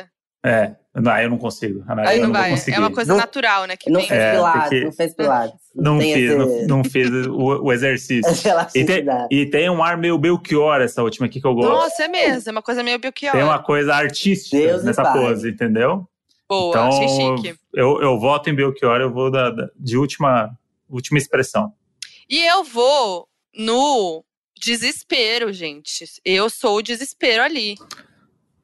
É, 0.45 0.75
não, 0.95 1.17
eu 1.19 1.29
não 1.29 1.37
consigo. 1.37 1.83
A 1.87 1.95
narina 1.95 2.09
Aí 2.11 2.19
não, 2.19 2.27
não 2.27 2.33
vai. 2.33 2.49
Conseguir. 2.49 2.75
É 2.75 2.79
uma 2.79 2.91
coisa 2.91 3.11
não, 3.13 3.19
natural, 3.19 3.65
né? 3.65 3.77
Que 3.77 3.89
não 3.89 3.99
vem... 3.99 4.09
fez 4.09 4.19
É, 4.21 4.31
pilates, 4.33 4.61
porque- 4.63 4.83
não 4.85 4.91
fez 4.91 5.13
pilates. 5.15 5.59
Não 5.75 5.97
tem 5.99 6.13
fiz, 6.13 6.31
esse- 6.31 6.37
não, 6.67 6.77
não 6.77 6.83
fiz 6.83 7.09
o, 7.27 7.63
o 7.63 7.71
exercício. 7.73 8.31
E 8.75 8.83
tem, 8.85 9.05
e 9.31 9.45
tem 9.45 9.69
um 9.69 9.83
ar 9.83 9.97
meio 9.97 10.17
Belchior, 10.17 10.81
essa 10.81 11.01
última 11.03 11.27
aqui 11.27 11.39
que 11.39 11.47
eu 11.47 11.53
gosto. 11.53 11.69
Nossa, 11.69 12.03
é 12.03 12.07
mesmo. 12.07 12.49
É 12.49 12.51
uma 12.51 12.61
coisa 12.61 12.81
meio 12.83 12.99
Belchior. 12.99 13.31
Tem 13.31 13.43
uma 13.43 13.61
coisa 13.61 13.93
artística 13.93 14.57
Deus 14.57 14.83
nessa 14.83 15.03
pose, 15.13 15.49
entendeu? 15.49 16.07
Boa, 16.49 16.69
então, 16.71 16.87
achei 16.89 17.07
chique. 17.07 17.55
Eu, 17.73 18.01
eu 18.01 18.19
voto 18.19 18.49
em 18.49 18.55
Belchior, 18.55 18.99
eu 19.01 19.11
vou 19.11 19.31
da, 19.31 19.49
da- 19.49 19.69
de 19.79 19.97
última, 19.97 20.51
última 20.95 21.17
expressão. 21.17 21.73
E 22.29 22.39
eu 22.39 22.63
vou 22.63 23.27
no 23.55 24.23
desespero, 24.59 25.51
gente. 25.51 26.05
Eu 26.23 26.49
sou 26.49 26.77
o 26.77 26.81
desespero 26.81 27.43
ali. 27.43 27.75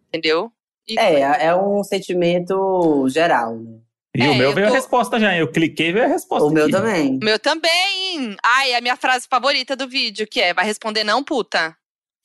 Entendeu? 0.07 0.51
E 0.87 0.95
foi. 0.95 1.03
É, 1.03 1.45
é 1.45 1.55
um 1.55 1.83
sentimento 1.83 3.07
geral, 3.09 3.55
né? 3.57 3.79
E 4.17 4.21
É, 4.23 4.29
o 4.29 4.35
meu 4.35 4.49
eu 4.49 4.55
veio 4.55 4.67
tô- 4.67 4.73
a 4.73 4.75
resposta 4.75 5.19
já. 5.19 5.37
Eu 5.37 5.51
cliquei 5.51 5.89
e 5.89 5.91
veio 5.93 6.05
a 6.05 6.09
resposta. 6.09 6.47
O 6.47 6.51
meu 6.51 6.63
aqui. 6.63 6.71
também. 6.71 7.17
O 7.21 7.23
meu 7.23 7.37
também. 7.37 8.35
Ai, 8.43 8.73
a 8.73 8.81
minha 8.81 8.95
frase 8.97 9.27
favorita 9.29 9.75
do 9.75 9.87
vídeo, 9.87 10.27
que 10.27 10.41
é: 10.41 10.51
vai 10.53 10.65
responder 10.65 11.03
não, 11.03 11.23
puta. 11.23 11.77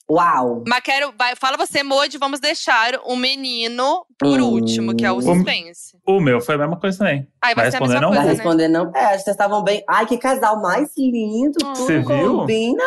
Uau! 0.09 0.63
Mas 0.67 0.81
quero. 0.81 1.11
Vai, 1.17 1.35
fala 1.35 1.57
você, 1.57 1.81
Modi, 1.81 2.17
vamos 2.17 2.39
deixar 2.39 2.99
o 3.05 3.15
menino 3.15 4.05
por 4.19 4.39
Hum. 4.39 4.51
último, 4.53 4.95
que 4.95 5.03
é 5.05 5.11
o 5.11 5.19
suspense. 5.21 5.97
O 6.07 6.19
meu 6.19 6.39
foi 6.39 6.55
a 6.55 6.57
mesma 6.59 6.79
coisa 6.79 6.99
também. 6.99 7.27
Ai, 7.43 7.55
vai, 7.55 7.63
Vai 7.63 7.65
responder 7.71 7.93
mesma 7.93 8.01
não, 8.01 8.09
coisa, 8.09 8.21
Vai 8.23 8.27
né? 8.29 8.33
responder 8.35 8.67
não. 8.67 8.91
É, 8.95 8.99
acho 9.05 9.17
que 9.17 9.23
vocês 9.23 9.33
estavam 9.35 9.63
bem. 9.63 9.83
Ai, 9.89 10.05
que 10.05 10.17
casal 10.17 10.61
mais 10.61 10.89
lindo. 10.95 11.57
Tudo 11.59 11.75
Você 11.77 11.99
viu? 11.99 12.05
combina. 12.37 12.83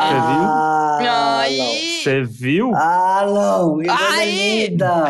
Você 0.00 0.14
viu? 0.14 0.44
Ah, 0.48 0.98
Ai, 1.40 1.56
Você 2.02 2.22
viu? 2.22 2.72
Ah, 2.74 3.22
não. 3.26 3.78
Ai. 3.90 4.30
linda. 4.30 5.04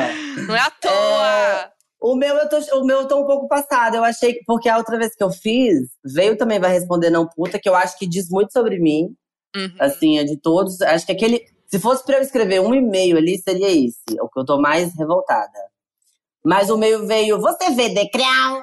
não 0.48 0.56
é 0.56 0.60
à 0.60 0.70
toa. 0.70 1.70
O 2.02 2.16
meu, 2.16 2.34
eu 2.34 2.48
tô, 2.48 2.56
o 2.78 2.84
meu 2.84 3.02
eu 3.02 3.06
tô 3.08 3.20
um 3.22 3.26
pouco 3.26 3.46
passada. 3.46 3.96
Eu 3.98 4.02
achei 4.04 4.32
que. 4.34 4.44
Porque 4.44 4.68
a 4.68 4.76
outra 4.78 4.98
vez 4.98 5.14
que 5.14 5.22
eu 5.22 5.30
fiz, 5.30 5.90
veio 6.04 6.36
também 6.36 6.58
Vai 6.58 6.72
Responder 6.72 7.10
Não 7.10 7.28
Puta, 7.28 7.56
que 7.58 7.68
eu 7.68 7.76
acho 7.76 7.96
que 7.98 8.06
diz 8.08 8.28
muito 8.28 8.52
sobre 8.52 8.80
mim. 8.80 9.14
Uhum. 9.56 9.72
Assim, 9.78 10.18
é 10.18 10.24
de 10.24 10.36
todos. 10.36 10.80
Acho 10.82 11.06
que 11.06 11.12
aquele. 11.12 11.44
Se 11.66 11.78
fosse 11.78 12.04
pra 12.04 12.16
eu 12.16 12.22
escrever 12.22 12.60
um 12.60 12.74
e-mail 12.74 13.16
ali, 13.16 13.38
seria 13.38 13.70
esse. 13.70 14.20
O 14.20 14.28
que 14.28 14.40
eu 14.40 14.44
tô 14.44 14.60
mais 14.60 14.92
revoltada. 14.96 15.50
Mas 16.44 16.70
o 16.70 16.76
meu 16.78 17.06
veio. 17.06 17.40
Você 17.40 17.70
vê, 17.70 17.88
Decreal? 17.90 18.62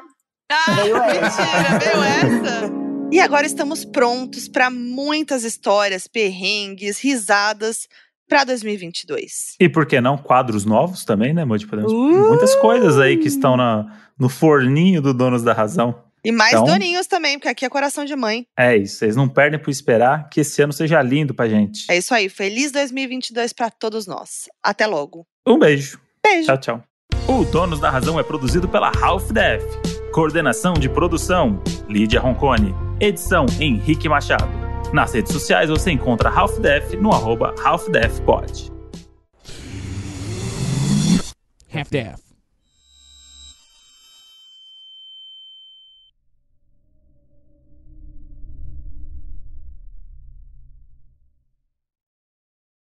Ah, 0.51 0.71
Veio 0.75 0.95
essa. 1.03 1.41
mentira, 1.41 1.79
veio 1.79 2.03
essa. 2.03 2.77
E 3.09 3.21
agora 3.21 3.45
estamos 3.45 3.85
prontos 3.85 4.49
para 4.49 4.69
muitas 4.69 5.45
histórias, 5.45 6.07
perrengues, 6.09 6.99
risadas 6.99 7.87
para 8.27 8.43
2022. 8.43 9.55
E 9.61 9.69
por 9.69 9.85
que 9.85 10.01
não 10.01 10.17
quadros 10.17 10.65
novos 10.65 11.05
também, 11.05 11.33
né, 11.33 11.45
Moody? 11.45 11.65
Podemos 11.67 11.89
Uh! 11.93 12.27
muitas 12.27 12.53
coisas 12.55 12.99
aí 12.99 13.15
que 13.15 13.29
estão 13.29 13.55
na, 13.55 13.97
no 14.19 14.27
forninho 14.27 15.01
do 15.01 15.13
Donos 15.13 15.41
da 15.41 15.53
Razão. 15.53 16.03
E 16.27 16.31
mais 16.31 16.51
Então- 16.51 16.65
doninhos 16.65 17.07
também, 17.07 17.37
porque 17.39 17.47
aqui 17.47 17.65
é 17.65 17.69
coração 17.69 18.03
de 18.03 18.13
mãe. 18.15 18.45
É 18.59 18.75
isso, 18.75 18.97
vocês 18.97 19.15
não 19.15 19.29
perdem 19.29 19.57
por 19.57 19.69
esperar 19.71 20.27
que 20.29 20.41
esse 20.41 20.61
ano 20.61 20.73
seja 20.73 21.01
lindo 21.01 21.33
pra 21.33 21.47
gente. 21.47 21.85
É 21.89 21.97
isso 21.97 22.13
aí. 22.13 22.27
Feliz 22.27 22.69
2022 22.71 23.53
para 23.53 23.69
todos 23.69 24.05
nós. 24.05 24.49
Até 24.61 24.85
logo. 24.85 25.25
Um 25.47 25.57
beijo. 25.57 25.99
Beijo. 26.21 26.47
Tchau, 26.47 26.57
tchau. 26.57 26.83
O 27.29 27.45
Donos 27.45 27.79
da 27.79 27.89
Razão 27.89 28.19
é 28.19 28.23
produzido 28.23 28.67
pela 28.67 28.91
Half 29.01 29.31
Def. 29.31 29.63
Coordenação 30.11 30.73
de 30.73 30.89
produção: 30.89 31.61
Lídia 31.87 32.19
Roncone. 32.19 32.75
Edição: 32.99 33.45
Henrique 33.59 34.09
Machado. 34.09 34.49
Nas 34.93 35.13
redes 35.13 35.31
sociais 35.31 35.69
você 35.69 35.91
encontra 35.91 36.29
Half 36.29 36.59
Def 36.59 36.93
no 36.95 37.11
arroba 37.13 37.55
Half 37.63 37.87
Def 37.89 38.19
Pod. 38.21 38.69
Half-Deaf. 41.73 42.26